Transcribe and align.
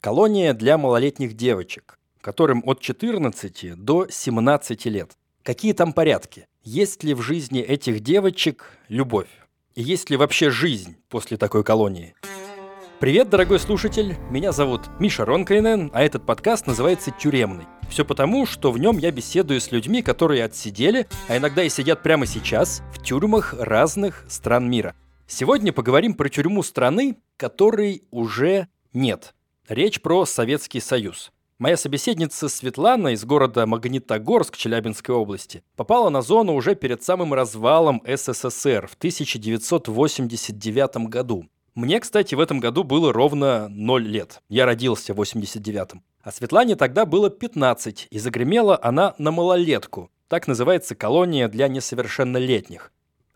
Колония 0.00 0.54
для 0.54 0.78
малолетних 0.78 1.34
девочек, 1.34 1.98
которым 2.22 2.62
от 2.64 2.80
14 2.80 3.74
до 3.76 4.06
17 4.08 4.86
лет. 4.86 5.10
Какие 5.42 5.74
там 5.74 5.92
порядки? 5.92 6.46
Есть 6.64 7.04
ли 7.04 7.12
в 7.12 7.20
жизни 7.20 7.60
этих 7.60 8.00
девочек 8.00 8.78
любовь? 8.88 9.28
И 9.74 9.82
есть 9.82 10.08
ли 10.08 10.16
вообще 10.16 10.48
жизнь 10.48 10.96
после 11.10 11.36
такой 11.36 11.64
колонии? 11.64 12.14
Привет, 12.98 13.28
дорогой 13.28 13.60
слушатель! 13.60 14.16
Меня 14.30 14.52
зовут 14.52 14.88
Миша 14.98 15.26
Ронкайнен, 15.26 15.90
а 15.92 16.02
этот 16.02 16.24
подкаст 16.24 16.66
называется 16.66 17.10
«Тюремный». 17.10 17.66
Все 17.90 18.02
потому, 18.02 18.46
что 18.46 18.72
в 18.72 18.78
нем 18.78 18.96
я 18.96 19.10
беседую 19.10 19.60
с 19.60 19.70
людьми, 19.70 20.00
которые 20.00 20.44
отсидели, 20.44 21.08
а 21.28 21.36
иногда 21.36 21.62
и 21.62 21.68
сидят 21.68 22.02
прямо 22.02 22.24
сейчас, 22.24 22.80
в 22.94 23.02
тюрьмах 23.02 23.52
разных 23.58 24.24
стран 24.30 24.70
мира. 24.70 24.94
Сегодня 25.26 25.74
поговорим 25.74 26.14
про 26.14 26.30
тюрьму 26.30 26.62
страны, 26.62 27.18
которой 27.36 28.04
уже 28.10 28.68
нет. 28.94 29.34
Речь 29.70 30.02
про 30.02 30.26
Советский 30.26 30.80
Союз. 30.80 31.30
Моя 31.60 31.76
собеседница 31.76 32.48
Светлана 32.48 33.14
из 33.14 33.24
города 33.24 33.64
Магнитогорск 33.66 34.56
Челябинской 34.56 35.14
области 35.14 35.62
попала 35.76 36.08
на 36.08 36.22
зону 36.22 36.54
уже 36.54 36.74
перед 36.74 37.04
самым 37.04 37.34
развалом 37.34 38.02
СССР 38.04 38.88
в 38.88 38.94
1989 38.94 41.08
году. 41.08 41.46
Мне, 41.76 42.00
кстати, 42.00 42.34
в 42.34 42.40
этом 42.40 42.58
году 42.58 42.82
было 42.82 43.12
ровно 43.12 43.68
0 43.68 44.08
лет. 44.08 44.42
Я 44.48 44.66
родился 44.66 45.14
в 45.14 45.20
89-м. 45.20 46.02
А 46.20 46.32
Светлане 46.32 46.74
тогда 46.74 47.06
было 47.06 47.30
15, 47.30 48.08
и 48.10 48.18
загремела 48.18 48.76
она 48.82 49.14
на 49.18 49.30
малолетку. 49.30 50.10
Так 50.26 50.48
называется 50.48 50.96
колония 50.96 51.46
для 51.46 51.68
несовершеннолетних. 51.68 52.90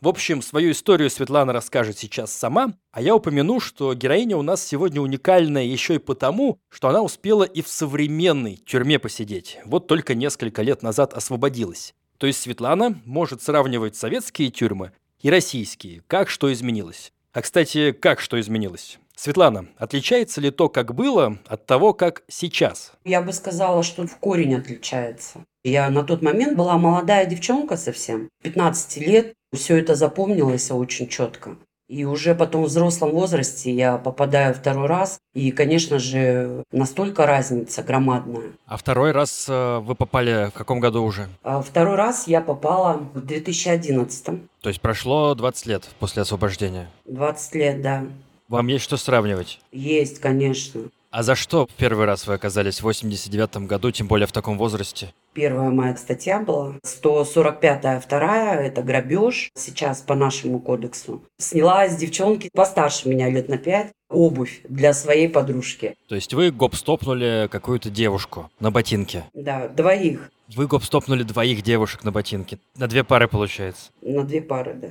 В 0.04 0.08
общем, 0.08 0.42
свою 0.42 0.72
историю 0.72 1.08
Светлана 1.08 1.54
расскажет 1.54 1.96
сейчас 1.96 2.30
сама, 2.30 2.74
а 2.92 3.00
я 3.00 3.16
упомяну, 3.16 3.58
что 3.58 3.94
героиня 3.94 4.36
у 4.36 4.42
нас 4.42 4.62
сегодня 4.62 5.00
уникальная 5.00 5.64
еще 5.64 5.94
и 5.94 5.98
потому, 5.98 6.58
что 6.68 6.88
она 6.88 7.00
успела 7.00 7.44
и 7.44 7.62
в 7.62 7.68
современной 7.68 8.56
тюрьме 8.56 8.98
посидеть. 8.98 9.56
Вот 9.64 9.86
только 9.86 10.14
несколько 10.14 10.60
лет 10.60 10.82
назад 10.82 11.14
освободилась. 11.14 11.94
То 12.18 12.26
есть 12.26 12.42
Светлана 12.42 13.00
может 13.06 13.40
сравнивать 13.40 13.96
советские 13.96 14.50
тюрьмы 14.50 14.92
и 15.22 15.30
российские. 15.30 16.02
Как 16.06 16.28
что 16.28 16.52
изменилось? 16.52 17.10
А, 17.32 17.40
кстати, 17.40 17.92
как 17.92 18.20
что 18.20 18.38
изменилось? 18.38 18.98
Светлана, 19.16 19.66
отличается 19.78 20.40
ли 20.40 20.50
то, 20.50 20.68
как 20.68 20.94
было, 20.94 21.38
от 21.46 21.66
того, 21.66 21.94
как 21.94 22.22
сейчас? 22.28 22.92
Я 23.04 23.22
бы 23.22 23.32
сказала, 23.32 23.82
что 23.82 24.06
в 24.06 24.16
корень 24.18 24.54
отличается. 24.56 25.44
Я 25.62 25.88
на 25.88 26.02
тот 26.02 26.20
момент 26.20 26.56
была 26.56 26.76
молодая 26.76 27.24
девчонка 27.24 27.76
совсем, 27.76 28.28
15 28.42 28.96
лет, 29.06 29.34
все 29.54 29.78
это 29.78 29.94
запомнилось 29.94 30.70
очень 30.70 31.08
четко. 31.08 31.56
И 31.86 32.04
уже 32.04 32.34
потом 32.34 32.64
в 32.64 32.68
взрослом 32.68 33.10
возрасте 33.10 33.70
я 33.70 33.98
попадаю 33.98 34.54
второй 34.54 34.88
раз, 34.88 35.18
и, 35.34 35.50
конечно 35.50 35.98
же, 35.98 36.64
настолько 36.72 37.26
разница 37.26 37.82
громадная. 37.82 38.52
А 38.66 38.78
второй 38.78 39.12
раз 39.12 39.46
э, 39.50 39.78
вы 39.80 39.94
попали 39.94 40.48
в 40.48 40.54
каком 40.54 40.80
году 40.80 41.04
уже? 41.04 41.28
А 41.42 41.60
второй 41.60 41.96
раз 41.96 42.26
я 42.26 42.40
попала 42.40 43.02
в 43.12 43.20
2011. 43.20 44.24
То 44.62 44.68
есть 44.68 44.80
прошло 44.80 45.34
20 45.34 45.66
лет 45.66 45.88
после 45.98 46.22
освобождения? 46.22 46.90
20 47.04 47.54
лет, 47.54 47.82
да. 47.82 48.04
Вам 48.48 48.66
есть 48.68 48.84
что 48.84 48.96
сравнивать? 48.96 49.60
Есть, 49.72 50.20
конечно. 50.20 50.82
А 51.10 51.22
за 51.22 51.36
что 51.36 51.68
первый 51.76 52.06
раз 52.06 52.26
вы 52.26 52.34
оказались 52.34 52.80
в 52.80 52.82
89 52.82 53.68
году, 53.68 53.92
тем 53.92 54.08
более 54.08 54.26
в 54.26 54.32
таком 54.32 54.58
возрасте? 54.58 55.14
Первая 55.32 55.70
моя 55.70 55.96
статья 55.96 56.40
была. 56.40 56.74
145-я 56.84 58.00
вторая, 58.00 58.66
это 58.66 58.82
грабеж. 58.82 59.50
Сейчас 59.54 60.00
по 60.00 60.16
нашему 60.16 60.58
кодексу. 60.58 61.22
Сняла 61.38 61.88
с 61.88 61.96
девчонки 61.96 62.50
постарше 62.52 63.08
меня 63.08 63.30
лет 63.30 63.48
на 63.48 63.58
пять 63.58 63.92
обувь 64.10 64.62
для 64.68 64.92
своей 64.92 65.28
подружки. 65.28 65.94
То 66.08 66.16
есть 66.16 66.34
вы 66.34 66.50
гоп-стопнули 66.50 67.48
какую-то 67.50 67.90
девушку 67.90 68.50
на 68.58 68.70
ботинке? 68.72 69.24
Да, 69.34 69.68
двоих. 69.68 70.30
Вы 70.48 70.66
гоп-стопнули 70.66 71.22
двоих 71.22 71.62
девушек 71.62 72.02
на 72.02 72.10
ботинке? 72.12 72.58
На 72.76 72.88
две 72.88 73.04
пары, 73.04 73.28
получается? 73.28 73.90
На 74.02 74.24
две 74.24 74.40
пары, 74.42 74.74
да. 74.74 74.88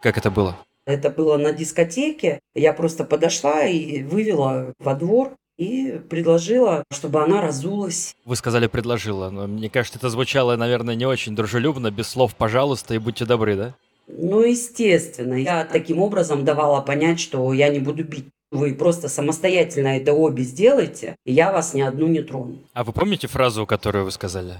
Как 0.00 0.18
это 0.18 0.30
было? 0.30 0.56
Это 0.86 1.10
было 1.10 1.36
на 1.36 1.52
дискотеке. 1.52 2.38
Я 2.54 2.72
просто 2.72 3.04
подошла 3.04 3.64
и 3.64 4.02
вывела 4.04 4.72
во 4.78 4.94
двор 4.94 5.34
и 5.58 6.00
предложила, 6.08 6.84
чтобы 6.92 7.22
она 7.22 7.40
разулась. 7.40 8.14
Вы 8.24 8.36
сказали 8.36 8.66
«предложила», 8.66 9.30
но 9.30 9.46
мне 9.46 9.68
кажется, 9.68 9.98
это 9.98 10.10
звучало, 10.10 10.56
наверное, 10.56 10.94
не 10.94 11.06
очень 11.06 11.34
дружелюбно, 11.34 11.90
без 11.90 12.08
слов 12.08 12.36
«пожалуйста» 12.36 12.94
и 12.94 12.98
«будьте 12.98 13.24
добры», 13.24 13.56
да? 13.56 13.74
Ну, 14.06 14.42
естественно. 14.42 15.34
Я 15.34 15.64
таким 15.64 16.00
образом 16.00 16.44
давала 16.44 16.80
понять, 16.80 17.18
что 17.18 17.52
я 17.52 17.68
не 17.68 17.80
буду 17.80 18.04
бить. 18.04 18.28
Вы 18.52 18.74
просто 18.74 19.08
самостоятельно 19.08 19.96
это 19.96 20.12
обе 20.12 20.44
сделайте, 20.44 21.16
и 21.24 21.32
я 21.32 21.50
вас 21.50 21.74
ни 21.74 21.80
одну 21.80 22.06
не 22.06 22.22
трону. 22.22 22.58
А 22.74 22.84
вы 22.84 22.92
помните 22.92 23.26
фразу, 23.26 23.66
которую 23.66 24.04
вы 24.04 24.12
сказали? 24.12 24.54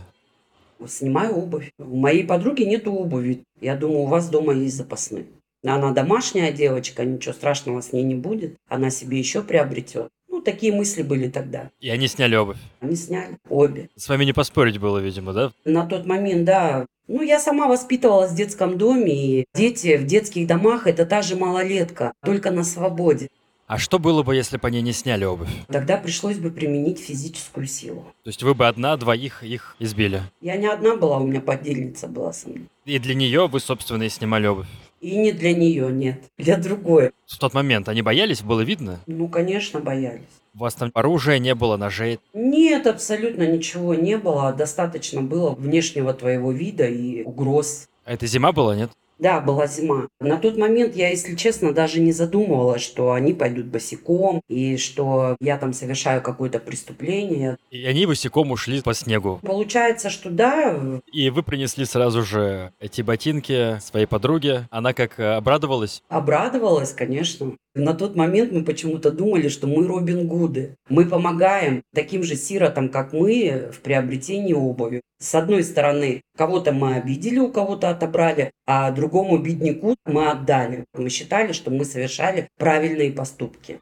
Снимаю 0.87 1.37
обувь. 1.37 1.71
У 1.79 1.97
моей 1.97 2.25
подруги 2.25 2.65
нет 2.65 2.89
обуви. 2.89 3.45
Я 3.61 3.77
думаю, 3.77 4.01
у 4.01 4.07
вас 4.07 4.29
дома 4.29 4.53
есть 4.55 4.77
запасные. 4.77 5.27
Она 5.75 5.93
домашняя 5.93 6.53
девочка, 6.53 7.05
ничего 7.05 7.35
страшного 7.35 7.81
с 7.81 7.93
ней 7.93 8.03
не 8.03 8.15
будет. 8.15 8.57
Она 8.69 8.91
себе 8.91 9.19
еще 9.19 9.43
приобретет 9.43 10.09
такие 10.47 10.73
мысли 10.73 11.03
были 11.03 11.29
тогда. 11.29 11.71
И 11.81 11.91
они 11.91 12.09
сняли 12.09 12.37
обувь? 12.37 12.57
Они 12.81 12.97
сняли 12.97 13.37
обе. 13.51 13.91
С 13.97 14.09
вами 14.09 14.25
не 14.25 14.33
поспорить 14.33 14.79
было, 14.79 14.99
видимо, 14.99 15.35
да? 15.35 15.53
На 15.67 15.85
тот 15.85 16.07
момент, 16.07 16.45
да. 16.45 16.87
Ну, 17.09 17.23
я 17.23 17.39
сама 17.39 17.67
воспитывалась 17.67 18.33
в 18.33 18.37
детском 18.37 18.79
доме, 18.79 19.13
и 19.13 19.47
дети 19.55 19.97
в 19.97 20.07
детских 20.07 20.47
домах– 20.47 20.87
это 20.87 21.05
та 21.05 21.23
же 21.23 21.37
малолетка, 21.37 22.13
только 22.25 22.51
на 22.51 22.65
свободе. 22.65 23.29
А 23.69 23.79
что 23.79 23.99
было 23.99 24.23
бы, 24.23 24.37
если 24.37 24.59
бы 24.59 24.69
они 24.69 24.81
не 24.81 24.93
сняли 24.93 25.25
обувь? 25.25 25.49
Тогда 25.67 25.97
пришлось 25.97 26.39
бы 26.39 26.51
применить 26.51 27.01
физическую 27.01 27.67
силу. 27.67 28.07
То 28.23 28.29
есть 28.29 28.43
вы 28.45 28.55
бы 28.55 28.69
одна, 28.69 28.97
двоих 28.97 29.43
их 29.43 29.77
избили? 29.81 30.23
Я 30.41 30.57
не 30.57 30.69
одна 30.69 30.95
была, 30.97 31.19
у 31.19 31.27
меня 31.27 31.41
подельница 31.41 32.07
была 32.07 32.33
со 32.33 32.49
мной. 32.49 32.67
И 32.85 33.01
для 33.01 33.15
нее 33.17 33.49
вы, 33.49 33.59
собственно, 33.59 34.05
и 34.05 34.09
снимали 34.09 34.47
обувь? 34.47 34.69
И 35.01 35.17
не 35.17 35.33
для 35.33 35.55
нее, 35.55 35.93
нет. 35.93 36.23
Для 36.39 36.57
другой. 36.57 37.13
В 37.27 37.39
тот 37.39 37.55
момент 37.55 37.89
они 37.89 38.03
боялись, 38.03 38.43
было 38.43 38.63
видно? 38.63 39.01
Ну, 39.07 39.29
конечно, 39.29 39.81
боялись. 39.81 40.23
У 40.55 40.61
вас 40.61 40.75
там 40.75 40.91
оружия 40.95 41.39
не 41.39 41.55
было, 41.55 41.77
ножей? 41.77 42.19
Нет, 42.33 42.87
абсолютно 42.87 43.47
ничего 43.47 43.95
не 43.95 44.17
было. 44.17 44.53
Достаточно 44.55 45.21
было 45.21 45.51
внешнего 45.51 46.15
твоего 46.15 46.51
вида 46.51 46.87
и 46.87 47.23
угроз. 47.25 47.89
А 48.07 48.13
это 48.15 48.27
зима 48.27 48.53
была, 48.53 48.75
нет? 48.75 48.91
Да, 49.19 49.41
была 49.41 49.67
зима. 49.67 50.09
На 50.21 50.37
тот 50.37 50.57
момент 50.57 50.95
я, 50.95 51.09
если 51.09 51.35
честно, 51.35 51.73
даже 51.73 52.01
не 52.01 52.13
задумывалась, 52.13 52.83
что 52.83 53.13
они 53.13 53.33
пойдут 53.33 53.67
босиком 53.67 54.43
и 54.49 54.77
что 54.77 55.37
я 55.41 55.57
там 55.57 55.73
совершаю 55.73 56.21
какое-то 56.23 56.59
преступление. 56.59 57.57
И 57.71 57.85
они 57.87 58.07
босиком 58.07 58.51
ушли 58.51 58.83
по 58.83 58.95
снегу. 58.95 59.41
Получается, 59.43 60.11
что 60.11 60.31
да. 60.31 61.01
И 61.13 61.31
вы 61.31 61.43
принесли 61.43 61.85
сразу 61.85 62.23
же 62.23 62.73
эти 62.81 63.03
ботинки 63.03 63.79
своей 63.81 64.07
подруге. 64.07 64.69
Она 64.71 64.93
как 64.93 65.19
э, 65.19 65.35
обрадовалась? 65.35 66.03
Обрадовалась, 66.09 66.93
конечно. 66.93 67.53
На 67.75 67.93
тот 67.93 68.17
момент 68.17 68.53
мы 68.53 68.65
почему-то 68.65 69.11
думали, 69.11 69.49
что 69.49 69.67
мы 69.67 69.87
Робин 69.87 70.27
Гуды. 70.27 70.77
Мы 70.89 71.05
помогаем 71.05 71.83
таким 71.95 72.23
же 72.23 72.35
сиротам, 72.35 72.89
как 72.89 73.13
мы, 73.13 73.71
в 73.71 73.81
приобретении 73.81 74.55
обуви. 74.55 75.03
С 75.19 75.35
одной 75.35 75.63
стороны, 75.63 76.23
кого-то 76.37 76.73
мы 76.73 76.95
обидели, 76.95 77.39
у 77.39 77.51
кого-то 77.51 77.91
отобрали, 77.91 78.53
а 78.67 78.91
другому 78.91 79.39
бедняку 79.39 79.97
мы 80.05 80.31
отдали. 80.31 80.85
Мы 80.95 81.11
считали, 81.11 81.53
что 81.53 81.71
мы 81.71 81.85
совершали 81.85 82.49
правильные 82.59 83.11
поступки. 83.11 83.81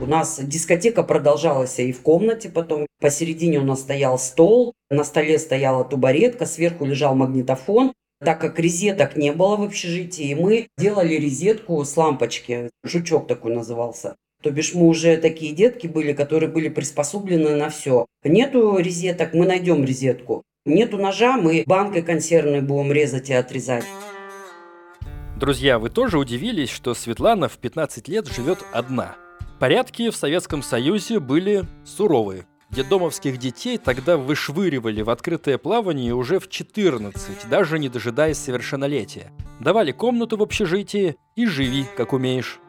У 0.00 0.06
нас 0.06 0.40
дискотека 0.40 1.02
продолжалась 1.02 1.78
и 1.78 1.92
в 1.92 2.02
комнате 2.02 2.50
потом. 2.50 2.86
Посередине 3.00 3.58
у 3.58 3.64
нас 3.64 3.80
стоял 3.80 4.18
стол, 4.18 4.74
на 4.90 5.04
столе 5.04 5.38
стояла 5.38 5.84
тубаретка, 5.84 6.46
сверху 6.46 6.84
лежал 6.84 7.14
магнитофон. 7.14 7.92
Так 8.20 8.40
как 8.40 8.58
резеток 8.58 9.16
не 9.16 9.32
было 9.32 9.56
в 9.56 9.62
общежитии, 9.62 10.34
мы 10.34 10.68
делали 10.78 11.14
резетку 11.14 11.84
с 11.84 11.96
лампочки. 11.96 12.70
Жучок 12.82 13.26
такой 13.26 13.54
назывался. 13.54 14.16
То 14.44 14.50
бишь 14.50 14.74
мы 14.74 14.88
уже 14.88 15.16
такие 15.16 15.54
детки 15.54 15.86
были, 15.86 16.12
которые 16.12 16.50
были 16.50 16.68
приспособлены 16.68 17.56
на 17.56 17.70
все. 17.70 18.04
Нету 18.24 18.76
резеток, 18.76 19.32
мы 19.32 19.46
найдем 19.46 19.82
резетку. 19.86 20.42
Нету 20.66 20.98
ножа, 20.98 21.38
мы 21.38 21.64
банкой 21.66 22.02
консервной 22.02 22.60
будем 22.60 22.92
резать 22.92 23.30
и 23.30 23.32
отрезать. 23.32 23.86
Друзья, 25.40 25.78
вы 25.78 25.88
тоже 25.88 26.18
удивились, 26.18 26.68
что 26.68 26.92
Светлана 26.92 27.48
в 27.48 27.56
15 27.56 28.06
лет 28.08 28.26
живет 28.26 28.58
одна. 28.70 29.16
Порядки 29.60 30.10
в 30.10 30.16
Советском 30.16 30.62
Союзе 30.62 31.20
были 31.20 31.64
суровые. 31.86 32.44
Детдомовских 32.68 33.38
детей 33.38 33.78
тогда 33.78 34.18
вышвыривали 34.18 35.00
в 35.00 35.08
открытое 35.08 35.56
плавание 35.56 36.12
уже 36.12 36.38
в 36.38 36.50
14, 36.50 37.48
даже 37.48 37.78
не 37.78 37.88
дожидаясь 37.88 38.36
совершеннолетия. 38.36 39.32
Давали 39.58 39.92
комнату 39.92 40.36
в 40.36 40.42
общежитии 40.42 41.16
и 41.34 41.46
живи, 41.46 41.86
как 41.96 42.12
умеешь. 42.12 42.60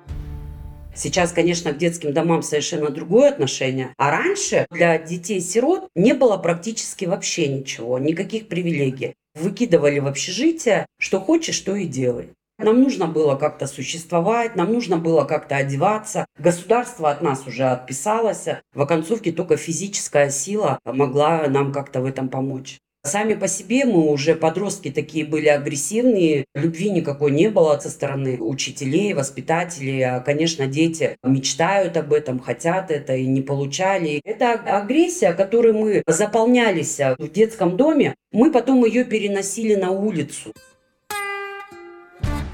Сейчас, 0.95 1.33
конечно, 1.33 1.73
к 1.73 1.77
детским 1.77 2.13
домам 2.13 2.41
совершенно 2.41 2.89
другое 2.89 3.29
отношение. 3.29 3.93
А 3.97 4.11
раньше 4.11 4.65
для 4.71 4.97
детей-сирот 4.97 5.89
не 5.93 6.13
было 6.13 6.37
практически 6.37 7.05
вообще 7.05 7.47
ничего, 7.49 7.99
никаких 7.99 8.47
привилегий. 8.47 9.15
Выкидывали 9.35 9.99
в 9.99 10.07
общежитие, 10.07 10.85
что 10.97 11.19
хочешь, 11.19 11.59
то 11.59 11.75
и 11.75 11.85
делай. 11.85 12.29
Нам 12.57 12.81
нужно 12.81 13.07
было 13.07 13.35
как-то 13.35 13.67
существовать, 13.67 14.55
нам 14.55 14.71
нужно 14.71 14.97
было 14.97 15.25
как-то 15.25 15.57
одеваться. 15.57 16.25
Государство 16.39 17.11
от 17.11 17.21
нас 17.21 17.45
уже 17.45 17.65
отписалось. 17.65 18.45
В 18.73 18.81
оконцовке 18.81 19.33
только 19.33 19.57
физическая 19.57 20.29
сила 20.29 20.79
могла 20.85 21.47
нам 21.49 21.73
как-то 21.73 21.99
в 21.99 22.05
этом 22.05 22.29
помочь. 22.29 22.79
Сами 23.05 23.35
по 23.35 23.47
себе 23.47 23.85
мы 23.85 24.11
уже 24.11 24.33
подростки 24.33 24.89
такие 24.89 25.25
были 25.25 25.47
агрессивные, 25.47 26.45
любви 26.55 26.89
никакой 26.89 27.29
не 27.29 27.49
было 27.49 27.77
со 27.77 27.91
стороны 27.91 28.39
учителей, 28.39 29.13
воспитателей. 29.13 30.01
А, 30.01 30.19
конечно, 30.21 30.65
дети 30.65 31.15
мечтают 31.23 31.97
об 31.97 32.11
этом, 32.11 32.39
хотят 32.39 32.89
это 32.89 33.15
и 33.15 33.27
не 33.27 33.43
получали. 33.43 34.21
Это 34.23 34.53
агрессия, 34.53 35.33
которой 35.33 35.73
мы 35.73 36.01
заполнялись 36.07 36.99
в 37.19 37.29
детском 37.29 37.77
доме, 37.77 38.15
мы 38.31 38.51
потом 38.51 38.83
ее 38.83 39.05
переносили 39.05 39.75
на 39.75 39.91
улицу. 39.91 40.51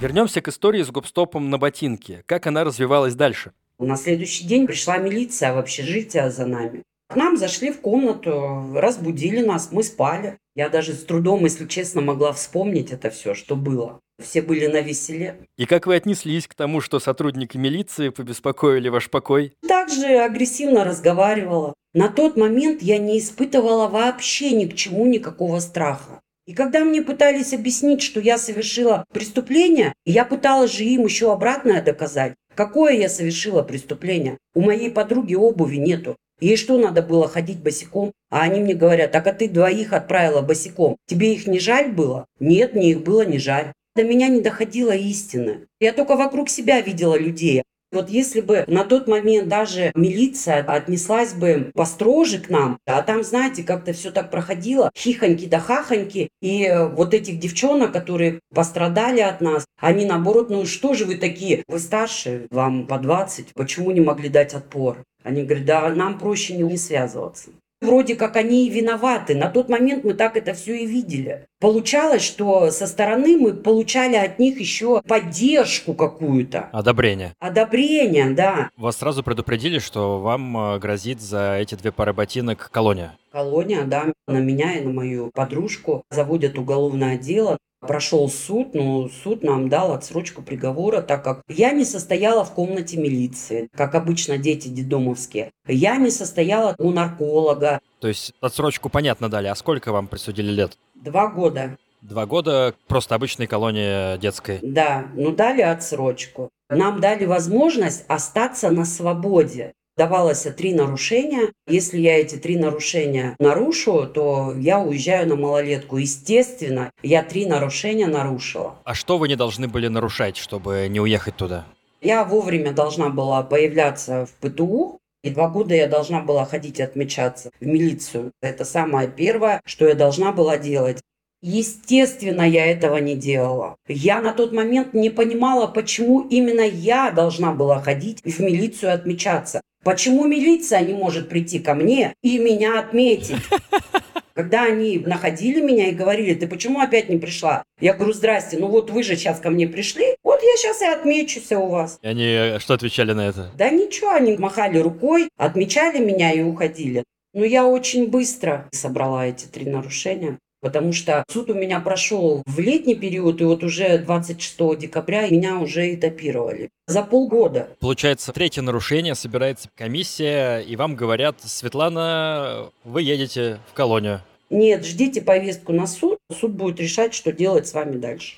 Вернемся 0.01 0.42
к 0.42 0.50
истории 0.50 0.83
с 0.83 0.92
губстопом 0.92 1.50
на 1.50 1.59
ботинке. 1.59 2.24
Как 2.25 2.45
она 2.45 2.65
развивалась 2.65 3.15
дальше? 3.15 3.53
На 3.80 3.95
следующий 3.95 4.45
день 4.45 4.68
пришла 4.68 4.98
милиция 4.98 5.53
в 5.53 5.57
общежитие 5.57 6.30
за 6.30 6.45
нами. 6.45 6.83
К 7.12 7.18
нам 7.18 7.36
зашли 7.36 7.72
в 7.72 7.81
комнату, 7.81 8.72
разбудили 8.74 9.44
нас, 9.44 9.74
мы 9.74 9.84
спали. 9.84 10.38
Я 10.56 10.69
даже 10.69 10.94
с 10.94 11.04
трудом, 11.04 11.44
если 11.44 11.68
честно, 11.68 12.00
могла 12.00 12.31
вспомнить 12.31 12.94
это 12.94 13.10
все, 13.10 13.34
что 13.34 13.58
было. 13.58 14.00
Все 14.24 14.42
были 14.42 14.68
на 14.68 14.80
веселе. 14.80 15.36
И 15.58 15.66
как 15.66 15.88
вы 15.88 15.96
отнеслись 15.96 16.48
к 16.48 16.56
тому, 16.56 16.80
что 16.80 17.02
сотрудники 17.02 17.58
милиции 17.58 18.10
побеспокоили 18.10 18.88
ваш 18.88 19.10
покой? 19.10 19.52
Также 19.68 20.19
агрессивно 20.19 20.86
разговаривала. 20.86 21.74
На 21.94 22.08
тот 22.08 22.38
момент 22.38 22.81
я 22.81 22.98
не 22.98 23.19
испытывала 23.19 23.90
вообще 23.90 24.52
ни 24.52 24.66
к 24.66 24.75
чему 24.75 25.06
никакого 25.06 25.60
страха. 25.60 26.22
И 26.48 26.54
когда 26.54 26.80
мне 26.86 27.02
пытались 27.02 27.54
объяснить, 27.54 28.02
что 28.02 28.22
я 28.22 28.38
совершила 28.38 29.04
преступление, 29.13 29.94
я 30.06 30.24
пыталась 30.24 30.72
же 30.72 30.86
им 30.86 31.04
еще 31.04 31.34
обратное 31.34 31.81
доказать. 31.81 32.36
Какое 32.56 32.94
я 32.94 33.10
совершила 33.10 33.63
преступление? 33.63 34.38
У 34.54 34.62
моей 34.62 34.90
подруги 34.90 35.36
обуви 35.36 35.75
нету. 35.75 36.16
Ей 36.41 36.57
что 36.57 36.77
надо 36.77 37.03
было 37.03 37.27
ходить 37.27 37.59
босиком? 37.59 38.11
А 38.31 38.41
они 38.41 38.59
мне 38.59 38.73
говорят, 38.73 39.11
так 39.11 39.27
а 39.27 39.33
ты 39.33 39.47
двоих 39.47 39.93
отправила 39.93 40.41
босиком. 40.41 40.97
Тебе 41.05 41.33
их 41.33 41.45
не 41.45 41.59
жаль 41.59 41.91
было? 41.91 42.25
Нет, 42.39 42.73
мне 42.73 42.91
их 42.91 43.03
было 43.03 43.23
не 43.23 43.38
жаль. 43.38 43.71
До 43.95 44.03
меня 44.03 44.27
не 44.27 44.41
доходила 44.41 44.95
истина. 44.95 45.67
Я 45.79 45.93
только 45.93 46.15
вокруг 46.15 46.49
себя 46.49 46.81
видела 46.81 47.15
людей. 47.15 47.63
Вот 47.91 48.09
если 48.09 48.41
бы 48.41 48.63
на 48.67 48.85
тот 48.85 49.07
момент 49.07 49.49
даже 49.49 49.91
милиция 49.95 50.63
отнеслась 50.63 51.33
бы 51.33 51.71
построже 51.73 52.39
к 52.39 52.49
нам, 52.49 52.77
а 52.85 53.01
там, 53.01 53.23
знаете, 53.23 53.63
как-то 53.63 53.91
все 53.91 54.11
так 54.11 54.31
проходило, 54.31 54.91
хихоньки 54.97 55.45
да 55.45 55.59
хахоньки, 55.59 56.29
и 56.41 56.73
вот 56.93 57.13
этих 57.13 57.39
девчонок, 57.39 57.91
которые 57.91 58.39
пострадали 58.53 59.19
от 59.19 59.41
нас, 59.41 59.65
они 59.79 60.05
наоборот, 60.05 60.49
ну 60.49 60.65
что 60.65 60.93
же 60.93 61.05
вы 61.05 61.15
такие? 61.15 61.63
Вы 61.67 61.79
старше, 61.79 62.47
вам 62.49 62.88
по 62.88 62.97
20, 62.97 63.53
почему 63.53 63.91
не 63.91 64.01
могли 64.01 64.29
дать 64.29 64.53
отпор? 64.53 65.03
Они 65.23 65.43
говорят, 65.43 65.65
да 65.65 65.89
нам 65.89 66.17
проще 66.17 66.55
не 66.55 66.77
связываться. 66.77 67.51
Вроде 67.81 68.15
как 68.15 68.35
они 68.35 68.67
и 68.67 68.69
виноваты. 68.69 69.35
На 69.35 69.49
тот 69.49 69.67
момент 69.67 70.03
мы 70.03 70.13
так 70.13 70.38
это 70.38 70.53
все 70.53 70.83
и 70.83 70.85
видели. 70.85 71.47
Получалось, 71.62 72.24
что 72.24 72.72
со 72.72 72.88
стороны 72.88 73.38
мы 73.38 73.54
получали 73.54 74.16
от 74.16 74.40
них 74.40 74.60
еще 74.60 75.00
поддержку 75.04 75.94
какую-то. 75.94 76.69
Одобрение. 76.72 77.36
Одобрение, 77.40 78.31
да. 78.31 78.72
Вас 78.78 78.98
сразу 78.98 79.22
предупредили, 79.22 79.78
что 79.78 80.19
вам 80.19 80.58
э, 80.58 80.80
грозит 80.80 81.22
за 81.22 81.58
эти 81.58 81.75
две 81.75 81.92
пары 81.92 82.13
ботинок 82.13 82.72
колония? 82.72 83.16
Колония, 83.31 83.84
да. 83.84 84.12
На 84.28 84.40
меня 84.40 84.80
и 84.80 84.81
на 84.81 84.92
мою 84.92 85.30
подружку 85.36 86.02
заводят 86.10 86.58
уголовное 86.58 87.16
дело. 87.19 87.60
Прошел 87.81 88.28
суд, 88.30 88.74
но 88.74 89.10
суд 89.24 89.44
нам 89.44 89.69
дал 89.69 89.92
отсрочку 89.92 90.42
приговора, 90.42 91.02
так 91.02 91.24
как 91.24 91.42
я 91.48 91.72
не 91.72 91.86
состояла 91.86 92.44
в 92.44 92.54
комнате 92.54 92.98
милиции, 92.98 93.69
как 93.75 93.94
обычно 93.94 94.38
дети 94.40 94.68
детдомовские. 94.68 95.52
Я 95.68 95.98
не 95.98 96.10
состояла 96.10 96.75
у 96.80 96.92
нарколога. 96.92 97.80
То 98.00 98.08
есть 98.08 98.34
отсрочку 98.42 98.90
понятно 98.90 99.30
дали, 99.30 99.48
а 99.48 99.56
сколько 99.56 99.92
вам 99.92 100.08
присудили 100.08 100.52
лет? 100.52 100.78
Два 101.01 101.27
года. 101.27 101.77
Два 102.01 102.25
года 102.25 102.74
просто 102.88 103.15
обычной 103.15 103.48
колонии 103.48 104.18
детской. 104.18 104.59
Да, 104.62 105.07
ну 105.13 105.31
дали 105.31 105.62
отсрочку. 105.62 106.50
Нам 106.69 107.01
дали 107.01 107.25
возможность 107.25 108.06
остаться 108.07 108.71
на 108.71 108.86
свободе 108.86 109.74
давалось 109.98 110.42
три 110.57 110.74
нарушения. 110.74 111.51
Если 111.68 112.00
я 112.00 112.19
эти 112.19 112.36
три 112.36 112.57
нарушения 112.57 113.36
нарушу, 113.39 114.07
то 114.07 114.53
я 114.57 114.80
уезжаю 114.80 115.27
на 115.27 115.36
малолетку. 115.36 115.98
Естественно, 115.98 116.89
я 117.03 117.21
три 117.24 117.45
нарушения 117.45 118.07
нарушила. 118.07 118.75
А 118.83 118.95
что 118.95 119.18
вы 119.19 119.27
не 119.27 119.36
должны 119.36 119.68
были 119.68 119.88
нарушать, 119.89 120.38
чтобы 120.38 120.88
не 120.89 121.00
уехать 121.00 121.36
туда? 121.36 121.65
Я 122.01 122.24
вовремя 122.24 122.71
должна 122.71 123.09
была 123.09 123.44
появляться 123.44 124.25
в 124.25 124.31
ПТУ, 124.42 125.00
и 125.23 125.29
два 125.29 125.50
года 125.50 125.75
я 125.75 125.88
должна 125.88 126.21
была 126.21 126.45
ходить 126.45 126.79
отмечаться 126.79 127.51
в 127.59 127.65
милицию. 127.65 128.31
Это 128.41 128.65
самое 128.65 129.07
первое, 129.07 129.62
что 129.65 129.88
я 129.88 129.95
должна 129.95 130.31
была 130.31 130.57
делать. 130.57 131.01
Естественно, 131.44 132.44
я 132.44 132.68
этого 132.68 132.97
не 132.97 133.15
делала. 133.15 133.75
Я 133.88 134.21
на 134.21 134.31
тот 134.31 134.51
момент 134.51 134.94
не 134.94 135.09
понимала, 135.09 135.65
почему 135.65 136.21
именно 136.21 136.62
я 136.62 137.12
должна 137.12 137.51
была 137.51 137.81
ходить 137.81 138.21
в 138.23 138.39
милицию 138.39 138.94
отмечаться. 138.94 139.62
Почему 139.83 140.27
милиция 140.27 140.81
не 140.81 140.94
может 140.94 141.29
прийти 141.29 141.57
ко 141.59 141.74
мне 141.74 142.13
и 142.21 142.38
меня 142.38 142.79
отметить? 142.79 143.41
Когда 144.33 144.63
они 144.63 145.00
находили 145.00 145.62
меня 145.62 145.89
и 145.89 145.94
говорили, 145.94 146.33
ты 146.33 146.48
почему 146.48 146.80
опять 146.80 147.10
не 147.10 147.18
пришла? 147.18 147.63
Я 147.80 147.94
говорю, 147.94 148.13
здрасте, 148.13 148.57
ну 148.57 148.68
вот 148.68 148.89
вы 148.89 149.04
же 149.04 149.16
сейчас 149.16 149.39
ко 149.39 149.50
мне 149.50 149.68
пришли, 149.68 150.16
вот 150.24 150.42
я 150.42 150.57
сейчас 150.57 150.81
и 150.81 150.86
отмечусь 150.86 151.51
у 151.51 151.68
вас. 151.68 152.00
И 152.01 152.07
они 152.07 152.60
что 152.60 152.74
отвечали 152.74 153.13
на 153.13 153.28
это? 153.28 153.51
Да 153.57 153.69
ничего, 153.69 154.12
они 154.12 154.38
махали 154.38 154.78
рукой, 154.78 155.30
отмечали 155.38 156.00
меня 156.00 156.31
и 156.31 156.42
уходили. 156.42 157.04
Но 157.33 157.45
я 157.45 157.66
очень 157.66 158.07
быстро 158.10 158.68
собрала 158.72 159.25
эти 159.25 159.45
три 159.45 159.66
нарушения. 159.66 160.38
Потому 160.62 160.94
что 160.94 161.24
суд 161.28 161.50
у 161.50 161.56
меня 161.56 161.80
прошел 161.80 162.44
в 162.46 162.60
летний 162.60 162.96
период, 162.96 163.42
и 163.42 163.44
вот 163.44 163.63
уже 163.63 163.98
26 163.98 164.78
декабря 164.78 165.28
меня 165.28 165.58
уже 165.58 165.94
этапировали. 165.96 166.69
За 166.86 167.02
полгода. 167.02 167.69
Получается, 167.80 168.31
третье 168.31 168.62
нарушение, 168.62 169.16
собирается 169.16 169.69
комиссия, 169.75 170.60
и 170.60 170.75
вам 170.75 170.96
говорят, 170.96 171.38
Светлана, 171.42 172.69
вы 172.84 173.02
едете 173.02 173.60
в 173.72 173.74
колонию. 173.74 174.22
Нет, 174.52 174.86
ждите 174.86 175.22
повестку 175.22 175.74
на 175.74 175.88
суд. 175.88 176.19
Суд 176.31 176.52
будет 176.52 176.80
решать, 176.80 177.13
что 177.13 177.31
делать 177.31 177.68
с 177.68 177.74
вами 177.74 177.98
дальше. 177.98 178.36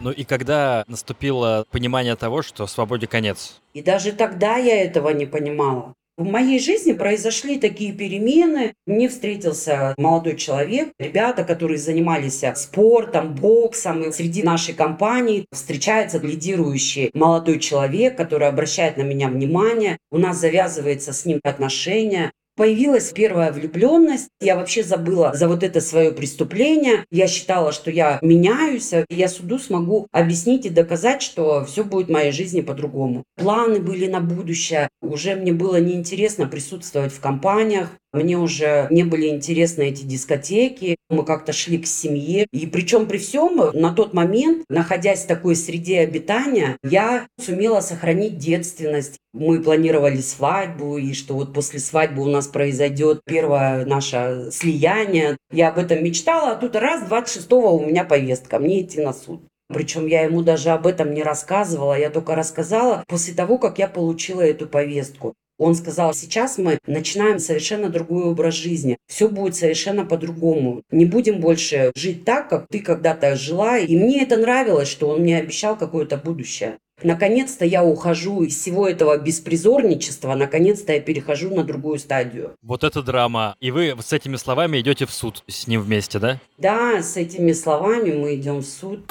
Ну 0.00 0.12
и 0.12 0.22
когда 0.22 0.84
наступило 0.86 1.66
понимание 1.70 2.14
того, 2.14 2.42
что 2.42 2.66
свободе 2.68 3.08
конец? 3.08 3.60
И 3.74 3.82
даже 3.82 4.12
тогда 4.12 4.56
я 4.56 4.84
этого 4.84 5.08
не 5.10 5.26
понимала. 5.26 5.94
В 6.18 6.24
моей 6.24 6.58
жизни 6.58 6.94
произошли 6.94 7.60
такие 7.60 7.92
перемены. 7.92 8.74
Мне 8.88 9.08
встретился 9.08 9.94
молодой 9.96 10.34
человек, 10.34 10.88
ребята, 10.98 11.44
которые 11.44 11.78
занимались 11.78 12.42
спортом, 12.56 13.36
боксом. 13.36 14.02
И 14.02 14.10
среди 14.10 14.42
нашей 14.42 14.74
компании 14.74 15.46
встречается 15.52 16.18
лидирующий 16.18 17.10
молодой 17.14 17.60
человек, 17.60 18.16
который 18.16 18.48
обращает 18.48 18.96
на 18.96 19.02
меня 19.02 19.28
внимание. 19.28 19.96
У 20.10 20.18
нас 20.18 20.38
завязывается 20.38 21.12
с 21.12 21.24
ним 21.24 21.38
отношения. 21.44 22.32
Появилась 22.58 23.12
первая 23.12 23.52
влюбленность. 23.52 24.30
Я 24.40 24.56
вообще 24.56 24.82
забыла 24.82 25.32
за 25.32 25.46
вот 25.46 25.62
это 25.62 25.80
свое 25.80 26.10
преступление. 26.10 27.04
Я 27.08 27.28
считала, 27.28 27.70
что 27.70 27.88
я 27.92 28.18
меняюсь. 28.20 28.92
Я 29.08 29.28
суду 29.28 29.60
смогу 29.60 30.08
объяснить 30.10 30.66
и 30.66 30.68
доказать, 30.68 31.22
что 31.22 31.64
все 31.64 31.84
будет 31.84 32.08
в 32.08 32.12
моей 32.12 32.32
жизни 32.32 32.60
по-другому. 32.60 33.22
Планы 33.36 33.78
были 33.78 34.08
на 34.08 34.18
будущее. 34.18 34.88
Уже 35.00 35.36
мне 35.36 35.52
было 35.52 35.76
неинтересно 35.80 36.48
присутствовать 36.48 37.12
в 37.12 37.20
компаниях. 37.20 37.90
Мне 38.12 38.38
уже 38.38 38.86
не 38.90 39.02
были 39.02 39.28
интересны 39.28 39.88
эти 39.88 40.02
дискотеки. 40.02 40.96
Мы 41.10 41.24
как-то 41.24 41.52
шли 41.52 41.78
к 41.78 41.86
семье. 41.86 42.46
И 42.52 42.66
причем 42.66 43.06
при 43.06 43.18
всем, 43.18 43.70
на 43.74 43.92
тот 43.92 44.14
момент, 44.14 44.64
находясь 44.70 45.24
в 45.24 45.26
такой 45.26 45.56
среде 45.56 46.00
обитания, 46.00 46.78
я 46.82 47.26
сумела 47.38 47.80
сохранить 47.80 48.38
девственность. 48.38 49.18
Мы 49.34 49.62
планировали 49.62 50.20
свадьбу, 50.22 50.96
и 50.96 51.12
что 51.12 51.34
вот 51.34 51.52
после 51.52 51.80
свадьбы 51.80 52.22
у 52.22 52.28
нас 52.28 52.46
произойдет 52.46 53.20
первое 53.26 53.84
наше 53.84 54.48
слияние. 54.52 55.36
Я 55.52 55.68
об 55.68 55.78
этом 55.78 56.02
мечтала, 56.02 56.52
а 56.52 56.56
тут 56.56 56.76
раз, 56.76 57.02
26-го 57.08 57.76
у 57.76 57.84
меня 57.84 58.04
повестка, 58.04 58.58
мне 58.58 58.82
идти 58.82 59.00
на 59.00 59.12
суд. 59.12 59.42
Причем 59.68 60.06
я 60.06 60.22
ему 60.22 60.42
даже 60.42 60.70
об 60.70 60.86
этом 60.86 61.12
не 61.12 61.22
рассказывала, 61.22 61.98
я 61.98 62.08
только 62.08 62.34
рассказала 62.34 63.04
после 63.06 63.34
того, 63.34 63.58
как 63.58 63.78
я 63.78 63.86
получила 63.86 64.40
эту 64.40 64.66
повестку. 64.66 65.34
Он 65.58 65.74
сказал, 65.74 66.14
сейчас 66.14 66.56
мы 66.56 66.78
начинаем 66.86 67.40
совершенно 67.40 67.88
другой 67.88 68.24
образ 68.24 68.54
жизни. 68.54 68.96
Все 69.06 69.28
будет 69.28 69.56
совершенно 69.56 70.04
по-другому. 70.04 70.82
Не 70.90 71.04
будем 71.04 71.40
больше 71.40 71.92
жить 71.96 72.24
так, 72.24 72.48
как 72.48 72.68
ты 72.68 72.80
когда-то 72.80 73.34
жила. 73.36 73.78
И 73.78 73.96
мне 73.96 74.22
это 74.22 74.36
нравилось, 74.36 74.88
что 74.88 75.08
он 75.08 75.22
мне 75.22 75.38
обещал 75.38 75.76
какое-то 75.76 76.16
будущее. 76.16 76.78
Наконец-то 77.02 77.64
я 77.64 77.84
ухожу 77.84 78.42
из 78.42 78.56
всего 78.56 78.88
этого 78.88 79.16
беспризорничества, 79.18 80.34
наконец-то 80.34 80.92
я 80.92 81.00
перехожу 81.00 81.54
на 81.54 81.62
другую 81.62 81.98
стадию. 82.00 82.56
Вот 82.60 82.82
это 82.82 83.02
драма. 83.02 83.54
И 83.60 83.70
вы 83.70 83.94
с 84.00 84.12
этими 84.12 84.36
словами 84.36 84.80
идете 84.80 85.06
в 85.06 85.12
суд 85.12 85.44
с 85.46 85.68
ним 85.68 85.82
вместе, 85.82 86.18
да? 86.18 86.40
Да, 86.58 87.00
с 87.00 87.16
этими 87.16 87.52
словами 87.52 88.12
мы 88.12 88.34
идем 88.34 88.58
в 88.58 88.66
суд. 88.66 89.08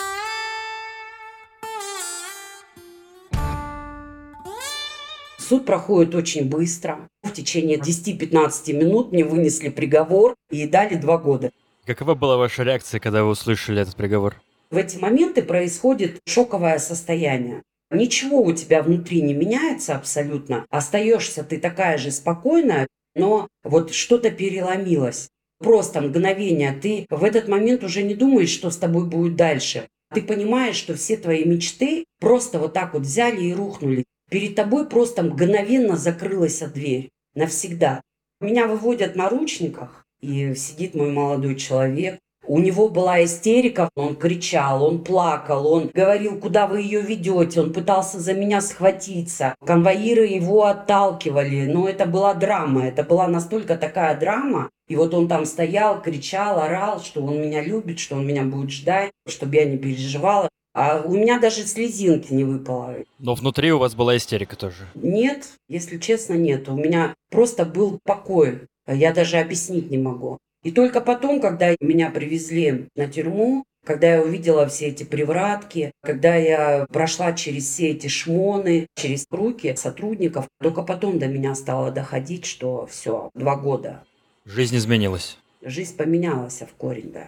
Суд 5.47 5.65
проходит 5.65 6.13
очень 6.13 6.49
быстро. 6.49 7.07
В 7.23 7.31
течение 7.31 7.77
10-15 7.77 8.73
минут 8.73 9.13
мне 9.13 9.23
вынесли 9.23 9.69
приговор 9.69 10.35
и 10.51 10.67
дали 10.67 10.95
два 10.95 11.17
года. 11.17 11.51
Какова 11.85 12.15
была 12.15 12.35
ваша 12.35 12.63
реакция, 12.63 12.99
когда 12.99 13.23
вы 13.23 13.29
услышали 13.29 13.81
этот 13.81 13.95
приговор? 13.95 14.41
В 14.71 14.75
эти 14.75 14.97
моменты 14.97 15.41
происходит 15.41 16.19
шоковое 16.27 16.79
состояние. 16.79 17.61
Ничего 17.89 18.41
у 18.41 18.51
тебя 18.51 18.83
внутри 18.83 19.21
не 19.21 19.33
меняется 19.33 19.95
абсолютно. 19.95 20.65
Остаешься 20.69 21.45
ты 21.45 21.59
такая 21.59 21.97
же 21.97 22.11
спокойная, 22.11 22.87
но 23.15 23.47
вот 23.63 23.93
что-то 23.93 24.31
переломилось. 24.31 25.29
Просто 25.59 26.01
мгновение. 26.01 26.73
Ты 26.73 27.05
в 27.09 27.23
этот 27.23 27.47
момент 27.47 27.85
уже 27.85 28.03
не 28.03 28.15
думаешь, 28.15 28.49
что 28.49 28.69
с 28.69 28.75
тобой 28.75 29.05
будет 29.05 29.37
дальше. 29.37 29.87
Ты 30.13 30.21
понимаешь, 30.21 30.75
что 30.75 30.95
все 30.95 31.15
твои 31.15 31.45
мечты 31.45 32.03
просто 32.19 32.59
вот 32.59 32.73
так 32.73 32.93
вот 32.93 33.03
взяли 33.03 33.45
и 33.45 33.53
рухнули. 33.53 34.03
Перед 34.29 34.55
тобой 34.55 34.87
просто 34.87 35.23
мгновенно 35.23 35.95
закрылась 35.95 36.59
дверь. 36.59 37.09
Навсегда. 37.33 38.01
Меня 38.41 38.67
выводят 38.67 39.15
на 39.15 39.29
ручниках, 39.29 40.05
и 40.21 40.53
сидит 40.55 40.95
мой 40.95 41.11
молодой 41.11 41.55
человек. 41.55 42.19
У 42.45 42.59
него 42.59 42.87
была 42.87 43.23
истерика, 43.25 43.89
он 43.95 44.15
кричал, 44.15 44.81
он 44.83 45.03
плакал, 45.03 45.67
он 45.67 45.91
говорил, 45.93 46.39
куда 46.39 46.65
вы 46.65 46.81
ее 46.81 47.01
ведете, 47.01 47.59
он 47.59 47.73
пытался 47.73 48.19
за 48.19 48.33
меня 48.33 48.61
схватиться. 48.61 49.53
Конвоиры 49.65 50.25
его 50.25 50.65
отталкивали, 50.65 51.65
но 51.65 51.89
это 51.89 52.05
была 52.05 52.33
драма, 52.33 52.87
это 52.87 53.03
была 53.03 53.27
настолько 53.27 53.75
такая 53.75 54.17
драма. 54.17 54.69
И 54.87 54.95
вот 54.95 55.13
он 55.13 55.27
там 55.27 55.45
стоял, 55.45 56.01
кричал, 56.01 56.61
орал, 56.61 57.01
что 57.01 57.21
он 57.21 57.41
меня 57.41 57.61
любит, 57.61 57.99
что 57.99 58.15
он 58.15 58.25
меня 58.25 58.43
будет 58.43 58.71
ждать, 58.71 59.11
чтобы 59.27 59.55
я 59.55 59.65
не 59.65 59.77
переживала. 59.77 60.47
А 60.79 61.01
у 61.01 61.11
меня 61.11 61.39
даже 61.39 61.65
слезинки 61.65 62.31
не 62.31 62.43
выпало. 62.43 62.97
Но 63.17 63.33
внутри 63.33 63.71
у 63.71 63.79
вас 63.79 63.95
была 63.95 64.15
истерика 64.15 64.55
тоже? 64.55 64.87
Нет, 64.93 65.47
если 65.67 65.97
честно, 65.97 66.35
нет. 66.35 66.69
У 66.69 66.75
меня 66.75 67.15
просто 67.31 67.65
был 67.65 67.99
покой. 68.03 68.67
Я 68.85 69.11
даже 69.11 69.37
объяснить 69.37 69.89
не 69.89 69.97
могу. 69.97 70.37
И 70.61 70.69
только 70.69 71.01
потом, 71.01 71.41
когда 71.41 71.75
меня 71.79 72.11
привезли 72.11 72.89
на 72.95 73.07
тюрьму, 73.07 73.63
когда 73.83 74.17
я 74.17 74.21
увидела 74.21 74.67
все 74.67 74.89
эти 74.89 75.03
привратки, 75.03 75.91
когда 76.03 76.35
я 76.35 76.85
прошла 76.93 77.33
через 77.33 77.67
все 77.67 77.87
эти 77.87 78.05
шмоны, 78.05 78.85
через 78.95 79.25
руки 79.31 79.73
сотрудников, 79.75 80.45
только 80.61 80.83
потом 80.83 81.17
до 81.17 81.25
меня 81.25 81.55
стало 81.55 81.89
доходить, 81.89 82.45
что 82.45 82.85
все, 82.85 83.31
два 83.33 83.55
года. 83.55 84.03
Жизнь 84.45 84.77
изменилась. 84.77 85.39
Жизнь 85.63 85.97
поменялась 85.97 86.61
в 86.61 86.75
корень, 86.75 87.11
да. 87.11 87.27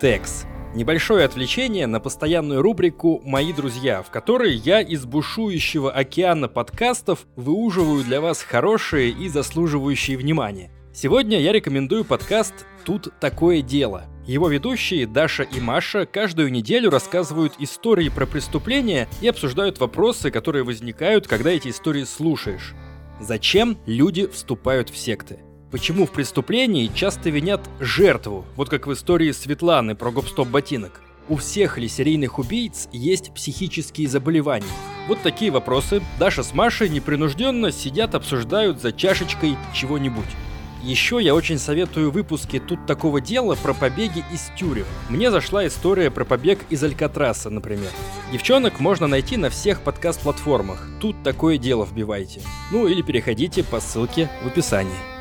Текс. 0.00 0.46
Небольшое 0.74 1.24
отвлечение 1.24 1.88
на 1.88 1.98
постоянную 1.98 2.62
рубрику 2.62 3.20
«Мои 3.24 3.52
друзья», 3.52 4.02
в 4.02 4.10
которой 4.10 4.54
я 4.54 4.80
из 4.80 5.04
бушующего 5.04 5.90
океана 5.90 6.46
подкастов 6.46 7.26
выуживаю 7.34 8.04
для 8.04 8.20
вас 8.20 8.42
хорошие 8.42 9.10
и 9.10 9.28
заслуживающие 9.28 10.16
внимания. 10.16 10.70
Сегодня 10.92 11.40
я 11.40 11.52
рекомендую 11.52 12.04
подкаст 12.04 12.54
«Тут 12.84 13.08
такое 13.18 13.60
дело». 13.60 14.04
Его 14.24 14.48
ведущие 14.48 15.06
Даша 15.06 15.42
и 15.42 15.58
Маша 15.58 16.06
каждую 16.06 16.52
неделю 16.52 16.90
рассказывают 16.90 17.54
истории 17.58 18.08
про 18.08 18.26
преступления 18.26 19.08
и 19.20 19.26
обсуждают 19.26 19.80
вопросы, 19.80 20.30
которые 20.30 20.64
возникают, 20.64 21.26
когда 21.26 21.50
эти 21.50 21.68
истории 21.68 22.04
слушаешь. 22.04 22.74
Зачем 23.20 23.78
люди 23.86 24.26
вступают 24.28 24.90
в 24.90 24.96
секты? 24.96 25.40
Почему 25.70 26.06
в 26.06 26.12
преступлении 26.12 26.90
часто 26.94 27.28
винят 27.28 27.60
жертву, 27.78 28.46
вот 28.56 28.70
как 28.70 28.86
в 28.86 28.92
истории 28.94 29.32
Светланы 29.32 29.94
про 29.94 30.10
гоп-стоп 30.10 30.48
ботинок? 30.48 31.02
У 31.28 31.36
всех 31.36 31.76
ли 31.76 31.88
серийных 31.88 32.38
убийц 32.38 32.88
есть 32.90 33.34
психические 33.34 34.08
заболевания? 34.08 34.64
Вот 35.08 35.20
такие 35.20 35.50
вопросы 35.50 36.00
Даша 36.18 36.42
с 36.42 36.54
Машей 36.54 36.88
непринужденно 36.88 37.70
сидят, 37.70 38.14
обсуждают 38.14 38.80
за 38.80 38.92
чашечкой 38.92 39.58
чего-нибудь. 39.74 40.24
Еще 40.82 41.18
я 41.20 41.34
очень 41.34 41.58
советую 41.58 42.12
выпуски 42.12 42.58
«Тут 42.60 42.86
такого 42.86 43.20
дела» 43.20 43.54
про 43.56 43.74
побеги 43.74 44.24
из 44.32 44.50
тюрем. 44.56 44.86
Мне 45.10 45.30
зашла 45.30 45.66
история 45.66 46.10
про 46.10 46.24
побег 46.24 46.60
из 46.70 46.82
Алькатраса, 46.82 47.50
например. 47.50 47.90
Девчонок 48.32 48.80
можно 48.80 49.06
найти 49.06 49.36
на 49.36 49.50
всех 49.50 49.82
подкаст-платформах. 49.82 50.86
Тут 50.98 51.22
такое 51.22 51.58
дело 51.58 51.84
вбивайте. 51.84 52.40
Ну 52.72 52.86
или 52.86 53.02
переходите 53.02 53.62
по 53.64 53.80
ссылке 53.80 54.30
в 54.42 54.46
описании. 54.46 55.17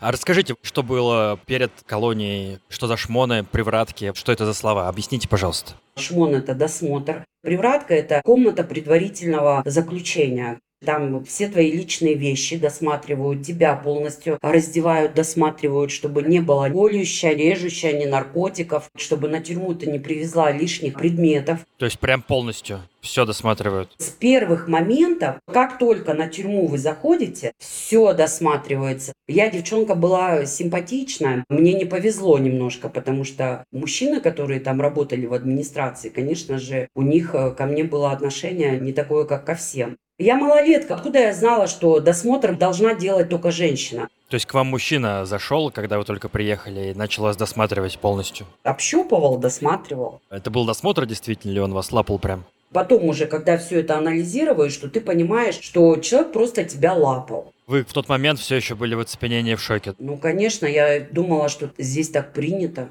А 0.00 0.12
расскажите, 0.12 0.54
что 0.62 0.84
было 0.84 1.40
перед 1.46 1.72
колонией, 1.84 2.60
что 2.68 2.86
за 2.86 2.96
шмоны, 2.96 3.42
привратки, 3.42 4.12
что 4.14 4.30
это 4.30 4.46
за 4.46 4.54
слова? 4.54 4.88
Объясните, 4.88 5.28
пожалуйста. 5.28 5.72
Шмон– 5.96 6.34
это 6.36 6.54
досмотр. 6.54 7.24
Привратка– 7.42 7.94
это 7.96 8.22
комната 8.24 8.62
предварительного 8.62 9.62
заключения. 9.64 10.60
Там 10.84 11.24
все 11.24 11.48
твои 11.48 11.72
личные 11.72 12.14
вещи 12.14 12.56
досматривают, 12.56 13.42
тебя 13.42 13.74
полностью 13.74 14.38
раздевают, 14.42 15.14
досматривают, 15.14 15.90
чтобы 15.90 16.22
не 16.22 16.40
было 16.40 16.68
колющая, 16.68 17.34
режущая, 17.34 17.92
ни 17.92 18.04
наркотиков, 18.04 18.88
чтобы 18.96 19.28
на 19.28 19.40
тюрьму 19.40 19.74
ты 19.74 19.90
не 19.90 19.98
привезла 19.98 20.52
лишних 20.52 20.94
предметов. 20.94 21.60
То 21.78 21.84
есть 21.84 21.98
прям 21.98 22.22
полностью 22.22 22.82
все 23.00 23.24
досматривают? 23.24 23.90
С 23.98 24.08
первых 24.10 24.68
моментов, 24.68 25.36
как 25.46 25.78
только 25.78 26.14
на 26.14 26.28
тюрьму 26.28 26.66
вы 26.66 26.78
заходите, 26.78 27.52
все 27.58 28.12
досматривается. 28.12 29.12
Я 29.26 29.50
девчонка 29.50 29.94
была 29.94 30.44
симпатичная, 30.46 31.44
мне 31.48 31.74
не 31.74 31.84
повезло 31.84 32.38
немножко, 32.38 32.88
потому 32.88 33.24
что 33.24 33.64
мужчины, 33.72 34.20
которые 34.20 34.60
там 34.60 34.80
работали 34.80 35.26
в 35.26 35.34
администрации, 35.34 36.08
конечно 36.08 36.58
же, 36.58 36.88
у 36.94 37.02
них 37.02 37.34
э, 37.34 37.50
ко 37.52 37.66
мне 37.66 37.84
было 37.84 38.12
отношение 38.12 38.78
не 38.78 38.92
такое, 38.92 39.24
как 39.24 39.44
ко 39.44 39.54
всем. 39.54 39.96
Я 40.20 40.36
малолетка. 40.36 40.96
Откуда 40.96 41.20
я 41.20 41.32
знала, 41.32 41.68
что 41.68 42.00
досмотр 42.00 42.56
должна 42.56 42.94
делать 42.94 43.28
только 43.28 43.52
женщина? 43.52 44.08
То 44.28 44.34
есть 44.34 44.46
к 44.46 44.54
вам 44.54 44.66
мужчина 44.66 45.24
зашел, 45.24 45.70
когда 45.70 45.96
вы 45.96 46.04
только 46.04 46.28
приехали, 46.28 46.90
и 46.90 46.94
начал 46.94 47.22
вас 47.22 47.36
досматривать 47.36 47.96
полностью? 48.00 48.44
Общупывал, 48.64 49.38
досматривал. 49.38 50.20
Это 50.28 50.50
был 50.50 50.66
досмотр, 50.66 51.06
действительно, 51.06 51.52
или 51.52 51.60
он 51.60 51.72
вас 51.72 51.92
лапал 51.92 52.18
прям? 52.18 52.44
Потом 52.72 53.04
уже, 53.04 53.26
когда 53.26 53.56
все 53.58 53.78
это 53.78 53.96
анализируешь, 53.96 54.72
что 54.72 54.90
ты 54.90 55.00
понимаешь, 55.00 55.60
что 55.60 55.96
человек 55.98 56.32
просто 56.32 56.64
тебя 56.64 56.94
лапал. 56.94 57.52
Вы 57.68 57.84
в 57.84 57.92
тот 57.92 58.08
момент 58.08 58.40
все 58.40 58.56
еще 58.56 58.74
были 58.74 58.96
в 58.96 59.00
оцепенении, 59.00 59.54
в 59.54 59.62
шоке? 59.62 59.94
Ну, 60.00 60.16
конечно, 60.16 60.66
я 60.66 60.98
думала, 61.00 61.48
что 61.48 61.70
здесь 61.78 62.10
так 62.10 62.32
принято. 62.32 62.88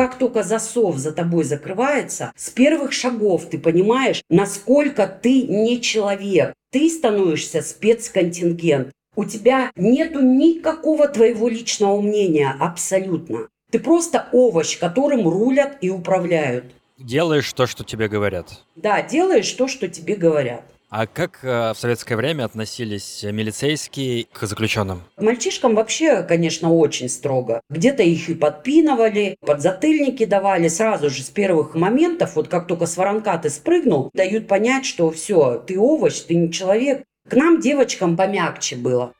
Как 0.00 0.16
только 0.16 0.42
засов 0.42 0.96
за 0.96 1.12
тобой 1.12 1.44
закрывается, 1.44 2.32
с 2.34 2.48
первых 2.48 2.90
шагов 2.94 3.44
ты 3.50 3.58
понимаешь, 3.58 4.22
насколько 4.30 5.06
ты 5.06 5.42
не 5.42 5.78
человек. 5.82 6.54
Ты 6.72 6.88
становишься 6.88 7.60
спецконтингент. 7.60 8.92
У 9.14 9.26
тебя 9.26 9.70
нету 9.76 10.22
никакого 10.22 11.06
твоего 11.06 11.48
личного 11.48 12.00
мнения, 12.00 12.56
абсолютно. 12.58 13.48
Ты 13.70 13.78
просто 13.78 14.26
овощ, 14.32 14.78
которым 14.78 15.28
рулят 15.28 15.76
и 15.82 15.90
управляют. 15.90 16.64
Делаешь 16.96 17.52
то, 17.52 17.66
что 17.66 17.84
тебе 17.84 18.08
говорят. 18.08 18.64
Да, 18.76 19.02
делаешь 19.02 19.52
то, 19.52 19.68
что 19.68 19.86
тебе 19.86 20.16
говорят. 20.16 20.64
А 20.90 21.06
как 21.06 21.44
э, 21.44 21.72
в 21.72 21.78
советское 21.78 22.16
время 22.16 22.44
относились 22.44 23.22
милицейские 23.22 24.26
к 24.32 24.44
заключенным? 24.44 25.04
К 25.14 25.22
мальчишкам 25.22 25.76
вообще, 25.76 26.24
конечно, 26.24 26.74
очень 26.74 27.08
строго. 27.08 27.60
Где-то 27.70 28.02
их 28.02 28.28
и 28.28 28.34
подпинывали, 28.34 29.36
подзатыльники 29.46 30.24
давали 30.24 30.66
сразу 30.66 31.08
же 31.08 31.22
с 31.22 31.30
первых 31.30 31.76
моментов. 31.76 32.34
Вот 32.34 32.48
как 32.48 32.66
только 32.66 32.86
с 32.86 32.96
воронка 32.96 33.38
ты 33.38 33.50
спрыгнул, 33.50 34.10
дают 34.14 34.48
понять, 34.48 34.84
что 34.84 35.12
все, 35.12 35.62
ты 35.64 35.78
овощ, 35.78 36.22
ты 36.22 36.34
не 36.34 36.50
человек. 36.50 37.04
К 37.28 37.34
нам, 37.34 37.60
девочкам, 37.60 38.16
помягче 38.16 38.74
было. 38.74 39.12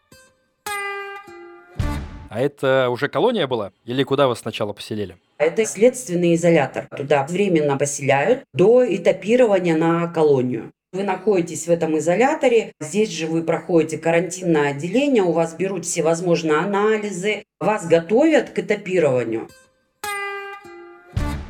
А 2.30 2.40
это 2.40 2.90
уже 2.90 3.08
колония 3.08 3.46
была? 3.46 3.70
Или 3.84 4.02
куда 4.02 4.26
вас 4.26 4.40
сначала 4.40 4.72
поселили? 4.72 5.16
Это 5.38 5.64
следственный 5.64 6.34
изолятор. 6.34 6.88
Туда 6.96 7.24
временно 7.28 7.76
поселяют 7.76 8.42
до 8.52 8.84
этапирования 8.84 9.76
на 9.76 10.08
колонию. 10.08 10.72
Вы 10.92 11.04
находитесь 11.04 11.68
в 11.68 11.70
этом 11.70 11.96
изоляторе, 11.98 12.72
здесь 12.80 13.10
же 13.10 13.28
вы 13.28 13.44
проходите 13.44 13.96
карантинное 13.96 14.70
отделение, 14.70 15.22
у 15.22 15.30
вас 15.30 15.54
берут 15.54 15.86
всевозможные 15.86 16.56
анализы, 16.56 17.44
вас 17.60 17.86
готовят 17.86 18.50
к 18.50 18.58
этапированию. 18.58 19.48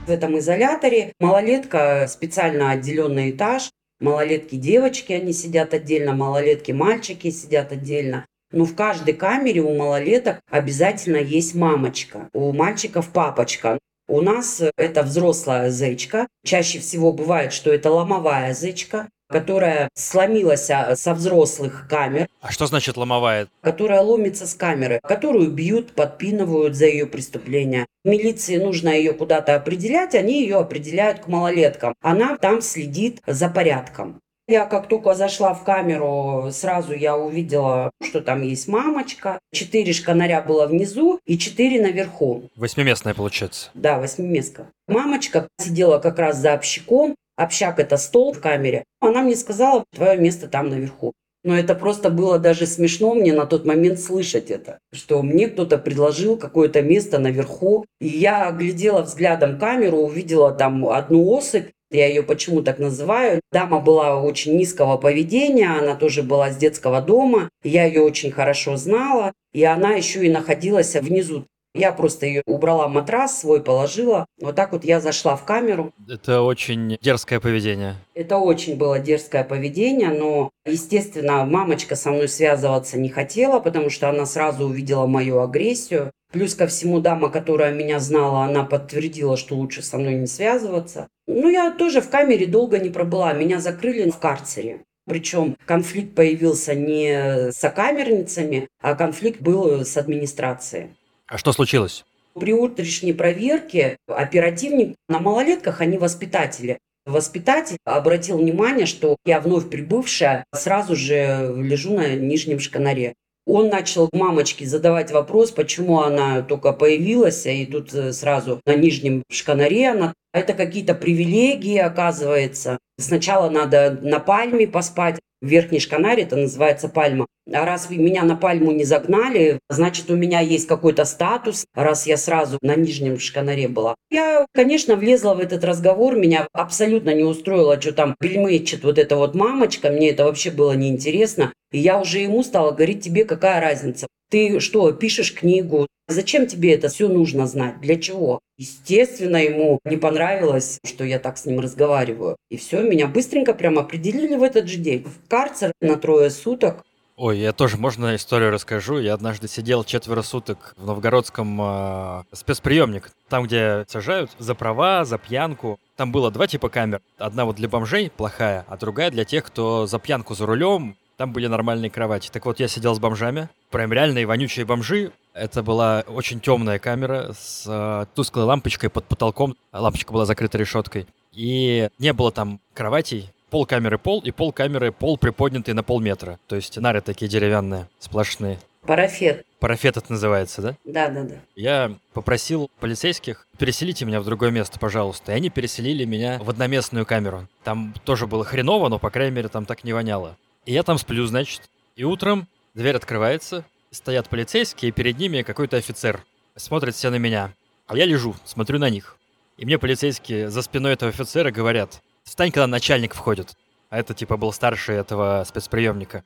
В 0.06 0.10
этом 0.10 0.38
изоляторе 0.38 1.14
малолетка 1.18 2.06
специально 2.06 2.70
отделенный 2.70 3.30
этаж, 3.30 3.70
малолетки 3.98 4.56
девочки, 4.56 5.14
они 5.14 5.32
сидят 5.32 5.72
отдельно, 5.72 6.12
малолетки 6.12 6.72
мальчики 6.72 7.30
сидят 7.30 7.72
отдельно. 7.72 8.26
Но 8.52 8.66
в 8.66 8.74
каждой 8.74 9.14
камере 9.14 9.62
у 9.62 9.74
малолеток 9.74 10.40
обязательно 10.50 11.16
есть 11.16 11.54
мамочка, 11.54 12.28
у 12.34 12.52
мальчиков 12.52 13.08
папочка. 13.08 13.78
У 14.06 14.20
нас 14.20 14.60
это 14.76 15.02
взрослая 15.02 15.70
зечка. 15.70 16.26
Чаще 16.44 16.78
всего 16.80 17.10
бывает, 17.12 17.54
что 17.54 17.72
это 17.72 17.90
ломовая 17.90 18.52
зечка 18.52 19.08
которая 19.30 19.88
сломилась 19.94 20.68
а, 20.70 20.96
со 20.96 21.14
взрослых 21.14 21.86
камер. 21.88 22.28
А 22.40 22.52
что 22.52 22.66
значит 22.66 22.96
ломовая? 22.96 23.48
Которая 23.62 24.02
ломится 24.02 24.46
с 24.46 24.54
камеры, 24.54 25.00
которую 25.02 25.50
бьют, 25.50 25.92
подпинывают 25.92 26.74
за 26.74 26.86
ее 26.86 27.06
преступление. 27.06 27.86
Милиции 28.04 28.56
нужно 28.56 28.88
ее 28.88 29.12
куда-то 29.12 29.54
определять, 29.54 30.14
они 30.14 30.42
ее 30.42 30.58
определяют 30.58 31.20
к 31.20 31.28
малолеткам. 31.28 31.94
Она 32.02 32.36
там 32.36 32.60
следит 32.60 33.20
за 33.26 33.48
порядком. 33.48 34.20
Я 34.50 34.66
как 34.66 34.88
только 34.88 35.14
зашла 35.14 35.54
в 35.54 35.62
камеру, 35.62 36.48
сразу 36.50 36.92
я 36.92 37.16
увидела, 37.16 37.92
что 38.02 38.20
там 38.20 38.42
есть 38.42 38.66
мамочка. 38.66 39.38
Четыре 39.52 39.92
шканаря 39.92 40.42
было 40.42 40.66
внизу 40.66 41.20
и 41.24 41.38
четыре 41.38 41.80
наверху. 41.80 42.50
Восьмиместная 42.56 43.14
получается. 43.14 43.70
Да, 43.74 44.00
восьмиместка. 44.00 44.66
Мамочка 44.88 45.46
сидела 45.60 46.00
как 46.00 46.18
раз 46.18 46.38
за 46.38 46.54
общаком. 46.54 47.14
Общак– 47.40 47.78
это 47.78 47.96
стол 47.96 48.34
в 48.34 48.40
камере. 48.40 48.84
Она 49.00 49.22
мне 49.22 49.34
сказала, 49.34 49.84
твое 49.94 50.18
место 50.18 50.46
там 50.46 50.68
наверху. 50.68 51.14
Но 51.42 51.56
это 51.56 51.74
просто 51.74 52.10
было 52.10 52.38
даже 52.38 52.66
смешно 52.66 53.14
мне 53.14 53.32
на 53.32 53.46
тот 53.46 53.64
момент 53.64 53.98
слышать 53.98 54.50
это, 54.50 54.78
что 54.92 55.22
мне 55.22 55.48
кто-то 55.48 55.78
предложил 55.78 56.36
какое-то 56.36 56.82
место 56.82 57.18
наверху. 57.18 57.86
И 57.98 58.08
я 58.08 58.50
глядела 58.50 59.00
взглядом 59.00 59.58
камеру, 59.58 60.00
увидела 60.00 60.52
там 60.52 60.86
одну 60.86 61.26
особь, 61.30 61.70
я 61.90 62.06
ее 62.08 62.22
почему 62.22 62.60
так 62.60 62.78
называю. 62.78 63.40
Дама 63.50 63.80
была 63.80 64.22
очень 64.22 64.58
низкого 64.58 64.98
поведения, 64.98 65.78
она 65.78 65.94
тоже 65.94 66.22
была 66.22 66.50
с 66.50 66.58
детского 66.58 67.00
дома. 67.00 67.48
Я 67.64 67.86
ее 67.86 68.02
очень 68.02 68.32
хорошо 68.32 68.76
знала, 68.76 69.32
и 69.54 69.64
она 69.64 69.92
еще 69.92 70.26
и 70.26 70.30
находилась 70.30 70.94
внизу 70.94 71.46
я 71.74 71.92
просто 71.92 72.26
ее 72.26 72.42
убрала 72.46 72.88
матрас 72.88 73.40
свой, 73.40 73.62
положила. 73.62 74.26
Вот 74.40 74.56
так 74.56 74.72
вот 74.72 74.84
я 74.84 75.00
зашла 75.00 75.36
в 75.36 75.44
камеру. 75.44 75.92
Это 76.08 76.42
очень 76.42 76.98
дерзкое 77.00 77.40
поведение. 77.40 77.96
Это 78.14 78.38
очень 78.38 78.76
было 78.76 78.98
дерзкое 78.98 79.44
поведение, 79.44 80.10
но, 80.10 80.50
естественно, 80.66 81.44
мамочка 81.44 81.96
со 81.96 82.10
мной 82.10 82.28
связываться 82.28 82.98
не 82.98 83.08
хотела, 83.08 83.60
потому 83.60 83.90
что 83.90 84.08
она 84.08 84.26
сразу 84.26 84.66
увидела 84.66 85.06
мою 85.06 85.40
агрессию. 85.40 86.10
Плюс 86.32 86.54
ко 86.54 86.68
всему 86.68 87.00
дама, 87.00 87.28
которая 87.28 87.72
меня 87.72 87.98
знала, 87.98 88.44
она 88.44 88.64
подтвердила, 88.64 89.36
что 89.36 89.56
лучше 89.56 89.82
со 89.82 89.98
мной 89.98 90.14
не 90.14 90.26
связываться. 90.26 91.08
Ну, 91.26 91.48
я 91.48 91.72
тоже 91.72 92.00
в 92.00 92.08
камере 92.08 92.46
долго 92.46 92.78
не 92.78 92.90
пробыла. 92.90 93.32
Меня 93.32 93.60
закрыли 93.60 94.10
в 94.10 94.18
карцере. 94.18 94.84
Причем 95.06 95.56
конфликт 95.66 96.14
появился 96.14 96.74
не 96.74 97.50
с 97.50 97.56
сокамерницами, 97.56 98.68
а 98.80 98.94
конфликт 98.94 99.40
был 99.40 99.84
с 99.84 99.96
администрацией. 99.96 100.90
А 101.30 101.38
что 101.38 101.52
случилось? 101.52 102.04
При 102.34 102.52
утренней 102.52 103.12
проверке 103.12 103.96
оперативник 104.08 104.96
на 105.08 105.20
малолетках, 105.20 105.80
они 105.80 105.96
воспитатели. 105.96 106.78
Воспитатель 107.06 107.78
обратил 107.84 108.38
внимание, 108.38 108.84
что 108.84 109.16
я 109.24 109.40
вновь 109.40 109.70
прибывшая 109.70 110.44
сразу 110.52 110.96
же 110.96 111.54
лежу 111.56 111.94
на 111.94 112.16
нижнем 112.16 112.58
шканаре. 112.58 113.14
Он 113.46 113.68
начал 113.68 114.08
мамочке 114.12 114.66
задавать 114.66 115.12
вопрос, 115.12 115.52
почему 115.52 116.00
она 116.00 116.42
только 116.42 116.72
появилась, 116.72 117.46
и 117.46 117.64
тут 117.64 117.94
э, 117.94 118.12
сразу 118.12 118.60
на 118.66 118.74
нижнем 118.74 119.22
шканаре 119.30 119.90
она. 119.90 120.14
Это 120.32 120.54
какие-то 120.54 120.94
привилегии, 120.94 121.78
оказывается. 121.78 122.78
Сначала 122.98 123.50
надо 123.50 123.98
на 124.02 124.20
пальме 124.20 124.66
поспать, 124.66 125.18
в 125.40 125.46
верхней 125.46 125.80
шканаре 125.80 126.24
это 126.24 126.36
называется 126.36 126.88
пальма. 126.88 127.26
А 127.52 127.64
раз 127.64 127.88
меня 127.90 128.22
на 128.22 128.36
пальму 128.36 128.70
не 128.72 128.84
загнали, 128.84 129.58
значит, 129.68 130.10
у 130.10 130.16
меня 130.16 130.40
есть 130.40 130.68
какой-то 130.68 131.04
статус, 131.04 131.64
раз 131.74 132.06
я 132.06 132.16
сразу 132.16 132.58
на 132.60 132.76
нижнем 132.76 133.18
шканаре 133.18 133.66
была. 133.66 133.94
Я, 134.10 134.46
конечно, 134.52 134.96
влезла 134.96 135.34
в 135.34 135.40
этот 135.40 135.64
разговор, 135.64 136.14
меня 136.14 136.46
абсолютно 136.52 137.12
не 137.14 137.24
устроило, 137.24 137.80
что 137.80 137.92
там 137.92 138.14
бельмечет 138.20 138.84
вот 138.84 138.98
эта 138.98 139.16
вот 139.16 139.34
мамочка, 139.34 139.90
мне 139.90 140.10
это 140.10 140.24
вообще 140.24 140.50
было 140.50 140.72
неинтересно. 140.72 141.52
И 141.72 141.78
я 141.78 141.98
уже 141.98 142.18
ему 142.18 142.42
стала 142.42 142.72
говорить, 142.72 143.02
тебе 143.02 143.24
какая 143.24 143.60
разница? 143.60 144.06
Ты 144.30 144.60
что, 144.60 144.92
пишешь 144.92 145.34
книгу? 145.34 145.88
Зачем 146.06 146.46
тебе 146.46 146.72
это 146.74 146.88
все 146.88 147.08
нужно 147.08 147.48
знать? 147.48 147.80
Для 147.80 147.96
чего? 147.96 148.38
Естественно, 148.56 149.36
ему 149.36 149.80
не 149.84 149.96
понравилось, 149.96 150.78
что 150.86 151.02
я 151.04 151.18
так 151.18 151.36
с 151.36 151.46
ним 151.46 151.58
разговариваю. 151.58 152.36
И 152.48 152.56
все, 152.56 152.82
меня 152.82 153.08
быстренько 153.08 153.54
прям 153.54 153.76
определили 153.78 154.36
в 154.36 154.44
этот 154.44 154.68
же 154.68 154.76
день. 154.76 155.04
В 155.04 155.28
карцер 155.28 155.72
на 155.80 155.96
трое 155.96 156.30
суток. 156.30 156.84
Ой, 157.16 157.38
я 157.38 157.52
тоже, 157.52 157.76
можно 157.76 158.14
историю 158.14 158.52
расскажу? 158.52 158.98
Я 158.98 159.14
однажды 159.14 159.48
сидел 159.48 159.82
четверо 159.82 160.22
суток 160.22 160.74
в 160.76 160.86
новгородском 160.86 161.60
э, 161.60 162.22
спецприемник, 162.32 163.10
там, 163.28 163.44
где 163.44 163.84
сажают 163.88 164.30
за 164.38 164.54
права, 164.54 165.04
за 165.04 165.18
пьянку. 165.18 165.80
Там 165.96 166.12
было 166.12 166.30
два 166.30 166.46
типа 166.46 166.68
камер. 166.68 167.02
Одна 167.18 167.44
вот 167.44 167.56
для 167.56 167.68
бомжей 167.68 168.10
плохая, 168.10 168.64
а 168.68 168.76
другая 168.76 169.10
для 169.10 169.24
тех, 169.24 169.44
кто 169.44 169.86
за 169.86 169.98
пьянку 169.98 170.34
за 170.34 170.46
рулем. 170.46 170.96
Там 171.16 171.32
были 171.32 171.48
нормальные 171.48 171.90
кровати. 171.90 172.30
Так 172.32 172.46
вот, 172.46 172.60
я 172.60 172.68
сидел 172.68 172.94
с 172.94 172.98
бомжами. 172.98 173.50
Прям 173.70 173.92
реальные 173.92 174.26
вонючие 174.26 174.64
бомжи. 174.64 175.12
Это 175.32 175.62
была 175.62 176.04
очень 176.08 176.40
темная 176.40 176.78
камера 176.78 177.32
с 177.32 177.64
э, 177.66 178.06
тусклой 178.14 178.44
лампочкой 178.44 178.90
под 178.90 179.04
потолком. 179.04 179.56
Лампочка 179.72 180.12
была 180.12 180.26
закрыта 180.26 180.58
решеткой. 180.58 181.06
И 181.32 181.88
не 181.98 182.12
было 182.12 182.32
там 182.32 182.60
кроватей, 182.74 183.30
пол 183.50 183.64
камеры 183.66 183.98
пол, 183.98 184.20
и 184.20 184.32
пол 184.32 184.52
камеры 184.52 184.90
пол 184.90 185.16
приподнятый 185.16 185.74
на 185.74 185.84
полметра. 185.84 186.38
То 186.48 186.56
есть 186.56 186.76
нары 186.78 187.00
такие 187.00 187.28
деревянные, 187.28 187.88
сплошные. 188.00 188.58
Парафет. 188.82 189.44
Парафет 189.60 189.96
это 189.98 190.10
называется, 190.10 190.62
да? 190.62 190.74
Да, 190.84 191.08
да, 191.08 191.22
да. 191.22 191.34
Я 191.54 191.94
попросил 192.14 192.70
полицейских, 192.80 193.46
переселите 193.58 194.04
меня 194.04 194.20
в 194.20 194.24
другое 194.24 194.50
место, 194.50 194.78
пожалуйста. 194.78 195.32
И 195.32 195.34
они 195.34 195.50
переселили 195.50 196.04
меня 196.04 196.38
в 196.42 196.48
одноместную 196.48 197.04
камеру. 197.04 197.46
Там 197.62 197.94
тоже 198.04 198.26
было 198.26 198.44
хреново, 198.44 198.88
но, 198.88 198.98
по 198.98 199.10
крайней 199.10 199.36
мере, 199.36 199.48
там 199.48 199.66
так 199.66 199.84
не 199.84 199.92
воняло. 199.92 200.36
И 200.64 200.72
я 200.72 200.82
там 200.82 200.98
сплю, 200.98 201.26
значит. 201.26 201.68
И 201.94 202.04
утром 202.04 202.48
дверь 202.74 202.96
открывается, 202.96 203.64
стоят 203.90 204.28
полицейские, 204.28 204.90
и 204.90 204.92
перед 204.92 205.18
ними 205.18 205.42
какой-то 205.42 205.76
офицер. 205.76 206.24
Смотрят 206.56 206.94
все 206.94 207.10
на 207.10 207.16
меня. 207.16 207.54
А 207.86 207.96
я 207.96 208.04
лежу, 208.04 208.36
смотрю 208.44 208.78
на 208.78 208.90
них. 208.90 209.16
И 209.56 209.64
мне 209.64 209.78
полицейские 209.78 210.50
за 210.50 210.62
спиной 210.62 210.92
этого 210.92 211.10
офицера 211.10 211.50
говорят, 211.50 212.00
Встань, 212.24 212.52
когда 212.52 212.66
начальник 212.66 213.14
входит. 213.14 213.56
А 213.88 213.98
это 213.98 214.14
типа 214.14 214.36
был 214.36 214.52
старший 214.52 214.96
этого 214.96 215.44
спецприемника. 215.46 216.22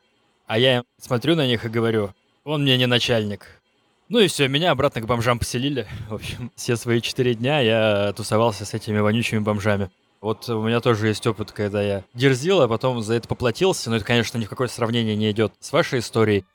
А 0.46 0.58
я 0.58 0.84
смотрю 1.00 1.34
на 1.34 1.46
них 1.46 1.64
и 1.64 1.70
говорю, 1.70 2.12
он 2.44 2.62
мне 2.62 2.76
не 2.76 2.86
начальник. 2.86 3.46
Ну 4.10 4.18
и 4.18 4.28
все, 4.28 4.48
меня 4.48 4.70
обратно 4.70 5.00
к 5.00 5.06
бомжам 5.06 5.38
поселили. 5.38 5.86
В 6.10 6.14
общем, 6.14 6.52
все 6.56 6.76
свои 6.76 7.00
четыре 7.00 7.34
дня 7.34 7.60
я 7.60 8.12
тусовался 8.12 8.66
с 8.66 8.74
этими 8.74 8.98
вонючими 8.98 9.38
бомжами. 9.38 9.90
Вот 10.24 10.48
у 10.48 10.62
меня 10.62 10.80
тоже 10.80 11.08
есть 11.08 11.26
опыт, 11.26 11.52
когда 11.52 11.82
я 11.82 12.02
дерзил, 12.14 12.62
а 12.62 12.66
потом 12.66 13.02
за 13.02 13.12
это 13.12 13.28
поплатился. 13.28 13.90
Но 13.90 13.96
это, 13.96 14.06
конечно, 14.06 14.38
ни 14.38 14.46
в 14.46 14.48
какое 14.48 14.68
сравнение 14.68 15.14
не 15.16 15.30
идет 15.30 15.52
с 15.60 15.70
вашей 15.70 15.98
историей. 15.98 16.46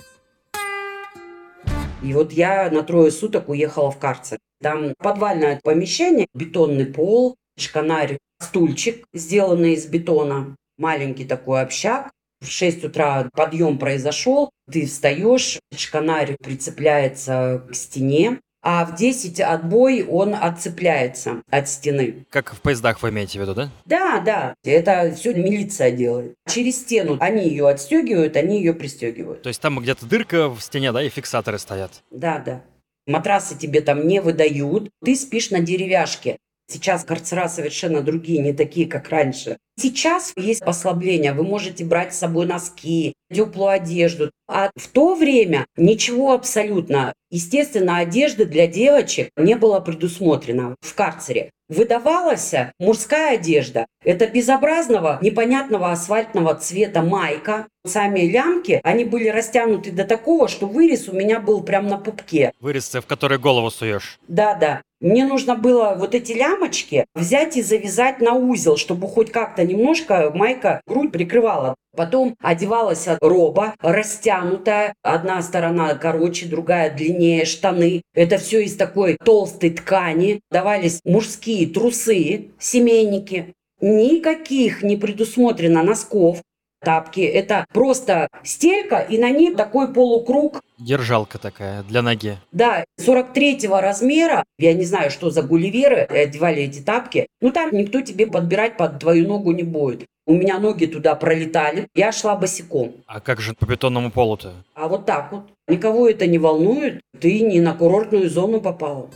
И 2.01 2.11
вот 2.15 2.31
я 2.31 2.71
на 2.71 2.81
трое 2.81 3.11
суток 3.11 3.47
уехала 3.47 3.91
в 3.91 3.99
карцер. 3.99 4.39
Там 4.59 4.95
подвальное 4.97 5.59
помещение, 5.63 6.25
бетонный 6.33 6.87
пол, 6.87 7.35
шканарь 7.59 8.17
стульчик, 8.41 9.05
сделанный 9.13 9.73
из 9.73 9.85
бетона, 9.85 10.55
маленький 10.79 11.25
такой 11.25 11.61
общак. 11.61 12.09
В 12.41 12.47
6 12.47 12.85
утра 12.85 13.29
подъем 13.35 13.77
произошел, 13.77 14.49
ты 14.71 14.87
встаешь, 14.87 15.59
шканарь 15.75 16.37
прицепляется 16.41 17.63
к 17.69 17.75
стене, 17.75 18.39
а 18.61 18.85
в 18.85 18.95
10 18.95 19.39
отбой 19.39 20.03
он 20.03 20.35
отцепляется 20.35 21.41
от 21.49 21.69
стены. 21.69 22.25
Как 22.29 22.53
в 22.53 22.61
поездах 22.61 23.01
вы 23.01 23.09
имеете 23.09 23.39
в 23.39 23.41
виду, 23.41 23.53
да? 23.53 23.69
Да, 23.85 24.19
да. 24.19 24.55
Это 24.63 25.13
все 25.15 25.33
милиция 25.33 25.91
делает. 25.91 26.35
Через 26.47 26.81
стену 26.81 27.17
они 27.19 27.47
ее 27.47 27.67
отстегивают, 27.67 28.35
они 28.35 28.57
ее 28.57 28.73
пристегивают. 28.73 29.41
То 29.41 29.49
есть 29.49 29.61
там 29.61 29.79
где-то 29.79 30.05
дырка 30.05 30.49
в 30.49 30.59
стене, 30.61 30.91
да, 30.91 31.01
и 31.01 31.09
фиксаторы 31.09 31.57
стоят? 31.59 32.03
Да, 32.11 32.39
да. 32.39 32.61
Матрасы 33.07 33.57
тебе 33.57 33.81
там 33.81 34.07
не 34.07 34.21
выдают. 34.21 34.89
Ты 35.03 35.15
спишь 35.15 35.49
на 35.49 35.61
деревяшке. 35.61 36.37
Сейчас 36.69 37.03
карцера 37.03 37.47
совершенно 37.47 38.01
другие, 38.01 38.41
не 38.41 38.53
такие, 38.53 38.87
как 38.87 39.09
раньше. 39.09 39.57
Сейчас 39.79 40.33
есть 40.35 40.63
послабление. 40.63 41.33
Вы 41.33 41.43
можете 41.43 41.83
брать 41.83 42.13
с 42.13 42.19
собой 42.19 42.45
носки, 42.45 43.13
теплую 43.33 43.69
одежду. 43.69 44.29
А 44.47 44.69
в 44.75 44.87
то 44.87 45.15
время 45.15 45.65
ничего 45.77 46.33
абсолютно. 46.33 47.13
Естественно, 47.31 47.97
одежды 47.97 48.45
для 48.45 48.67
девочек 48.67 49.29
не 49.35 49.55
было 49.55 49.79
предусмотрено 49.79 50.75
в 50.81 50.93
карцере. 50.93 51.51
Выдавалась 51.69 52.53
мужская 52.79 53.35
одежда. 53.35 53.85
Это 54.03 54.27
безобразного, 54.27 55.19
непонятного 55.21 55.91
асфальтного 55.91 56.55
цвета 56.55 57.01
майка. 57.01 57.67
Сами 57.85 58.21
лямки, 58.21 58.81
они 58.83 59.05
были 59.05 59.29
растянуты 59.29 59.91
до 59.91 60.03
такого, 60.03 60.47
что 60.47 60.67
вырез 60.67 61.07
у 61.07 61.13
меня 61.13 61.39
был 61.39 61.63
прям 61.63 61.87
на 61.87 61.97
пупке. 61.97 62.51
Вырез, 62.59 62.93
в 62.93 63.05
который 63.05 63.37
голову 63.37 63.69
суешь. 63.69 64.19
Да, 64.27 64.55
да. 64.55 64.81
Мне 65.01 65.25
нужно 65.25 65.55
было 65.55 65.95
вот 65.97 66.13
эти 66.13 66.33
лямочки 66.33 67.05
взять 67.15 67.55
и 67.55 67.61
завязать 67.61 68.19
на 68.19 68.33
узел, 68.33 68.75
чтобы 68.75 69.07
хоть 69.07 69.31
как-то 69.31 69.63
немножко 69.63 70.31
майка 70.33 70.81
грудь 70.85 71.11
прикрывала. 71.13 71.75
Потом 71.95 72.35
одевалась 72.41 73.07
роба, 73.21 73.75
растянутая. 73.81 74.93
Одна 75.01 75.41
сторона 75.41 75.95
короче, 75.95 76.47
другая 76.47 76.93
длиннее, 76.93 77.45
штаны. 77.45 78.01
Это 78.13 78.37
все 78.37 78.63
из 78.63 78.75
такой 78.75 79.17
толстой 79.23 79.71
ткани. 79.71 80.41
Давались 80.51 80.99
мужские 81.05 81.67
трусы, 81.67 82.51
семейники. 82.59 83.53
Никаких 83.81 84.83
не 84.83 84.97
предусмотрено 84.97 85.81
носков. 85.81 86.41
Тапки– 86.81 87.19
это 87.21 87.65
просто 87.73 88.29
стелька, 88.43 88.99
и 89.01 89.17
на 89.17 89.31
ней 89.31 89.53
такой 89.53 89.93
полукруг. 89.93 90.61
Держалка 90.77 91.37
такая 91.37 91.83
для 91.83 92.01
ноги. 92.01 92.37
Да, 92.53 92.85
43-го 92.97 93.81
размера, 93.81 94.45
я 94.57 94.73
не 94.73 94.85
знаю, 94.85 95.11
что 95.11 95.29
за 95.29 95.41
гулливеры 95.41 96.03
одевали 96.03 96.63
эти 96.63 96.79
тапки, 96.79 97.27
ну 97.41 97.51
там 97.51 97.71
никто 97.73 97.99
тебе 97.99 98.27
подбирать 98.27 98.77
под 98.77 98.99
твою 98.99 99.27
ногу 99.27 99.51
не 99.51 99.63
будет. 99.63 100.05
У 100.25 100.33
меня 100.33 100.57
ноги 100.59 100.85
туда 100.85 101.15
пролетали, 101.15 101.87
я 101.95 102.13
шла 102.13 102.35
босиком. 102.37 102.93
А 103.07 103.19
как 103.19 103.41
же 103.41 103.53
по 103.55 103.65
бетонному 103.65 104.09
полу-то? 104.09 104.53
А 104.73 104.87
вот 104.87 105.05
так 105.05 105.31
вот. 105.33 105.49
Никого 105.67 106.07
это 106.07 106.27
не 106.27 106.37
волнует, 106.37 107.01
ты 107.19 107.41
не 107.41 107.59
на 107.59 107.73
курортную 107.73 108.29
зону 108.29 108.61
попала. 108.61 109.09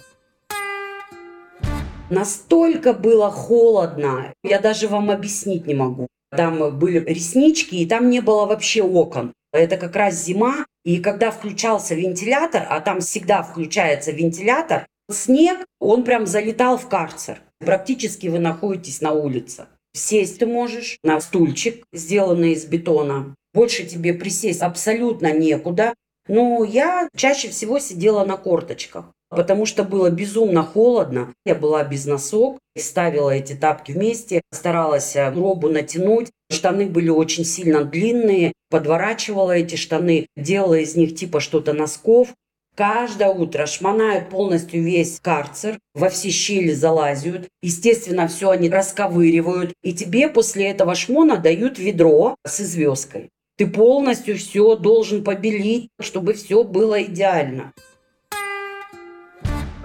Настолько 2.10 2.94
было 2.94 3.32
холодно, 3.32 4.34
я 4.44 4.60
даже 4.60 4.88
вам 4.88 5.10
объяснить 5.10 5.66
не 5.66 5.74
могу. 5.74 6.08
Там 6.36 6.78
были 6.78 7.00
реснички, 7.00 7.76
и 7.76 7.86
там 7.86 8.10
не 8.10 8.22
было 8.22 8.46
вообще 8.46 8.82
окон. 8.82 9.34
Это 9.52 9.78
как 9.78 9.96
раз 9.96 10.24
зима, 10.24 10.66
и 10.84 11.00
когда 11.00 11.32
включался 11.32 11.96
вентилятор, 11.96 12.66
а 12.70 12.80
там 12.82 13.00
всегда 13.02 13.44
включается 13.44 14.12
вентилятор, 14.12 14.88
снег, 15.12 15.66
он 15.80 16.04
прям 16.04 16.26
залетал 16.26 16.78
в 16.78 16.88
карцер. 16.90 17.42
Практически 17.60 18.28
вы 18.28 18.40
находитесь 18.40 19.02
на 19.02 19.12
улице. 19.12 19.68
Сесть 19.96 20.40
ты 20.40 20.48
можешь 20.48 20.98
на 21.04 21.22
стульчик, 21.22 21.86
сделанный 21.94 22.54
из 22.54 22.66
бетона. 22.66 23.36
Больше 23.54 23.86
тебе 23.86 24.14
присесть 24.14 24.62
абсолютно 24.62 25.32
некуда. 25.32 25.94
Но 26.28 26.64
я 26.64 27.10
чаще 27.16 27.50
всего 27.50 27.80
сидела 27.80 28.24
на 28.26 28.38
корточках, 28.38 29.12
потому 29.36 29.66
что 29.66 29.84
было 29.84 30.10
безумно 30.10 30.64
холодно. 30.64 31.34
Я 31.46 31.56
была 31.56 31.84
без 31.84 32.06
носок, 32.06 32.60
ставила 32.78 33.30
эти 33.30 33.54
тапки 33.54 33.92
вместе, 33.92 34.42
старалась 34.52 35.16
э, 35.16 35.30
робу 35.30 35.70
натянуть. 35.70 36.30
Штаны 36.52 36.86
были 36.86 37.10
очень 37.10 37.46
сильно 37.46 37.84
длинные, 37.84 38.54
подворачивала 38.70 39.52
эти 39.52 39.76
штаны, 39.76 40.28
делала 40.36 40.76
из 40.76 40.96
них 40.96 41.16
типа 41.16 41.40
что-то 41.40 41.74
носков. 41.74 42.34
Каждое 42.76 43.30
утро 43.30 43.68
шмонают 43.68 44.30
полностью 44.30 44.82
весь 44.84 45.20
карцер, 45.20 45.78
во 45.94 46.10
все 46.10 46.32
щели 46.32 46.72
залазят. 46.72 47.48
Естественно, 47.62 48.28
все 48.28 48.50
они 48.50 48.68
расковыривают. 48.70 49.74
И 49.84 49.94
тебе 49.94 50.28
после 50.28 50.72
этого 50.72 50.96
шмона 50.96 51.38
дают 51.38 51.78
ведро 51.78 52.36
с 52.44 52.58
звездкой. 52.58 53.30
Ты 53.58 53.68
полностью 53.68 54.36
все 54.38 54.76
должен 54.76 55.24
побелить, 55.24 55.90
чтобы 56.00 56.34
все 56.34 56.64
было 56.64 57.04
идеально. 57.04 57.74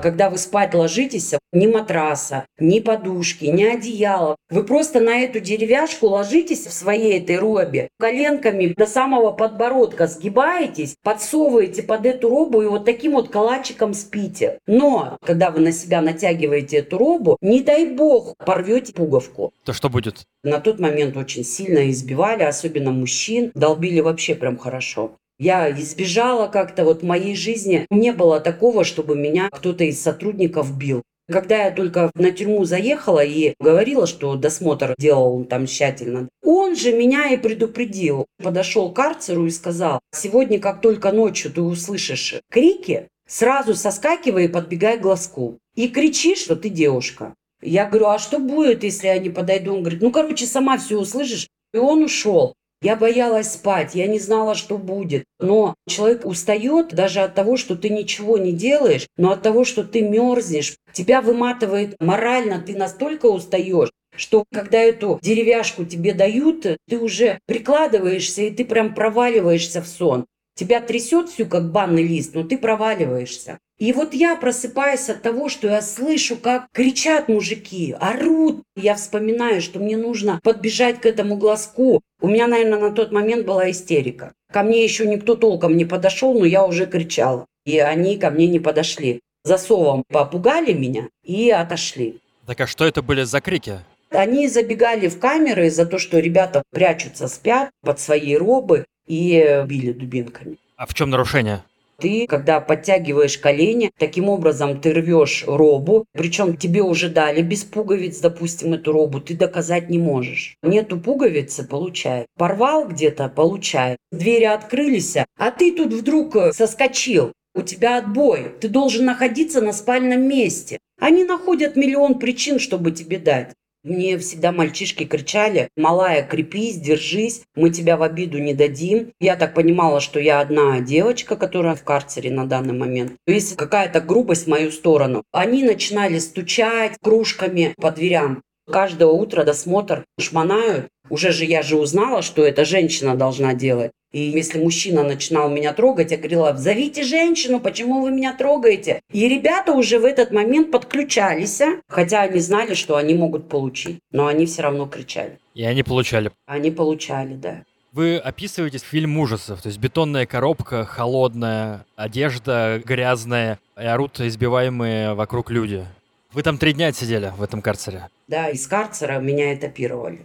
Когда 0.01 0.31
вы 0.31 0.39
спать 0.39 0.75
ложитесь, 0.75 1.35
ни 1.53 1.67
матраса, 1.67 2.47
ни 2.59 2.79
подушки, 2.79 3.47
ни 3.47 3.65
одеяла. 3.65 4.37
Вы 4.49 4.63
просто 4.63 5.01
на 5.01 5.19
эту 5.19 5.41
деревяшку 5.41 6.07
ложитесь 6.07 6.67
в 6.67 6.73
своей 6.73 7.19
этой 7.19 7.37
робе, 7.37 7.89
коленками 7.99 8.75
до 8.77 8.87
самого 8.87 9.33
подбородка 9.33 10.07
сгибаетесь, 10.07 10.95
подсовываете 11.03 11.83
под 11.83 12.07
эту 12.07 12.29
робу 12.29 12.63
и 12.63 12.67
вот 12.67 12.85
таким 12.85 13.13
вот 13.13 13.29
калачиком 13.31 13.93
спите. 13.93 14.59
Но, 14.67 15.17
когда 15.25 15.51
вы 15.51 15.61
на 15.61 15.73
себя 15.73 16.01
натягиваете 16.01 16.79
эту 16.79 16.97
робу, 16.99 17.37
не 17.41 17.63
дай 17.63 17.87
бог 17.87 18.35
порвете 18.37 18.93
пуговку. 18.93 19.53
То 19.65 19.73
что 19.73 19.89
будет? 19.89 20.23
На 20.45 20.61
тот 20.61 20.79
момент 20.79 21.17
очень 21.17 21.45
сильно 21.45 21.91
избивали, 21.91 22.45
особенно 22.45 22.93
мужчин, 22.93 23.51
долбили 23.55 24.01
вообще 24.01 24.37
прям 24.37 24.59
хорошо. 24.59 25.17
Я 25.39 25.71
избежала 25.71 26.49
как-то, 26.49 26.85
вот 26.85 27.03
моей 27.03 27.37
жизни 27.37 27.87
не 27.91 28.13
было 28.13 28.41
такого, 28.41 28.83
чтобы 28.85 29.17
меня 29.17 29.49
кто-то 29.51 29.85
из 29.85 30.03
сотрудников 30.03 30.77
бил. 30.77 31.03
Когда 31.31 31.65
я 31.65 31.71
только 31.71 32.11
на 32.15 32.31
тюрьму 32.31 32.65
заехала 32.65 33.23
и 33.23 33.55
говорила, 33.61 34.07
что 34.07 34.35
досмотр 34.37 34.95
делал 34.99 35.37
он 35.37 35.45
там 35.45 35.67
тщательно, 35.67 36.29
он 36.43 36.75
же 36.75 36.93
меня 36.93 37.31
и 37.31 37.37
предупредил. 37.37 38.27
Подошел 38.43 38.91
к 38.91 38.97
карцеру 38.97 39.47
и 39.47 39.51
сказал, 39.51 40.01
сегодня, 40.13 40.59
как 40.59 40.81
только 40.81 41.13
ночью 41.13 41.53
ты 41.53 41.61
услышишь 41.61 42.41
крики, 42.51 43.09
сразу 43.29 43.75
соскакивай 43.75 44.47
и 44.47 44.49
подбегай 44.49 44.99
к 44.99 45.03
глазку. 45.03 45.59
И 45.75 45.89
кричи, 45.89 46.35
что 46.35 46.57
ты 46.57 46.71
девушка. 46.71 47.35
Я 47.61 47.87
говорю, 47.87 48.07
а 48.07 48.19
что 48.19 48.39
будет, 48.39 48.83
если 48.83 49.09
я 49.09 49.19
не 49.19 49.31
подойду? 49.31 49.75
Он 49.75 49.83
говорит, 49.83 50.01
ну, 50.01 50.11
короче, 50.11 50.47
сама 50.47 50.79
все 50.79 50.97
услышишь. 50.97 51.49
И 51.75 51.77
он 51.77 52.03
ушел. 52.03 52.55
Я 52.81 52.95
боялась 52.95 53.53
спать, 53.53 53.97
я 53.97 54.07
не 54.07 54.21
знала, 54.21 54.55
что 54.55 54.79
будет. 54.79 55.25
Но 55.41 55.75
человек 55.89 56.25
устает 56.25 56.95
даже 56.95 57.21
от 57.21 57.35
того, 57.35 57.57
что 57.57 57.75
ты 57.75 57.89
ничего 57.89 58.39
не 58.39 58.53
делаешь, 58.53 59.09
но 59.17 59.33
от 59.33 59.43
того, 59.43 59.65
что 59.65 59.83
ты 59.83 60.03
мерзнешь. 60.03 60.77
Тебя 60.93 61.21
выматывает 61.21 61.97
морально, 61.99 62.61
ты 62.61 62.77
настолько 62.77 63.27
устаешь, 63.27 63.91
что 64.15 64.45
когда 64.53 64.79
эту 64.79 65.19
деревяшку 65.23 65.85
тебе 65.85 66.13
дают, 66.13 66.67
ты 66.89 66.99
уже 66.99 67.41
прикладываешься, 67.47 68.43
и 68.43 68.51
ты 68.51 68.65
прям 68.65 68.95
проваливаешься 68.95 69.83
в 69.83 69.89
сон. 69.89 70.27
Тебя 70.55 70.81
трясет 70.81 71.29
всю, 71.31 71.47
как 71.47 71.73
банный 71.73 72.03
лист, 72.05 72.35
но 72.35 72.45
ты 72.45 72.59
проваливаешься. 72.59 73.59
И 73.79 73.93
вот 73.93 74.13
я 74.13 74.35
просыпаюсь 74.35 75.09
от 75.09 75.23
того, 75.23 75.49
что 75.49 75.69
я 75.69 75.81
слышу, 75.83 76.37
как 76.37 76.67
кричат 76.73 77.29
мужики, 77.29 77.95
орут. 78.01 78.63
Я 78.77 78.97
вспоминаю, 78.97 79.61
что 79.63 79.79
мне 79.79 79.97
нужно 79.97 80.41
подбежать 80.43 81.01
к 81.01 81.07
этому 81.07 81.37
глазку. 81.37 82.01
У 82.21 82.29
меня, 82.29 82.49
наверное, 82.49 82.81
на 82.81 82.91
тот 82.91 83.13
момент 83.13 83.47
была 83.47 83.71
истерика. 83.71 84.33
Ко 84.53 84.65
мне 84.65 84.83
еще 84.83 85.07
никто 85.07 85.37
толком 85.37 85.77
не 85.77 85.85
подошел, 85.85 86.37
но 86.37 86.45
я 86.45 86.67
уже 86.67 86.87
кричала. 86.87 87.47
И 87.65 87.79
они 87.79 88.17
ко 88.19 88.31
мне 88.31 88.49
не 88.49 88.59
подошли. 88.59 89.21
Засовом 89.45 90.03
попугали 90.09 90.73
меня 90.73 91.09
и 91.23 91.51
отошли. 91.51 92.19
Так 92.47 92.61
а 92.61 92.67
что 92.67 92.85
это 92.85 93.01
были 93.01 93.23
за 93.23 93.41
крики? 93.41 93.79
Они 94.11 94.49
забегали 94.49 95.07
в 95.07 95.21
камеры 95.21 95.71
за 95.71 95.87
то, 95.87 95.99
что 95.99 96.19
ребята 96.19 96.63
прячутся, 96.71 97.29
спят 97.29 97.71
под 97.83 98.01
своей 98.01 98.37
робы 98.37 98.87
и 99.07 99.65
били 99.67 99.93
дубинками. 99.93 100.57
А 100.77 100.87
в 100.87 100.95
чем 100.95 101.11
нарушение? 101.11 101.63
Ты, 102.01 102.27
когда 102.29 102.61
подтягиваешь 102.61 103.39
колени, 103.39 103.91
таким 103.99 104.29
образом 104.29 104.81
ты 104.81 104.93
рвешь 104.93 105.45
робу, 105.47 106.07
причем 106.13 106.57
тебе 106.57 106.83
уже 106.83 107.09
дали 107.09 107.43
без 107.43 107.65
пуговиц, 107.65 108.21
допустим, 108.21 108.75
эту 108.75 108.93
робу, 108.93 109.21
ты 109.21 109.35
доказать 109.35 109.91
не 109.91 109.99
можешь. 109.99 110.57
Нету 110.63 111.01
пуговицы, 111.01 111.67
получай. 111.67 112.27
Порвал 112.37 112.87
где-то, 112.87 113.29
получай. 113.29 113.97
Двери 114.13 114.45
открылись, 114.45 115.17
а 115.37 115.51
ты 115.51 115.73
тут 115.73 115.93
вдруг 115.93 116.37
э, 116.37 116.53
соскочил. 116.53 117.33
У 117.55 117.63
тебя 117.63 117.99
отбой. 117.99 118.53
Ты 118.61 118.69
должен 118.69 119.05
находиться 119.05 119.61
на 119.61 119.73
спальном 119.73 120.23
месте. 120.23 120.79
Они 121.01 121.25
находят 121.25 121.75
миллион 121.75 122.21
причин, 122.21 122.61
чтобы 122.61 122.93
тебе 122.93 123.19
дать. 123.19 123.53
Мне 123.85 124.19
всегда 124.19 124.51
мальчишки 124.51 125.05
кричали, 125.05 125.69
малая, 125.77 126.23
крепись, 126.23 126.79
держись, 126.79 127.43
мы 127.55 127.71
тебя 127.71 127.97
в 127.97 128.03
обиду 128.03 128.39
не 128.39 128.53
дадим. 128.53 129.13
Я 129.21 129.37
так 129.37 129.55
понимала, 129.55 130.01
что 130.01 130.19
я 130.19 130.41
одна 130.41 130.81
девочка, 130.81 131.37
которая 131.37 131.77
в 131.77 131.85
карцере 131.85 132.31
на 132.31 132.45
данный 132.45 132.75
момент. 132.75 133.13
Есть 133.27 133.57
какая-то 133.57 134.01
грубость 134.01 134.47
в 134.47 134.51
мою 134.51 134.73
сторону. 134.73 135.23
Они 135.33 135.63
начинали 135.63 136.19
стучать 136.19 136.97
кружками 137.01 137.75
по 137.77 137.93
дверям. 137.93 138.43
Каждое 138.69 139.09
утро 139.09 139.45
досмотр 139.45 140.05
шмонают. 140.21 140.89
Уже 141.09 141.33
же 141.33 141.45
я 141.45 141.63
же 141.63 141.77
узнала, 141.77 142.21
что 142.23 142.45
эта 142.45 142.65
женщина 142.65 143.15
должна 143.15 143.55
делать. 143.55 143.93
И 144.11 144.21
если 144.21 144.59
мужчина 144.59 145.03
начинал 145.03 145.51
меня 145.51 145.75
трогать, 145.75 146.13
я 146.13 146.17
говорила, 146.17 146.57
зовите 146.57 147.03
женщину, 147.03 147.61
почему 147.61 148.01
вы 148.01 148.11
меня 148.11 148.33
трогаете? 148.33 149.01
И 149.13 149.29
ребята 149.29 149.73
уже 149.73 149.99
в 149.99 150.05
этот 150.07 150.31
момент 150.31 150.71
подключались, 150.71 151.61
хотя 151.89 152.23
они 152.23 152.41
знали, 152.41 152.73
что 152.73 152.97
они 152.97 153.15
могут 153.15 153.49
получить, 153.49 153.99
но 154.11 154.27
они 154.27 154.47
все 154.47 154.63
равно 154.63 154.87
кричали. 154.87 155.39
И 155.55 155.63
они 155.63 155.83
получали. 155.83 156.31
Они 156.47 156.71
получали, 156.71 157.35
да. 157.35 157.65
Вы 157.93 158.17
описываете 158.17 158.79
фильм 158.79 159.19
ужасов, 159.19 159.61
то 159.61 159.69
есть 159.69 159.79
бетонная 159.79 160.25
коробка, 160.25 160.85
холодная, 160.85 161.85
одежда 161.97 162.81
грязная, 162.85 163.59
и 163.79 163.85
орут 163.85 164.21
избиваемые 164.21 165.15
вокруг 165.15 165.51
люди. 165.51 165.85
Вы 166.33 166.43
там 166.43 166.59
три 166.59 166.75
дня 166.75 166.93
сидели 166.93 167.33
в 167.37 167.43
этом 167.43 167.63
карцере? 167.63 168.09
Да, 168.27 168.51
из 168.51 168.67
карцера 168.67 169.19
меня 169.19 169.55
этапировали. 169.55 170.21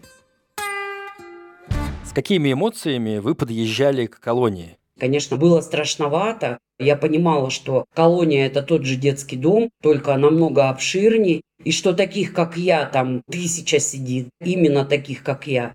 С 2.14 2.16
какими 2.16 2.54
эмоциями 2.54 3.18
вы 3.18 3.34
подъезжали 3.34 4.06
к 4.06 4.20
колонии? 4.20 4.78
Конечно, 5.00 5.36
было 5.36 5.62
страшновато. 5.62 6.60
Я 6.78 6.96
понимала, 6.96 7.50
что 7.50 7.86
колония– 7.96 8.46
это 8.48 8.62
тот 8.62 8.86
же 8.86 8.98
детский 8.98 9.36
дом, 9.36 9.72
только 9.82 10.16
намного 10.16 10.70
обширнее, 10.70 11.42
и 11.64 11.72
что 11.72 11.92
таких, 11.92 12.34
как 12.34 12.56
я, 12.56 12.86
там 12.86 13.24
тысяча 13.32 13.80
сидит, 13.80 14.30
именно 14.40 14.86
таких, 14.86 15.24
как 15.24 15.48
я. 15.48 15.74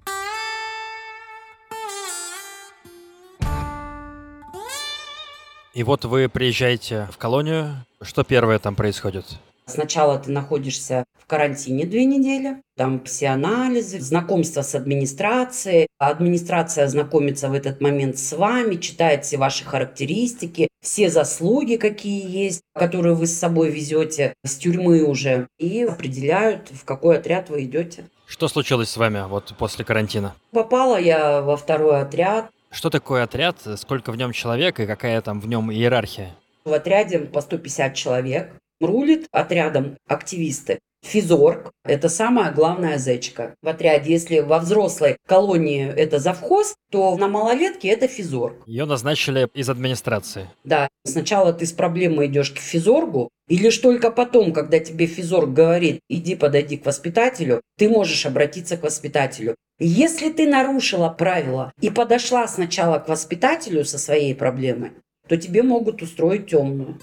И 5.74 5.82
вот 5.82 6.04
вы 6.04 6.28
приезжаете 6.28 7.08
в 7.10 7.18
колонию. 7.18 7.84
Что 8.00 8.22
первое 8.22 8.60
там 8.60 8.76
происходит? 8.76 9.24
Сначала 9.68 10.18
ты 10.18 10.30
находишься 10.30 11.04
в 11.18 11.26
карантине 11.26 11.84
две 11.84 12.06
недели, 12.06 12.62
там 12.74 13.04
все 13.04 13.28
анализы, 13.28 14.00
знакомство 14.00 14.62
с 14.62 14.74
администрацией. 14.74 15.88
Администрация 15.98 16.88
знакомится 16.88 17.50
в 17.50 17.52
этот 17.52 17.82
момент 17.82 18.18
с 18.18 18.32
вами, 18.34 18.76
читает 18.76 19.26
все 19.26 19.36
ваши 19.36 19.64
характеристики, 19.64 20.68
все 20.80 21.10
заслуги, 21.10 21.76
какие 21.76 22.26
есть, 22.26 22.62
которые 22.74 23.14
вы 23.14 23.26
с 23.26 23.38
собой 23.38 23.70
везете 23.70 24.32
с 24.42 24.56
тюрьмы 24.56 25.02
уже, 25.02 25.48
и 25.58 25.82
определяют, 25.82 26.70
в 26.70 26.84
какой 26.86 27.18
отряд 27.18 27.50
вы 27.50 27.64
идете. 27.64 28.04
Что 28.26 28.48
случилось 28.48 28.88
с 28.88 28.96
вами 28.96 29.24
вот 29.28 29.54
после 29.58 29.84
карантина? 29.84 30.34
Попала 30.50 30.98
я 30.98 31.42
во 31.42 31.58
второй 31.58 32.00
отряд. 32.00 32.50
Что 32.70 32.88
такое 32.88 33.24
отряд? 33.24 33.56
Сколько 33.76 34.12
в 34.12 34.16
нем 34.16 34.32
человек 34.32 34.80
и 34.80 34.86
какая 34.86 35.20
там 35.20 35.40
в 35.40 35.46
нем 35.46 35.70
иерархия? 35.70 36.34
В 36.64 36.72
отряде 36.72 37.18
по 37.18 37.40
150 37.40 37.94
человек. 37.94 38.52
Рулит 38.80 39.26
отрядом 39.32 39.96
активисты. 40.06 40.78
Физорг– 41.02 41.72
это 41.84 42.08
самая 42.08 42.52
главная 42.52 42.98
зечка 42.98 43.54
в 43.62 43.68
отряде. 43.68 44.12
Если 44.12 44.40
во 44.40 44.58
взрослой 44.58 45.16
колонии 45.26 45.86
это 45.86 46.18
завхоз, 46.18 46.74
то 46.90 47.16
на 47.16 47.28
малолетке 47.28 47.88
это 47.88 48.08
физорг. 48.08 48.56
Ее 48.66 48.84
назначили 48.84 49.48
из 49.54 49.70
администрации. 49.70 50.50
Да. 50.64 50.88
Сначала 51.04 51.52
ты 51.52 51.66
с 51.66 51.72
проблемой 51.72 52.26
идешь 52.26 52.50
к 52.50 52.58
физоргу, 52.58 53.30
и 53.48 53.56
лишь 53.56 53.78
только 53.78 54.10
потом, 54.10 54.52
когда 54.52 54.78
тебе 54.78 55.06
физорг 55.06 55.50
говорит, 55.50 56.00
иди 56.08 56.34
подойди 56.34 56.76
к 56.76 56.84
воспитателю, 56.84 57.62
ты 57.78 57.88
можешь 57.88 58.26
обратиться 58.26 58.76
к 58.76 58.82
воспитателю. 58.82 59.54
Если 59.78 60.30
ты 60.30 60.46
нарушила 60.46 61.08
правила 61.08 61.72
и 61.80 61.90
подошла 61.90 62.46
сначала 62.48 62.98
к 62.98 63.08
воспитателю 63.08 63.84
со 63.84 63.98
своей 63.98 64.34
проблемой, 64.34 64.92
то 65.28 65.36
тебе 65.36 65.62
могут 65.62 66.02
устроить 66.02 66.48
темную. 66.48 66.98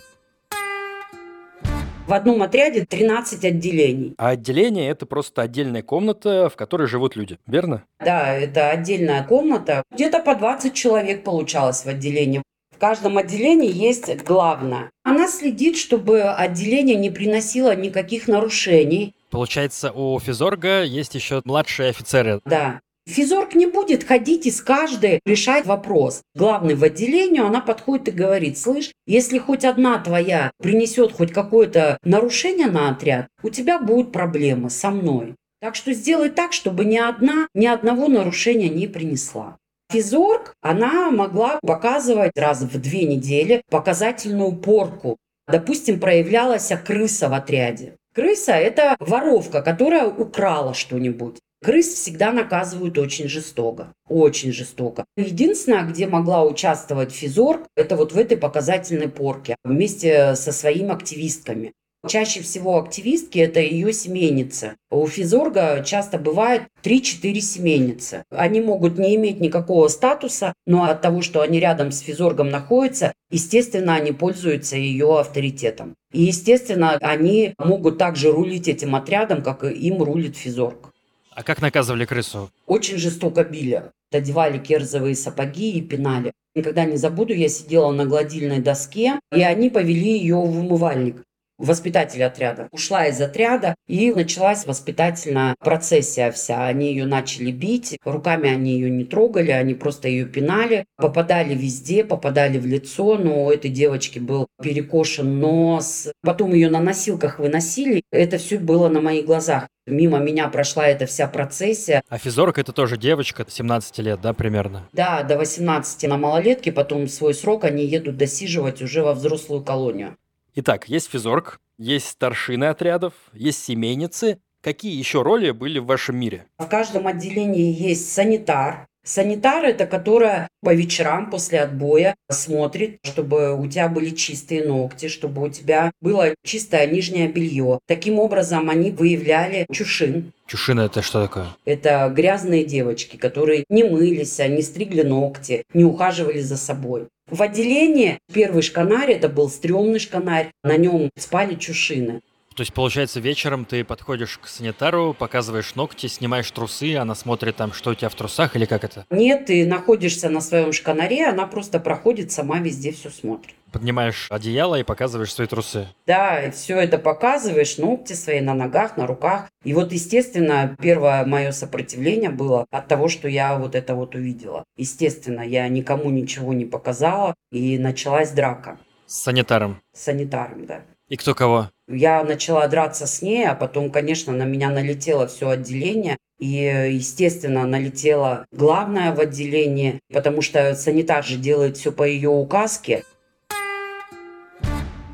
В 2.07 2.13
одном 2.13 2.43
отряде 2.43 2.85
13 2.85 3.43
отделений. 3.45 4.13
А 4.17 4.29
отделение– 4.29 4.89
это 4.91 5.07
просто 5.07 5.41
отдельная 5.41 5.81
комната, 5.81 6.49
в 6.49 6.55
которой 6.55 6.87
живут 6.87 7.15
люди, 7.15 7.39
верно? 7.47 7.83
Да, 7.99 8.31
это 8.31 8.69
отдельная 8.69 9.23
комната. 9.23 9.81
Где-то 9.91 10.19
по 10.19 10.35
20 10.35 10.71
человек 10.75 11.23
получалось 11.23 11.83
в 11.83 11.87
отделении. 11.87 12.43
В 12.69 12.77
каждом 12.77 13.17
отделении 13.17 13.71
есть 13.71 14.23
главная. 14.23 14.91
Она 15.03 15.27
следит, 15.27 15.77
чтобы 15.77 16.21
отделение 16.21 16.95
не 16.95 17.09
приносило 17.09 17.75
никаких 17.75 18.27
нарушений. 18.27 19.15
Получается, 19.31 19.91
у 19.91 20.19
физорга 20.19 20.83
есть 20.83 21.15
еще 21.15 21.41
младшие 21.43 21.89
офицеры. 21.89 22.39
Да. 22.45 22.81
Физорг 23.07 23.53
не 23.53 23.67
будет 23.67 24.03
ходить 24.03 24.47
и 24.47 24.51
с 24.51 24.61
каждой 24.61 25.19
решать 25.25 25.65
вопрос. 25.65 26.21
Главный 26.33 26.73
в 26.73 26.83
отделении, 26.83 27.39
она 27.39 27.61
подходит 27.61 28.07
и 28.07 28.11
говорит, 28.11 28.57
слышь, 28.57 28.91
если 29.05 29.37
хоть 29.37 29.63
одна 29.63 29.99
твоя 29.99 30.51
принесет 30.57 31.11
хоть 31.11 31.31
какое-то 31.31 31.99
нарушение 32.03 32.67
на 32.67 32.89
отряд, 32.89 33.27
у 33.43 33.49
тебя 33.49 33.77
будут 33.77 34.11
проблемы 34.11 34.71
со 34.71 34.89
мной. 34.89 35.35
Так 35.61 35.75
что 35.75 35.93
сделай 35.93 36.29
так, 36.29 36.51
чтобы 36.51 36.83
ни 36.83 36.97
одна, 36.97 37.47
ни 37.53 37.67
одного 37.67 38.07
нарушения 38.07 38.69
не 38.69 38.87
принесла. 38.87 39.57
Физорг, 39.91 40.55
она 40.61 41.11
могла 41.11 41.59
показывать 41.61 42.31
раз 42.35 42.61
в 42.61 42.81
две 42.81 43.05
недели 43.05 43.61
показательную 43.69 44.53
порку. 44.53 45.17
Допустим, 45.47 45.99
проявлялась 45.99 46.71
крыса 46.83 47.29
в 47.29 47.33
отряде. 47.33 47.95
Крыса– 48.15 48.51
это 48.53 48.95
воровка, 48.99 49.61
которая 49.61 50.07
украла 50.07 50.73
что-нибудь. 50.73 51.37
Крыс 51.65 51.95
всегда 51.95 52.32
наказывают 52.32 52.95
очень 52.99 53.28
жестоко. 53.28 53.91
Очень 54.08 54.54
жестоко. 54.54 55.04
Единственное, 55.17 55.82
где 55.82 56.06
могла 56.06 56.45
участвовать 56.45 57.12
Физорг, 57.12 57.63
это 57.75 57.95
вот 57.95 58.12
в 58.12 58.17
этой 58.19 58.38
показательной 58.38 59.10
порке 59.10 59.56
вместе 59.63 60.36
со 60.36 60.51
своими 60.51 60.91
активистками. 60.91 61.73
Чаще 62.08 62.41
всего 62.41 62.78
активистки– 62.78 63.39
это 63.39 63.62
ее 63.62 63.93
семейницы. 63.93 64.75
У 64.91 65.08
физорга 65.08 65.84
часто 65.84 66.19
бывает 66.19 66.67
3-4 66.84 67.39
семейницы. 67.39 68.23
Они 68.30 68.62
могут 68.62 68.99
не 68.99 69.15
иметь 69.15 69.39
никакого 69.39 69.88
статуса, 69.88 70.54
но 70.67 70.84
от 70.84 71.01
того, 71.01 71.23
что 71.23 71.41
они 71.41 71.60
рядом 71.60 71.91
с 71.91 72.01
физоргом 72.01 72.49
находятся, 72.49 73.12
естественно, 73.32 73.95
они 73.95 74.12
пользуются 74.12 74.78
ее 74.78 75.19
авторитетом. 75.19 75.95
И, 76.13 76.21
естественно, 76.21 76.95
они 77.01 77.56
могут 77.58 77.97
также 77.97 78.32
рулить 78.32 78.67
этим 78.67 78.93
отрядом, 78.93 79.41
как 79.41 79.63
им 79.63 80.04
рулит 80.04 80.38
физорг. 80.38 80.91
А 81.36 81.43
как 81.43 81.62
наказывали 81.62 82.06
крысу? 82.06 82.50
Очень 82.65 82.98
жестоко 82.98 83.43
били. 83.43 83.84
Одевали 84.12 84.58
керзовые 84.58 85.15
сапоги 85.15 85.71
и 85.71 85.82
пинали. 85.82 86.32
Никогда 86.56 86.86
не 86.86 86.95
забуду, 86.95 87.34
я 87.34 87.50
сидела 87.50 87.91
на 87.91 88.06
гладильной 88.06 88.60
доске, 88.60 89.19
и 89.34 89.41
они 89.41 89.69
повели 89.69 90.17
ее 90.17 90.38
в 90.38 90.58
умывальник 90.58 91.21
воспитатель 91.57 92.23
отряда. 92.23 92.67
Ушла 92.71 93.07
из 93.07 93.19
отряда, 93.21 93.75
и 93.87 94.11
началась 94.11 94.65
воспитательная 94.65 95.55
процессия 95.59 96.31
вся. 96.31 96.65
Они 96.65 96.89
ее 96.89 97.05
начали 97.05 97.51
бить, 97.51 97.97
руками 98.03 98.49
они 98.49 98.73
ее 98.73 98.89
не 98.89 99.05
трогали, 99.05 99.51
они 99.51 99.73
просто 99.73 100.07
ее 100.07 100.25
пинали, 100.25 100.85
попадали 100.97 101.53
везде, 101.53 102.03
попадали 102.03 102.57
в 102.57 102.65
лицо, 102.65 103.17
но 103.17 103.45
у 103.45 103.51
этой 103.51 103.69
девочки 103.69 104.19
был 104.19 104.47
перекошен 104.61 105.39
нос. 105.39 106.09
Потом 106.21 106.53
ее 106.53 106.69
на 106.69 106.79
носилках 106.79 107.39
выносили. 107.39 108.03
Это 108.11 108.37
все 108.37 108.57
было 108.57 108.89
на 108.89 109.01
моих 109.01 109.25
глазах. 109.25 109.67
Мимо 109.87 110.17
меня 110.17 110.47
прошла 110.47 110.87
эта 110.87 111.05
вся 111.05 111.27
процессия. 111.27 112.01
А 112.09 112.17
физорг 112.17 112.57
это 112.57 112.71
тоже 112.71 112.97
девочка, 112.97 113.45
17 113.47 113.99
лет, 113.99 114.19
да, 114.19 114.33
примерно? 114.33 114.89
Да, 114.93 115.21
до 115.21 115.37
18 115.37 116.09
на 116.09 116.17
малолетке, 116.17 116.71
потом 116.71 117.07
свой 117.07 117.35
срок 117.35 117.65
они 117.65 117.85
едут 117.85 118.17
досиживать 118.17 118.81
уже 118.81 119.03
во 119.03 119.13
взрослую 119.13 119.63
колонию. 119.63 120.17
Итак, 120.57 120.87
есть 120.87 121.09
физорг, 121.11 121.59
есть 121.77 122.07
старшины 122.07 122.65
отрядов, 122.65 123.13
есть 123.33 123.61
семейницы. 123.61 124.39
Какие 124.63 124.97
еще 124.97 125.21
роли 125.21 125.51
были 125.51 125.79
в 125.79 125.85
вашем 125.85 126.15
мире? 126.15 126.45
В 126.57 126.67
каждом 126.67 127.07
отделении 127.07 127.73
есть 127.77 128.13
санитар. 128.13 128.87
Санитар– 129.03 129.65
это 129.65 129.85
которая 129.85 130.47
по 130.61 130.73
вечерам 130.73 131.29
после 131.29 131.59
отбоя 131.59 132.15
смотрит, 132.31 132.97
чтобы 133.03 133.53
у 133.55 133.67
тебя 133.67 133.89
были 133.89 134.11
чистые 134.11 134.65
ногти, 134.65 135.09
чтобы 135.09 135.43
у 135.43 135.49
тебя 135.49 135.91
было 136.01 136.33
чистое 136.43 136.87
нижнее 136.87 137.27
белье. 137.27 137.79
Таким 137.85 138.17
образом, 138.17 138.69
они 138.69 138.91
выявляли 138.91 139.67
чушин. 139.71 140.31
Чушина– 140.47 140.81
это 140.85 141.01
что 141.01 141.21
такое? 141.21 141.49
Это 141.65 142.11
грязные 142.15 142.63
девочки, 142.63 143.17
которые 143.17 143.65
не 143.69 143.83
мылись, 143.83 144.39
не 144.39 144.61
стригли 144.61 145.03
ногти, 145.03 145.63
не 145.73 145.83
ухаживали 145.83 146.39
за 146.39 146.57
собой. 146.57 147.07
В 147.29 147.41
отделении 147.41 148.19
первый 148.31 148.61
шканарь, 148.61 149.11
это 149.11 149.29
был 149.29 149.49
стрёмный 149.49 149.97
шканарь, 149.97 150.51
на 150.63 150.77
нем 150.77 151.09
спали 151.17 151.55
чушины. 151.55 152.21
То 152.55 152.61
есть, 152.61 152.73
получается, 152.73 153.19
вечером 153.19 153.65
ты 153.65 153.83
подходишь 153.83 154.37
к 154.37 154.47
санитару, 154.47 155.13
показываешь 155.13 155.75
ногти, 155.75 156.07
снимаешь 156.07 156.49
трусы, 156.51 156.95
она 156.95 157.13
смотрит 157.13 157.57
там, 157.57 157.73
что 157.73 157.89
у 157.89 157.95
тебя 157.95 158.07
в 158.07 158.15
трусах 158.15 158.55
или 158.55 158.63
как 158.63 158.85
это? 158.85 159.05
Нет, 159.09 159.47
ты 159.47 159.65
находишься 159.65 160.29
на 160.29 160.39
своем 160.39 160.71
шканаре, 160.71 161.27
она 161.27 161.47
просто 161.47 161.81
проходит, 161.81 162.31
сама 162.31 162.59
везде 162.59 162.93
все 162.93 163.09
смотрит. 163.09 163.55
Поднимаешь 163.73 164.27
одеяло 164.29 164.79
и 164.79 164.83
показываешь 164.83 165.33
свои 165.33 165.47
трусы. 165.47 165.89
Да, 166.07 166.49
все 166.51 166.79
это 166.79 166.97
показываешь, 166.97 167.77
ногти 167.77 168.13
свои 168.13 168.39
на 168.39 168.53
ногах, 168.53 168.95
на 168.95 169.05
руках. 169.05 169.49
И 169.65 169.73
вот, 169.73 169.91
естественно, 169.91 170.77
первое 170.81 171.25
мое 171.25 171.51
сопротивление 171.51 172.29
было 172.29 172.65
от 172.71 172.87
того, 172.87 173.09
что 173.09 173.27
я 173.27 173.57
вот 173.57 173.75
это 173.75 173.95
вот 173.95 174.15
увидела. 174.15 174.63
Естественно, 174.77 175.41
я 175.41 175.67
никому 175.67 176.09
ничего 176.09 176.53
не 176.53 176.63
показала, 176.63 177.35
и 177.51 177.77
началась 177.77 178.31
драка. 178.31 178.77
С 179.07 179.23
санитаром? 179.23 179.81
С 179.93 180.03
санитаром, 180.03 180.65
да. 180.65 180.81
И 181.07 181.17
кто 181.17 181.35
кого? 181.35 181.69
Я 181.87 182.23
начала 182.23 182.67
драться 182.67 183.05
с 183.05 183.21
ней, 183.21 183.47
а 183.47 183.53
потом, 183.53 183.91
конечно, 183.91 184.33
на 184.33 184.43
меня 184.43 184.69
налетело 184.69 185.27
все 185.27 185.49
отделение. 185.49 186.17
И, 186.39 186.47
естественно, 186.47 187.65
налетела 187.65 188.45
главная 188.51 189.13
в 189.13 189.19
отделении, 189.19 189.99
потому 190.11 190.41
что 190.41 190.75
санитар 190.75 191.23
же 191.23 191.37
делает 191.37 191.77
все 191.77 191.91
по 191.91 192.03
ее 192.03 192.29
указке. 192.29 193.03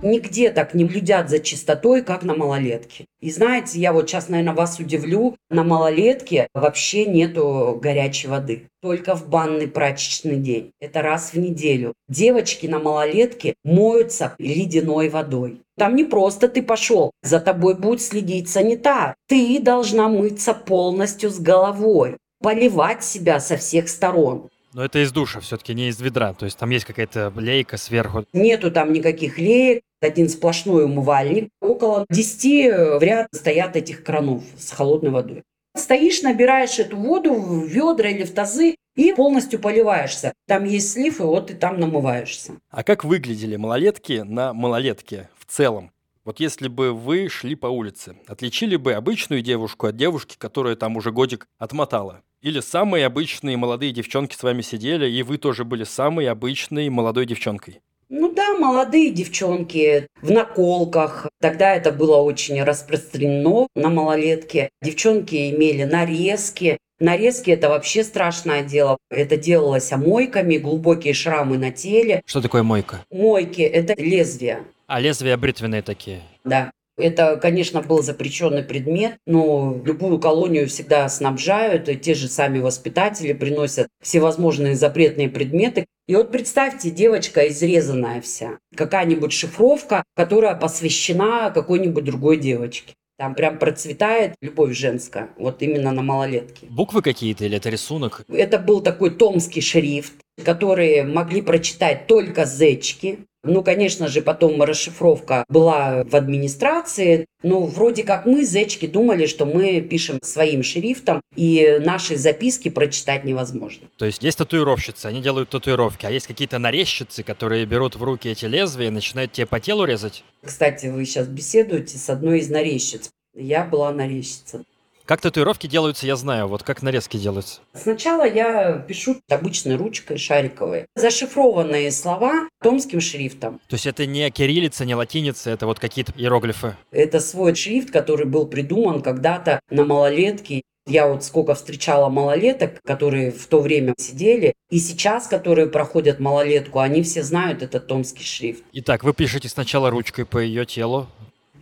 Нигде 0.04 0.50
так 0.50 0.74
не 0.74 0.84
блюдят 0.84 1.30
за 1.30 1.40
чистотой, 1.40 2.02
как 2.02 2.24
на 2.24 2.36
малолетке. 2.36 3.06
И 3.20 3.30
знаете, 3.30 3.80
я 3.80 3.94
вот 3.94 4.10
сейчас, 4.10 4.30
наверное, 4.30 4.56
вас 4.56 4.80
удивлю, 4.80 5.36
на 5.52 5.64
малолетке 5.64 6.48
вообще 6.56 7.06
нету 7.06 7.80
горячей 7.80 8.28
воды. 8.28 8.64
Только 8.82 9.16
в 9.16 9.30
банный 9.30 9.68
прачечный 9.68 10.38
день. 10.38 10.72
Это 10.80 11.04
раз 11.04 11.34
в 11.34 11.40
неделю. 11.40 11.94
Девочки 12.10 12.66
на 12.66 12.80
малолетке 12.80 13.54
моются 13.64 14.34
ледяной 14.40 15.10
водой. 15.10 15.62
Там 15.78 15.96
не 15.96 16.04
просто 16.04 16.48
ты 16.48 16.64
пошел, 16.64 17.12
за 17.22 17.40
тобой 17.40 17.76
будет 17.76 18.02
следить 18.02 18.50
санитар. 18.50 19.14
Ты 19.28 19.60
должна 19.60 20.10
мыться 20.10 20.56
полностью 20.56 21.30
с 21.30 21.40
головой, 21.40 22.18
поливать 22.42 23.04
себя 23.04 23.40
со 23.40 23.56
всех 23.56 23.88
сторон. 23.88 24.50
Но 24.74 24.86
это 24.86 25.04
из 25.04 25.12
душа, 25.12 25.40
все-таки 25.40 25.74
не 25.74 25.90
из 25.90 26.00
ведра. 26.00 26.34
То 26.34 26.46
есть 26.46 26.58
там 26.58 26.70
есть 26.70 26.86
какая-то 26.86 27.32
лейка 27.36 27.78
сверху. 27.78 28.26
Нету 28.34 28.72
там 28.72 28.94
никаких 28.94 29.38
леек, 29.38 29.84
один 30.02 30.30
сплошной 30.30 30.86
умывальник. 30.86 31.50
Около 31.62 32.06
10 32.10 33.00
в 33.00 33.04
ряд 33.04 33.28
стоят 33.34 33.76
этих 33.76 34.04
кранов 34.04 34.44
с 34.58 34.72
холодной 34.72 35.12
водой. 35.12 35.44
Стоишь, 35.76 36.22
набираешь 36.22 36.80
эту 36.80 36.98
воду 36.98 37.34
в 37.34 37.66
ведра 37.66 38.10
или 38.10 38.24
в 38.24 38.34
тазы 38.34 38.76
и 38.96 39.14
полностью 39.14 39.60
поливаешься. 39.60 40.34
Там 40.48 40.66
есть 40.66 40.92
слив, 40.92 41.20
и 41.20 41.24
вот 41.24 41.48
ты 41.48 41.54
там 41.54 41.80
намываешься. 41.80 42.54
А 42.70 42.84
как 42.84 43.04
выглядели 43.04 43.56
малолетки 43.56 44.24
на 44.26 44.54
малолетке 44.54 45.30
в 45.38 45.46
целом? 45.46 45.92
Вот 46.24 46.40
если 46.40 46.68
бы 46.68 46.94
вы 46.94 47.30
шли 47.30 47.56
по 47.56 47.68
улице, 47.68 48.16
отличили 48.28 48.76
бы 48.76 48.94
обычную 48.94 49.42
девушку 49.42 49.88
от 49.88 49.96
девушки, 49.96 50.36
которая 50.38 50.76
там 50.76 50.98
уже 50.98 51.12
годик 51.12 51.48
отмотала? 51.58 52.22
Или 52.42 52.60
самые 52.60 53.06
обычные 53.06 53.56
молодые 53.56 53.92
девчонки 53.92 54.36
с 54.36 54.42
вами 54.42 54.62
сидели, 54.62 55.08
и 55.08 55.22
вы 55.22 55.38
тоже 55.38 55.64
были 55.64 55.84
самой 55.84 56.28
обычной 56.28 56.90
молодой 56.90 57.28
девчонкой? 57.28 57.82
Ну 58.10 58.34
да, 58.34 58.56
молодые 58.58 59.12
девчонки 59.12 60.08
в 60.24 60.32
наколках. 60.32 61.30
Тогда 61.40 61.76
это 61.76 61.92
было 61.92 62.18
очень 62.18 62.62
распространено 62.64 63.68
на 63.76 63.90
малолетке. 63.90 64.70
Девчонки 64.82 65.52
имели 65.52 65.84
нарезки. 65.84 66.80
Нарезки– 67.00 67.52
это 67.52 67.70
вообще 67.70 68.04
страшное 68.04 68.64
дело. 68.64 68.98
Это 69.12 69.38
делалось 69.38 69.92
омойками, 69.92 70.58
глубокие 70.58 71.14
шрамы 71.14 71.60
на 71.60 71.72
теле. 71.72 72.24
Что 72.26 72.42
такое 72.42 72.64
мойка? 72.64 73.06
Мойки– 73.12 73.62
это 73.62 73.94
лезвия. 74.02 74.66
А 74.88 75.00
лезвия 75.00 75.38
бритвенные 75.38 75.84
такие? 75.84 76.22
Да. 76.44 76.72
Это, 77.02 77.38
конечно, 77.38 77.82
был 77.82 78.04
запрещенный 78.04 78.64
предмет, 78.64 79.18
но 79.26 79.82
любую 79.84 80.20
колонию 80.20 80.68
всегда 80.68 81.10
снабжают, 81.10 81.90
и 81.90 81.96
те 81.96 82.14
же 82.14 82.28
сами 82.28 82.60
воспитатели 82.60 83.34
приносят 83.34 83.88
всевозможные 84.02 84.76
запретные 84.76 85.30
предметы. 85.30 85.86
И 86.08 86.16
вот 86.16 86.32
представьте, 86.32 86.92
девочка 86.92 87.48
изрезанная 87.48 88.22
вся, 88.22 88.58
какая-нибудь 88.76 89.32
шифровка, 89.34 90.04
которая 90.16 90.56
посвящена 90.56 91.52
какой-нибудь 91.52 92.04
другой 92.04 92.38
девочке. 92.38 92.94
Там 93.18 93.36
прям 93.36 93.60
процветает 93.60 94.34
любовь 94.42 94.76
женская, 94.76 95.30
вот 95.38 95.62
именно 95.62 95.92
на 95.92 96.02
малолетке. 96.02 96.66
Буквы 96.68 97.04
какие-то 97.04 97.46
или 97.46 97.58
это 97.58 97.70
рисунок? 97.70 98.24
Это 98.28 98.58
был 98.58 98.82
такой 98.82 99.12
томский 99.12 99.62
шрифт, 99.62 100.14
который 100.44 101.04
могли 101.04 101.44
прочитать 101.44 102.08
только 102.08 102.46
зечки. 102.46 103.20
Ну, 103.44 103.64
конечно 103.64 104.08
же, 104.08 104.22
потом 104.22 104.62
расшифровка 104.62 105.46
была 105.50 106.04
в 106.04 106.16
администрации. 106.16 107.26
Но 107.44 107.62
вроде 107.62 108.04
как 108.04 108.26
мы, 108.28 108.44
зечки, 108.44 108.86
думали, 108.86 109.26
что 109.26 109.46
мы 109.46 109.82
пишем 109.82 110.20
своим 110.22 110.62
шрифтом, 110.62 111.22
и 111.36 111.80
наши 111.84 112.18
записки 112.18 112.70
прочитать 112.70 113.24
невозможно. 113.24 113.88
То 113.98 114.06
есть 114.06 114.22
есть 114.22 114.38
татуировщицы, 114.38 115.08
они 115.08 115.22
делают 115.22 115.50
татуировки, 115.50 116.06
а 116.06 116.12
есть 116.12 116.28
какие-то 116.28 116.60
нарезчицы, 116.60 117.24
которые 117.24 117.66
берут 117.66 117.96
в 117.96 118.04
руки 118.04 118.30
эти 118.30 118.46
лезвия 118.46 118.88
и 118.88 118.92
начинают 118.92 119.32
тебе 119.32 119.48
по 119.48 119.60
телу 119.60 119.86
резать? 119.86 120.24
Кстати, 120.44 120.88
вы 120.88 121.06
сейчас 121.06 121.28
беседуете 121.28 121.98
с 121.98 122.10
одной 122.10 122.40
из 122.40 122.50
нарезчиц. 122.50 123.10
Я 123.34 123.64
была 123.64 123.92
нарезчица. 123.92 124.64
Как 125.12 125.20
татуировки 125.20 125.68
делаются, 125.68 126.08
я 126.08 126.16
знаю. 126.16 126.48
Вот 126.48 126.64
как 126.64 126.82
нарезки 126.82 127.18
делаются. 127.18 127.60
Сначала 127.74 128.26
я 128.26 128.78
пишу 128.88 129.18
обычной 129.30 129.76
ручкой 129.76 130.18
шариковой. 130.18 130.86
Зашифрованные 130.96 131.92
слова 131.92 132.48
томским 132.64 133.02
шрифтом. 133.02 133.60
То 133.68 133.74
есть 133.74 133.86
это 133.86 134.06
не 134.06 134.32
кириллица, 134.32 134.86
не 134.86 134.96
латиница, 134.96 135.50
это 135.50 135.66
вот 135.66 135.80
какие-то 135.80 136.14
иероглифы? 136.16 136.78
Это 136.92 137.20
свой 137.20 137.56
шрифт, 137.56 137.92
который 137.92 138.26
был 138.26 138.48
придуман 138.48 139.02
когда-то 139.02 139.60
на 139.70 139.84
малолетке. 139.84 140.62
Я 140.88 141.10
вот 141.10 141.26
сколько 141.26 141.56
встречала 141.56 142.08
малолеток, 142.08 142.82
которые 142.86 143.32
в 143.32 143.48
то 143.48 143.60
время 143.60 143.94
сидели, 143.98 144.54
и 144.70 144.80
сейчас, 144.80 145.28
которые 145.28 145.68
проходят 145.68 146.22
малолетку, 146.22 146.80
они 146.80 147.04
все 147.04 147.22
знают 147.22 147.64
этот 147.64 147.86
томский 147.86 148.24
шрифт. 148.24 148.64
Итак, 148.72 149.04
вы 149.04 149.14
пишете 149.14 149.50
сначала 149.50 149.90
ручкой 149.90 150.26
по 150.26 150.38
ее 150.38 150.66
телу, 150.66 151.10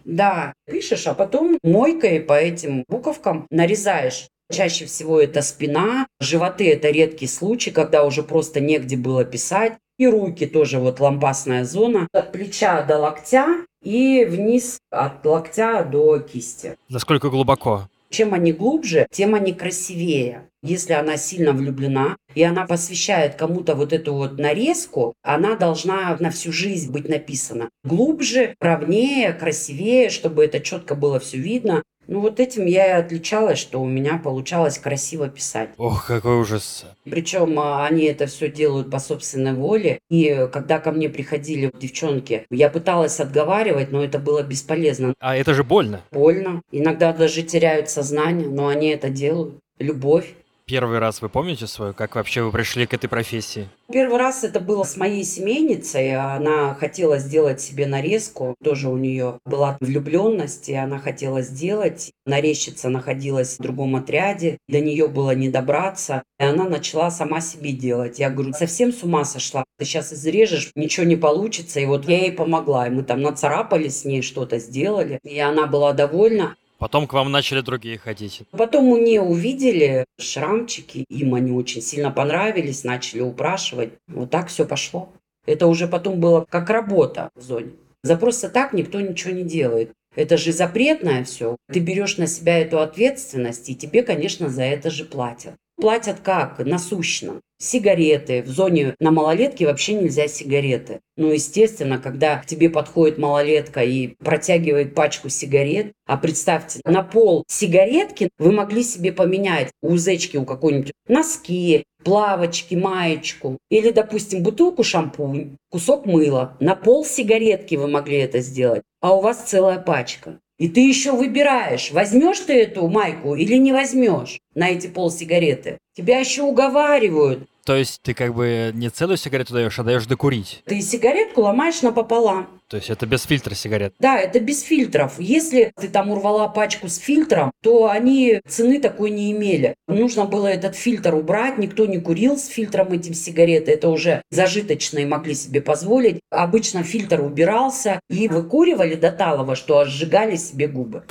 да, 0.06 0.54
пишешь, 0.66 1.08
а 1.08 1.14
потом 1.14 1.58
мойкой 1.64 2.20
по 2.20 2.34
этим 2.34 2.84
буковкам 2.88 3.48
нарезаешь. 3.50 4.28
Чаще 4.52 4.86
всего 4.86 5.22
это 5.22 5.42
спина, 5.44 6.08
животы– 6.20 6.72
это 6.74 6.90
редкий 6.90 7.28
случай, 7.28 7.70
когда 7.70 8.04
уже 8.04 8.24
просто 8.24 8.60
негде 8.60 8.98
было 8.98 9.24
писать. 9.24 9.74
И 10.00 10.08
руки 10.08 10.48
тоже 10.48 10.80
вот 10.80 11.00
лампасная 11.00 11.66
зона. 11.66 12.08
От 12.14 12.32
плеча 12.32 12.82
до 12.84 12.98
локтя 12.98 13.66
и 13.84 14.26
вниз 14.26 14.80
от 14.90 15.26
локтя 15.26 15.84
до 15.84 16.20
кисти. 16.20 16.78
Насколько 16.88 17.30
глубоко? 17.30 17.90
Чем 18.10 18.34
они 18.34 18.52
глубже, 18.54 19.08
тем 19.12 19.36
они 19.36 19.54
красивее. 19.54 20.50
Если 20.62 20.94
она 20.94 21.16
сильно 21.16 21.54
влюблена, 21.54 22.18
и 22.36 22.44
она 22.44 22.66
посвящает 22.66 23.36
кому-то 23.36 23.76
вот 23.76 23.94
эту 23.94 24.14
вот 24.14 24.38
нарезку, 24.38 25.14
она 25.22 25.56
должна 25.56 26.18
на 26.20 26.32
всю 26.32 26.52
жизнь 26.52 26.92
быть 26.92 27.08
написана. 27.08 27.70
Глубже, 27.84 28.56
ровнее, 28.60 29.32
красивее, 29.34 30.10
чтобы 30.10 30.44
это 30.44 30.60
четко 30.60 30.96
было 30.96 31.20
все 31.20 31.38
видно. 31.38 31.84
Ну 32.10 32.22
вот 32.22 32.40
этим 32.40 32.66
я 32.66 32.88
и 32.88 33.02
отличалась, 33.02 33.60
что 33.60 33.80
у 33.80 33.86
меня 33.86 34.18
получалось 34.18 34.80
красиво 34.80 35.30
писать. 35.30 35.70
Ох, 35.78 36.08
какой 36.08 36.40
ужас. 36.40 36.86
Причем 37.04 37.60
а, 37.60 37.86
они 37.86 38.06
это 38.06 38.26
все 38.26 38.50
делают 38.50 38.90
по 38.90 38.98
собственной 38.98 39.54
воле. 39.54 40.00
И 40.10 40.48
когда 40.52 40.80
ко 40.80 40.92
мне 40.92 41.08
приходили 41.08 41.72
девчонки, 41.80 42.48
я 42.50 42.72
пыталась 42.72 43.20
отговаривать, 43.20 43.92
но 43.92 44.04
это 44.04 44.18
было 44.18 44.42
бесполезно. 44.42 45.14
А 45.20 45.38
это 45.38 45.54
же 45.54 45.64
больно. 45.64 46.02
Больно. 46.12 46.64
Иногда 46.72 47.14
даже 47.14 47.44
теряют 47.44 47.92
сознание, 47.92 48.50
но 48.50 48.70
они 48.70 48.88
это 48.88 49.10
делают. 49.10 49.60
Любовь 49.78 50.34
первый 50.70 51.00
раз 51.00 51.24
вы 51.24 51.30
помните 51.30 51.66
свою? 51.66 51.96
Как 51.96 52.16
вообще 52.16 52.44
вы 52.44 52.52
пришли 52.52 52.86
к 52.86 52.94
этой 52.94 53.08
профессии? 53.08 53.70
Первый 53.92 54.20
раз 54.20 54.44
это 54.44 54.60
было 54.60 54.84
с 54.84 54.98
моей 54.98 55.24
семейницей. 55.24 56.16
Она 56.16 56.76
хотела 56.76 57.18
сделать 57.18 57.60
себе 57.60 57.88
нарезку. 57.88 58.56
Тоже 58.64 58.88
у 58.88 58.96
нее 58.96 59.40
была 59.46 59.78
влюбленность, 59.82 60.70
и 60.70 60.76
она 60.76 61.00
хотела 61.00 61.42
сделать. 61.42 62.12
Нарезчица 62.28 62.90
находилась 62.90 63.58
в 63.58 63.62
другом 63.64 63.96
отряде. 63.96 64.60
До 64.68 64.80
нее 64.80 65.08
было 65.08 65.32
не 65.32 65.50
добраться. 65.50 66.22
И 66.40 66.44
она 66.44 66.70
начала 66.70 67.10
сама 67.10 67.42
себе 67.42 67.72
делать. 67.72 68.20
Я 68.20 68.30
говорю, 68.30 68.54
совсем 68.54 68.94
с 68.94 69.02
ума 69.02 69.26
сошла. 69.26 69.64
Ты 69.80 69.86
сейчас 69.86 70.14
изрежешь, 70.14 70.70
ничего 70.76 71.08
не 71.08 71.16
получится. 71.16 71.80
И 71.80 71.88
вот 71.88 72.08
я 72.08 72.20
ей 72.20 72.32
помогла. 72.32 72.86
И 72.86 72.92
мы 72.92 73.02
там 73.02 73.24
нацарапали 73.24 73.88
с 73.88 74.06
ней, 74.06 74.22
что-то 74.22 74.60
сделали. 74.60 75.18
И 75.24 75.40
она 75.40 75.66
была 75.66 75.94
довольна. 75.94 76.56
Потом 76.80 77.08
к 77.08 77.14
вам 77.14 77.30
начали 77.30 77.60
другие 77.60 77.98
ходить. 77.98 78.44
Потом 78.52 78.86
мы 78.86 79.02
не 79.02 79.20
увидели 79.20 80.06
шрамчики, 80.18 81.06
им 81.10 81.36
они 81.36 81.52
очень 81.52 81.82
сильно 81.82 82.10
понравились, 82.10 82.86
начали 82.86 83.20
упрашивать. 83.20 83.92
Вот 84.08 84.30
так 84.32 84.48
все 84.48 84.66
пошло. 84.66 85.10
Это 85.46 85.68
уже 85.68 85.88
потом 85.88 86.22
было 86.22 86.46
как 86.50 86.70
работа 86.70 87.30
в 87.36 87.42
зоне. 87.42 87.72
За 88.02 88.16
просто 88.16 88.48
так 88.48 88.72
никто 88.72 89.02
ничего 89.02 89.34
не 89.34 89.44
делает. 89.44 89.92
Это 90.16 90.38
же 90.38 90.54
запретное 90.54 91.24
все. 91.26 91.58
Ты 91.72 91.80
берешь 91.80 92.18
на 92.18 92.28
себя 92.28 92.60
эту 92.60 92.80
ответственность, 92.80 93.70
и 93.70 93.76
тебе, 93.76 94.02
конечно, 94.02 94.50
за 94.50 94.64
это 94.64 94.90
же 94.90 95.04
платят. 95.04 95.56
Платят 95.80 96.20
как? 96.20 96.60
Насущно. 96.60 97.40
Сигареты. 97.58 98.42
В 98.44 98.48
зоне 98.48 98.96
на 99.00 99.12
малолетке 99.12 99.66
вообще 99.66 99.94
нельзя 99.94 100.28
сигареты. 100.28 101.00
Ну, 101.16 101.32
естественно, 101.32 102.00
когда 102.00 102.38
к 102.38 102.46
тебе 102.46 102.70
подходит 102.70 103.18
малолетка 103.18 103.84
и 103.84 104.16
протягивает 104.18 104.94
пачку 104.94 105.30
сигарет, 105.30 105.94
а 106.06 106.18
представьте, 106.18 106.82
на 106.84 107.02
пол 107.02 107.46
сигаретки 107.48 108.30
вы 108.38 108.52
могли 108.52 108.84
себе 108.84 109.14
поменять 109.14 109.72
у 109.82 109.96
зечки 109.96 110.36
у 110.36 110.44
какой-нибудь 110.44 110.92
носки, 111.08 111.84
плавочки, 112.04 112.76
маечку 112.76 113.58
или, 113.70 113.92
допустим, 113.92 114.44
бутылку 114.44 114.84
шампунь, 114.84 115.56
кусок 115.70 116.06
мыла. 116.06 116.58
На 116.60 116.76
пол 116.76 117.06
сигаретки 117.06 117.76
вы 117.76 117.88
могли 117.88 118.18
это 118.18 118.40
сделать, 118.40 118.84
а 119.02 119.16
у 119.16 119.22
вас 119.22 119.44
целая 119.44 119.80
пачка. 119.80 120.40
И 120.60 120.68
ты 120.68 120.82
еще 120.86 121.14
выбираешь, 121.14 121.92
возьмешь 121.92 122.40
ты 122.42 122.64
эту 122.64 122.88
майку 122.90 123.34
или 123.36 123.56
не 123.56 123.72
возьмешь 123.72 124.40
на 124.56 124.70
эти 124.70 124.88
пол 124.88 125.10
сигареты. 125.10 125.78
Тебя 125.96 126.20
еще 126.20 126.44
уговаривают. 126.44 127.48
То 127.64 127.78
есть 127.78 128.02
ты 128.02 128.14
как 128.14 128.36
бы 128.36 128.72
не 128.74 128.90
целую 128.90 129.16
сигарету 129.16 129.54
даешь, 129.54 129.80
а 129.80 129.84
даешь 129.84 130.06
докурить? 130.06 130.62
Ты 130.66 130.82
сигаретку 130.82 131.42
ломаешь 131.42 131.82
напополам. 131.82 132.59
То 132.70 132.78
есть 132.78 132.92
это 132.92 133.08
без 133.08 133.24
фильтра 133.24 133.56
сигарет? 133.56 133.96
Да, 134.00 134.20
это 134.20 134.40
без 134.40 134.62
фильтров. 134.62 135.16
Если 135.18 135.72
ты 135.76 135.88
там 135.88 136.12
урвала 136.12 136.48
пачку 136.48 136.88
с 136.88 136.98
фильтром, 136.98 137.52
то 137.64 137.90
они 137.90 138.42
цены 138.48 138.80
такой 138.80 139.10
не 139.10 139.32
имели. 139.32 139.74
Нужно 139.88 140.26
было 140.26 140.46
этот 140.46 140.76
фильтр 140.76 141.16
убрать, 141.16 141.58
никто 141.58 141.88
не 141.88 142.00
курил 142.00 142.38
с 142.38 142.46
фильтром 142.46 142.94
этим 142.94 143.16
сигареты, 143.16 143.72
это 143.72 143.90
уже 143.90 144.22
зажиточные 144.30 145.08
могли 145.08 145.34
себе 145.34 145.62
позволить. 145.62 146.20
Обычно 146.30 146.84
фильтр 146.84 147.22
убирался 147.22 148.00
и 148.08 148.28
выкуривали 148.28 148.94
до 148.94 149.12
талого, 149.12 149.56
что 149.56 149.86
сжигали 149.86 150.36
себе 150.36 150.68
губы. 150.68 151.04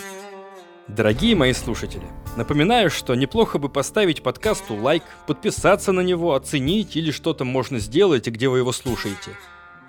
Дорогие 0.87 1.35
мои 1.35 1.53
слушатели, 1.53 2.07
напоминаю, 2.37 2.89
что 2.89 3.17
неплохо 3.17 3.59
бы 3.59 3.69
поставить 3.69 4.23
подкасту 4.23 4.77
лайк, 4.77 5.03
подписаться 5.27 5.91
на 5.91 6.03
него, 6.03 6.35
оценить 6.35 6.97
или 6.97 7.11
что-то 7.11 7.45
можно 7.45 7.81
сделать, 7.81 8.29
где 8.29 8.49
вы 8.49 8.59
его 8.59 8.71
слушаете. 8.71 9.33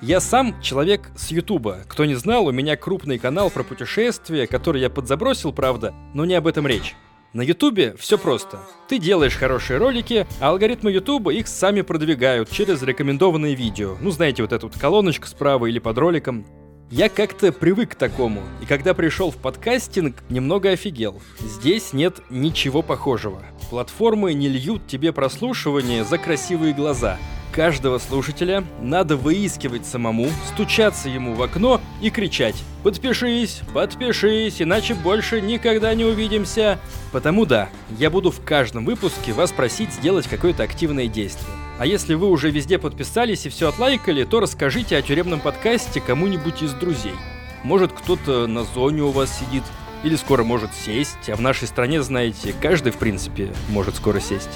Я 0.01 0.21
сам 0.21 0.61
человек 0.61 1.11
с 1.17 1.29
Ютуба. 1.29 1.79
Кто 1.89 2.05
не 2.05 2.15
знал, 2.15 2.45
у 2.47 2.51
меня 2.51 2.77
крупный 2.77 3.19
канал 3.19 3.49
про 3.49 3.63
путешествия, 3.63 4.47
который 4.47 4.79
я 4.79 4.89
подзабросил, 4.89 5.51
правда, 5.51 5.93
но 6.13 6.23
не 6.23 6.35
об 6.35 6.47
этом 6.47 6.65
речь. 6.65 6.95
На 7.33 7.41
Ютубе 7.41 7.95
все 7.97 8.17
просто. 8.17 8.59
Ты 8.87 8.97
делаешь 8.97 9.35
хорошие 9.35 9.77
ролики, 9.77 10.25
а 10.39 10.49
алгоритмы 10.51 10.91
Ютуба 10.91 11.33
их 11.33 11.49
сами 11.49 11.81
продвигают 11.81 12.49
через 12.49 12.81
рекомендованные 12.81 13.55
видео. 13.55 13.97
Ну, 13.99 14.11
знаете, 14.11 14.41
вот 14.41 14.53
эту 14.53 14.69
вот 14.69 14.79
колоночку 14.79 15.27
справа 15.27 15.65
или 15.65 15.79
под 15.79 15.97
роликом. 15.97 16.45
Я 16.89 17.09
как-то 17.09 17.51
привык 17.51 17.91
к 17.91 17.95
такому, 17.95 18.41
и 18.61 18.65
когда 18.65 18.93
пришел 18.93 19.31
в 19.31 19.35
подкастинг, 19.35 20.15
немного 20.29 20.71
офигел. 20.71 21.21
Здесь 21.39 21.91
нет 21.91 22.21
ничего 22.29 22.81
похожего. 22.81 23.43
Платформы 23.69 24.33
не 24.33 24.47
льют 24.47 24.87
тебе 24.87 25.11
прослушивание 25.11 26.05
за 26.05 26.17
красивые 26.17 26.73
глаза. 26.73 27.17
Каждого 27.51 27.97
слушателя 27.97 28.63
надо 28.81 29.15
выискивать 29.15 29.85
самому, 29.85 30.27
стучаться 30.53 31.09
ему 31.09 31.33
в 31.33 31.41
окно 31.41 31.81
и 32.01 32.09
кричать 32.09 32.55
«Подпишись, 32.83 33.61
подпишись, 33.73 34.61
иначе 34.61 34.93
больше 34.93 35.41
никогда 35.41 35.93
не 35.93 36.05
увидимся». 36.05 36.79
Потому 37.11 37.45
да, 37.45 37.69
я 37.97 38.09
буду 38.09 38.31
в 38.31 38.43
каждом 38.43 38.85
выпуске 38.85 39.33
вас 39.33 39.51
просить 39.51 39.93
сделать 39.93 40.27
какое-то 40.27 40.63
активное 40.63 41.07
действие. 41.07 41.51
А 41.79 41.85
если 41.85 42.13
вы 42.13 42.27
уже 42.27 42.51
везде 42.51 42.77
подписались 42.77 43.45
и 43.45 43.49
все 43.49 43.69
отлайкали, 43.69 44.25
то 44.25 44.39
расскажите 44.39 44.97
о 44.97 45.01
тюремном 45.01 45.39
подкасте 45.39 46.01
кому-нибудь 46.01 46.61
из 46.61 46.73
друзей. 46.73 47.15
Может, 47.63 47.91
кто-то 47.91 48.47
на 48.47 48.63
зоне 48.63 49.03
у 49.03 49.11
вас 49.11 49.37
сидит, 49.37 49.63
или 50.03 50.15
скоро 50.15 50.43
может 50.43 50.73
сесть, 50.73 51.29
а 51.29 51.35
в 51.35 51.41
нашей 51.41 51.67
стране, 51.67 52.01
знаете, 52.01 52.53
каждый, 52.61 52.91
в 52.91 52.97
принципе, 52.97 53.53
может 53.69 53.95
скоро 53.95 54.19
сесть. 54.19 54.49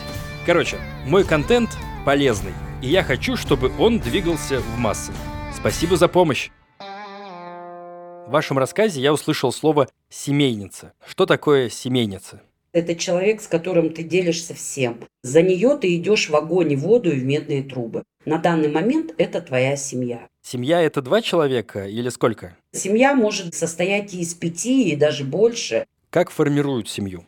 Короче, 0.45 0.77
мой 1.05 1.23
контент 1.23 1.69
полезный, 2.05 2.53
и 2.83 2.87
я 2.87 3.01
хочу, 3.01 3.37
чтобы 3.37 3.71
он 3.79 3.99
двигался 3.99 4.59
в 4.59 4.77
массы. 4.77 5.13
Спасибо 5.55 5.95
за 5.95 6.09
помощь! 6.09 6.49
В 6.79 8.29
вашем 8.29 8.57
рассказе 8.57 8.99
я 8.99 9.13
услышал 9.13 9.53
слово 9.53 9.87
«семейница». 10.09 10.91
Что 11.05 11.25
такое 11.25 11.69
семейница? 11.69 12.41
Это 12.73 12.95
человек, 12.95 13.41
с 13.41 13.47
которым 13.47 13.93
ты 13.93 14.03
делишься 14.03 14.53
всем. 14.53 14.97
За 15.21 15.41
нее 15.41 15.77
ты 15.77 15.95
идешь 15.95 16.29
в 16.29 16.35
огонь 16.35 16.73
и 16.73 16.75
воду 16.75 17.11
и 17.11 17.19
в 17.19 17.23
медные 17.23 17.63
трубы. 17.63 18.03
На 18.25 18.37
данный 18.37 18.69
момент 18.69 19.13
это 19.17 19.39
твоя 19.41 19.77
семья. 19.77 20.27
Семья– 20.41 20.81
это 20.83 21.01
два 21.01 21.21
человека 21.21 21.87
или 21.87 22.09
сколько? 22.09 22.57
Семья 22.73 23.13
может 23.13 23.55
состоять 23.55 24.13
и 24.13 24.19
из 24.19 24.33
пяти, 24.33 24.89
и 24.89 24.95
даже 24.97 25.23
больше. 25.23 25.85
Как 26.09 26.31
формируют 26.31 26.89
семью? 26.89 27.23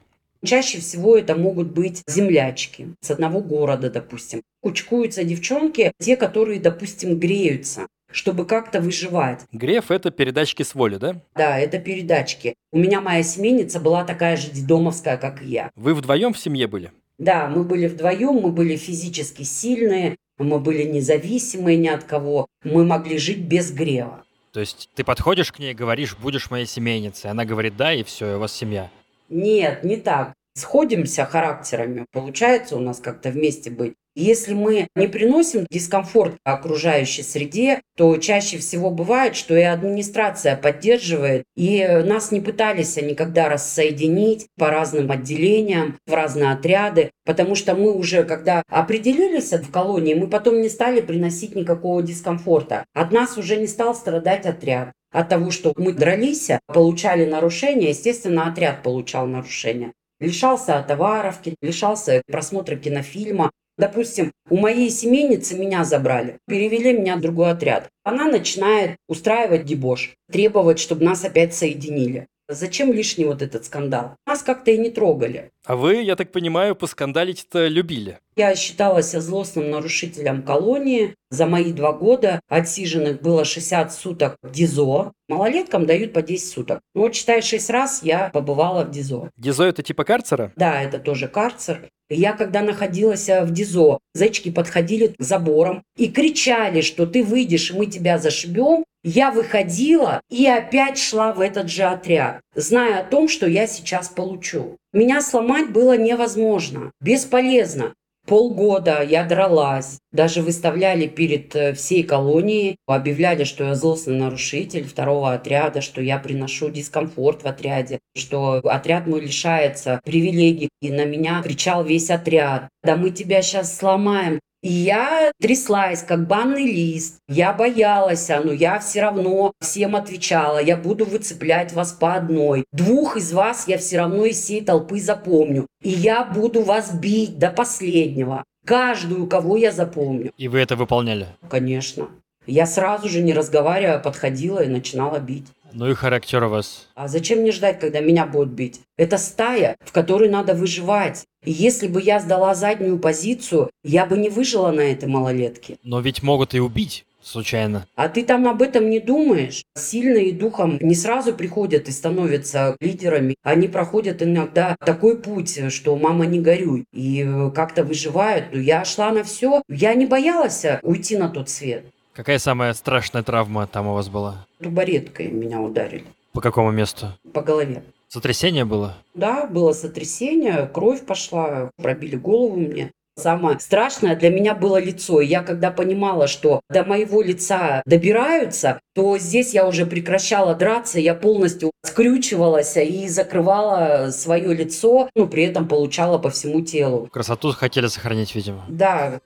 Чаще 0.45 0.79
всего 0.79 1.17
это 1.17 1.35
могут 1.35 1.71
быть 1.71 2.03
землячки 2.07 2.87
с 3.01 3.11
одного 3.11 3.41
города, 3.41 3.89
допустим. 3.89 4.41
Кучкуются 4.61 5.23
девчонки, 5.23 5.91
те, 5.99 6.15
которые, 6.15 6.59
допустим, 6.59 7.19
греются 7.19 7.87
чтобы 8.11 8.45
как-то 8.45 8.79
выживать. 8.79 9.41
Греф– 9.51 9.85
это 9.91 10.09
передачки 10.09 10.63
с 10.63 10.73
воли, 10.73 10.95
да? 10.95 11.21
Да, 11.35 11.59
это 11.59 11.79
передачки. 11.79 12.55
У 12.71 12.77
меня 12.77 13.01
моя 13.01 13.23
семейница 13.23 13.81
была 13.81 14.05
такая 14.05 14.37
же 14.37 14.49
дедомовская, 14.51 15.17
как 15.17 15.41
и 15.41 15.47
я. 15.47 15.69
Вы 15.75 15.93
вдвоем 15.93 16.31
в 16.31 16.39
семье 16.39 16.67
были? 16.67 16.93
Да, 17.17 17.49
мы 17.49 17.65
были 17.65 17.87
вдвоем, 17.87 18.35
мы 18.35 18.51
были 18.51 18.77
физически 18.77 19.43
сильные, 19.43 20.15
мы 20.37 20.59
были 20.59 20.83
независимые 20.83 21.77
ни 21.77 21.87
от 21.87 22.05
кого, 22.05 22.47
мы 22.63 22.85
могли 22.85 23.17
жить 23.17 23.39
без 23.39 23.71
грева. 23.71 24.23
То 24.53 24.61
есть 24.61 24.89
ты 24.95 25.03
подходишь 25.03 25.51
к 25.51 25.59
ней 25.59 25.71
и 25.71 25.75
говоришь, 25.75 26.15
будешь 26.15 26.49
моей 26.49 26.65
семейницей. 26.65 27.29
Она 27.29 27.43
говорит 27.43 27.75
да, 27.75 27.93
и 27.93 28.03
все, 28.03 28.31
и 28.31 28.35
у 28.35 28.39
вас 28.39 28.53
семья. 28.53 28.89
Нет, 29.29 29.83
не 29.83 29.97
так. 29.97 30.33
Сходимся 30.53 31.25
характерами. 31.25 32.05
Получается 32.11 32.77
у 32.77 32.79
нас 32.79 32.99
как-то 32.99 33.29
вместе 33.29 33.69
быть. 33.69 33.95
Если 34.17 34.53
мы 34.53 34.87
не 34.95 35.07
приносим 35.07 35.65
дискомфорт 35.69 36.37
окружающей 36.45 37.21
среде, 37.21 37.81
то 37.97 38.15
чаще 38.15 38.57
всего 38.59 38.89
бывает, 38.89 39.35
что 39.35 39.57
и 39.57 39.61
администрация 39.61 40.55
поддерживает, 40.55 41.43
и 41.57 41.85
нас 42.05 42.31
не 42.31 42.39
пытались 42.39 42.95
никогда 42.95 43.49
рассоединить 43.49 44.47
по 44.57 44.69
разным 44.69 45.11
отделениям, 45.11 45.97
в 46.07 46.13
разные 46.13 46.53
отряды, 46.53 47.11
потому 47.25 47.55
что 47.55 47.75
мы 47.75 47.91
уже, 47.91 48.23
когда 48.23 48.63
определились 48.69 49.51
в 49.51 49.69
колонии, 49.69 50.13
мы 50.13 50.27
потом 50.27 50.61
не 50.61 50.69
стали 50.69 51.01
приносить 51.01 51.53
никакого 51.53 52.01
дискомфорта. 52.01 52.85
От 52.93 53.11
нас 53.11 53.37
уже 53.37 53.57
не 53.57 53.67
стал 53.67 53.93
страдать 53.93 54.45
отряд 54.45 54.93
от 55.15 55.29
того, 55.29 55.49
что 55.49 55.73
мы 55.77 55.93
дрались, 55.93 56.49
получали 56.67 57.25
нарушения, 57.25 57.89
естественно, 57.89 58.47
отряд 58.47 58.83
получал 58.83 59.27
нарушения. 59.27 59.93
Лишался 60.19 60.83
товаровки, 60.85 61.55
лишался 61.61 62.21
просмотра 62.27 62.75
кинофильма. 62.75 63.51
Допустим, 63.77 64.31
у 64.49 64.57
моей 64.57 64.89
семейницы 64.89 65.57
меня 65.57 65.83
забрали, 65.85 66.37
перевели 66.47 66.93
меня 66.93 67.15
в 67.15 67.21
другой 67.21 67.51
отряд. 67.51 67.89
Она 68.03 68.25
начинает 68.25 68.97
устраивать 69.07 69.65
дебош, 69.65 70.13
требовать, 70.31 70.79
чтобы 70.79 71.05
нас 71.05 71.23
опять 71.23 71.53
соединили. 71.53 72.27
Зачем 72.47 72.93
лишний 72.93 73.25
вот 73.25 73.41
этот 73.41 73.65
скандал? 73.65 74.15
Нас 74.27 74.43
как-то 74.43 74.69
и 74.69 74.77
не 74.77 74.91
трогали. 74.91 75.49
А 75.65 75.75
вы, 75.75 76.03
я 76.03 76.15
так 76.15 76.31
понимаю, 76.31 76.75
поскандалить-то 76.75 77.67
любили? 77.67 78.19
Я 78.35 78.55
считалась 78.55 79.11
злостным 79.13 79.71
нарушителем 79.71 80.43
колонии. 80.43 81.15
За 81.31 81.47
мои 81.47 81.73
два 81.73 81.91
года 81.93 82.39
отсиженных 82.47 83.21
было 83.21 83.45
60 83.45 83.91
суток 83.91 84.37
в 84.43 84.51
ДИЗО. 84.51 85.11
Малолеткам 85.27 85.87
дают 85.87 86.13
по 86.13 86.21
10 86.21 86.47
суток. 86.47 86.81
Ну 86.93 87.01
вот 87.01 87.15
считай, 87.15 87.41
6 87.41 87.69
раз 87.71 88.03
я 88.03 88.29
побывала 88.29 88.83
в 88.83 88.91
ДИЗО. 88.91 89.31
ДИЗО 89.37 89.63
это 89.65 89.81
типа 89.81 90.03
карцера? 90.03 90.51
Да, 90.55 90.83
это 90.83 90.99
тоже 90.99 91.27
карцер. 91.27 91.89
Я 92.09 92.33
когда 92.33 92.61
находилась 92.61 93.27
в 93.27 93.51
ДИЗО, 93.51 93.97
зайчики 94.13 94.51
подходили 94.51 95.07
к 95.07 95.15
заборам 95.17 95.81
и 95.97 96.07
кричали, 96.09 96.81
что 96.81 97.07
ты 97.07 97.23
выйдешь, 97.23 97.73
мы 97.73 97.87
тебя 97.87 98.19
зашибем. 98.19 98.83
Я 99.07 99.29
выходила 99.29 100.19
и 100.31 100.47
опять 100.47 100.97
шла 100.97 101.31
в 101.31 101.39
этот 101.39 101.69
же 101.69 101.83
отряд, 101.83 102.41
зная 102.55 103.01
о 103.01 103.03
том, 103.03 103.27
что 103.29 103.45
я 103.47 103.67
сейчас 103.67 104.09
получу. 104.09 104.77
Меня 104.93 105.21
сломать 105.21 105.71
было 105.71 105.95
невозможно, 105.95 106.91
бесполезно. 107.01 107.93
Полгода 108.25 109.03
я 109.03 109.23
дралась. 109.23 109.99
Даже 110.11 110.41
выставляли 110.41 111.05
перед 111.05 111.55
э, 111.55 111.73
всей 111.73 112.01
колонией, 112.01 112.77
объявляли, 112.87 113.43
что 113.43 113.65
я 113.65 113.75
злостный 113.75 114.17
нарушитель 114.17 114.85
второго 114.85 115.33
отряда, 115.33 115.81
что 115.81 116.01
я 116.01 116.17
приношу 116.17 116.71
дискомфорт 116.71 117.43
в 117.43 117.47
отряде, 117.47 117.99
что 118.15 118.61
отряд 118.63 119.05
мой 119.05 119.21
лишается 119.21 120.01
привилегий. 120.03 120.69
И 120.81 120.91
на 120.91 121.05
меня 121.05 121.43
кричал 121.43 121.83
весь 121.83 122.09
отряд. 122.09 122.69
Да 122.83 122.95
мы 122.95 123.11
тебя 123.11 123.43
сейчас 123.43 123.77
сломаем. 123.77 124.39
И 124.65 124.71
я 124.71 125.31
тряслась, 125.39 126.01
как 126.01 126.25
банный 126.25 126.65
лист. 126.65 127.19
Я 127.27 127.53
боялась, 127.53 128.27
но 128.29 128.51
я 128.51 128.79
все 128.79 129.03
равно 129.03 129.53
всем 129.61 129.95
отвечала. 129.95 130.57
Я 130.57 130.75
буду 130.75 131.05
выцеплять 131.05 131.71
вас 131.73 131.91
по 131.91 132.15
одной. 132.15 132.65
Двух 132.71 133.15
из 133.15 133.31
вас 133.31 133.67
я 133.67 133.77
все 133.77 133.99
равно 133.99 134.25
из 134.25 134.41
всей 134.41 134.65
толпы 134.65 134.99
запомню. 134.99 135.67
И 135.83 135.91
я 135.91 136.25
буду 136.25 136.63
вас 136.63 136.91
бить 136.95 137.37
до 137.37 137.51
последнего. 137.51 138.43
Каждую, 138.65 139.27
кого 139.27 139.55
я 139.55 139.71
запомню. 139.71 140.31
И 140.35 140.47
вы 140.47 140.61
это 140.61 140.75
выполняли? 140.75 141.27
Конечно. 141.47 142.07
Я 142.47 142.65
сразу 142.65 143.07
же, 143.07 143.21
не 143.21 143.33
разговаривая, 143.33 143.99
подходила 143.99 144.63
и 144.63 144.67
начинала 144.67 145.19
бить. 145.19 145.45
Ну 145.77 145.89
и 145.89 145.93
характер 145.93 146.41
у 146.45 146.49
вас. 146.49 146.87
А 146.95 147.09
зачем 147.09 147.39
мне 147.39 147.51
ждать, 147.51 147.81
когда 147.81 147.99
меня 147.99 148.25
будут 148.25 148.49
бить? 148.49 148.79
Это 148.95 149.17
стая, 149.17 149.75
в 149.81 149.91
которой 149.91 150.29
надо 150.29 150.53
выживать. 150.53 151.25
И 151.43 151.51
если 151.51 151.87
бы 151.87 152.01
я 152.01 152.21
сдала 152.21 152.55
заднюю 152.55 152.97
позицию, 152.97 153.69
я 153.83 154.05
бы 154.05 154.17
не 154.17 154.29
выжила 154.29 154.71
на 154.71 154.79
этой 154.79 155.09
малолетке. 155.09 155.77
Но 155.83 155.99
ведь 155.99 156.23
могут 156.23 156.55
и 156.55 156.61
убить 156.61 157.05
случайно. 157.21 157.87
А 157.95 158.07
ты 158.07 158.23
там 158.23 158.47
об 158.47 158.61
этом 158.61 158.89
не 158.89 159.01
думаешь? 159.01 159.63
Сильные 159.75 160.31
духом 160.31 160.77
не 160.79 160.95
сразу 160.95 161.33
приходят 161.33 161.89
и 161.89 161.91
становятся 161.91 162.77
лидерами. 162.79 163.35
Они 163.43 163.67
проходят 163.67 164.23
иногда 164.23 164.77
такой 164.79 165.17
путь, 165.17 165.59
что 165.73 165.97
мама 165.97 166.25
не 166.25 166.39
горюй. 166.39 166.85
И 166.93 167.27
как-то 167.53 167.83
выживают. 167.83 168.45
Но 168.53 168.59
я 168.61 168.85
шла 168.85 169.11
на 169.11 169.25
все. 169.25 169.61
Я 169.67 169.93
не 169.95 170.05
боялась 170.05 170.65
уйти 170.83 171.17
на 171.17 171.27
тот 171.27 171.49
свет. 171.49 171.83
Какая 172.15 172.39
самая 172.39 172.73
страшная 172.73 173.23
травма 173.23 173.67
там 173.67 173.87
у 173.87 173.93
вас 173.93 174.07
была? 174.07 174.45
Тубареткой 174.63 175.27
меня 175.27 175.59
ударили. 175.59 176.05
По 176.31 176.39
какому 176.39 176.71
месту? 176.71 177.07
По 177.33 177.41
голове. 177.41 177.83
Сотрясение 178.07 178.63
было? 178.63 178.95
Да, 179.15 179.45
было 179.47 179.73
сотрясение, 179.73 180.69
кровь 180.73 181.05
пошла, 181.05 181.71
пробили 181.75 182.15
голову 182.15 182.55
мне. 182.55 182.91
Самое 183.17 183.59
страшное 183.59 184.15
для 184.15 184.29
меня 184.29 184.55
было 184.55 184.77
лицо. 184.79 185.19
И 185.19 185.25
я 185.25 185.43
когда 185.43 185.71
понимала, 185.71 186.27
что 186.27 186.61
до 186.69 186.85
моего 186.85 187.21
лица 187.21 187.81
добираются, 187.85 188.79
то 188.93 189.17
здесь 189.17 189.53
я 189.53 189.67
уже 189.67 189.85
прекращала 189.85 190.55
драться, 190.55 191.01
я 191.01 191.15
полностью 191.15 191.71
скрючивалась 191.83 192.77
и 192.77 193.09
закрывала 193.09 194.11
свое 194.11 194.53
лицо, 194.53 195.09
но 195.15 195.27
при 195.27 195.43
этом 195.43 195.67
получала 195.67 196.17
по 196.17 196.29
всему 196.29 196.61
телу. 196.61 197.09
Красоту 197.11 197.51
хотели 197.51 197.87
сохранить, 197.87 198.35
видимо. 198.35 198.63
Да, 198.69 199.19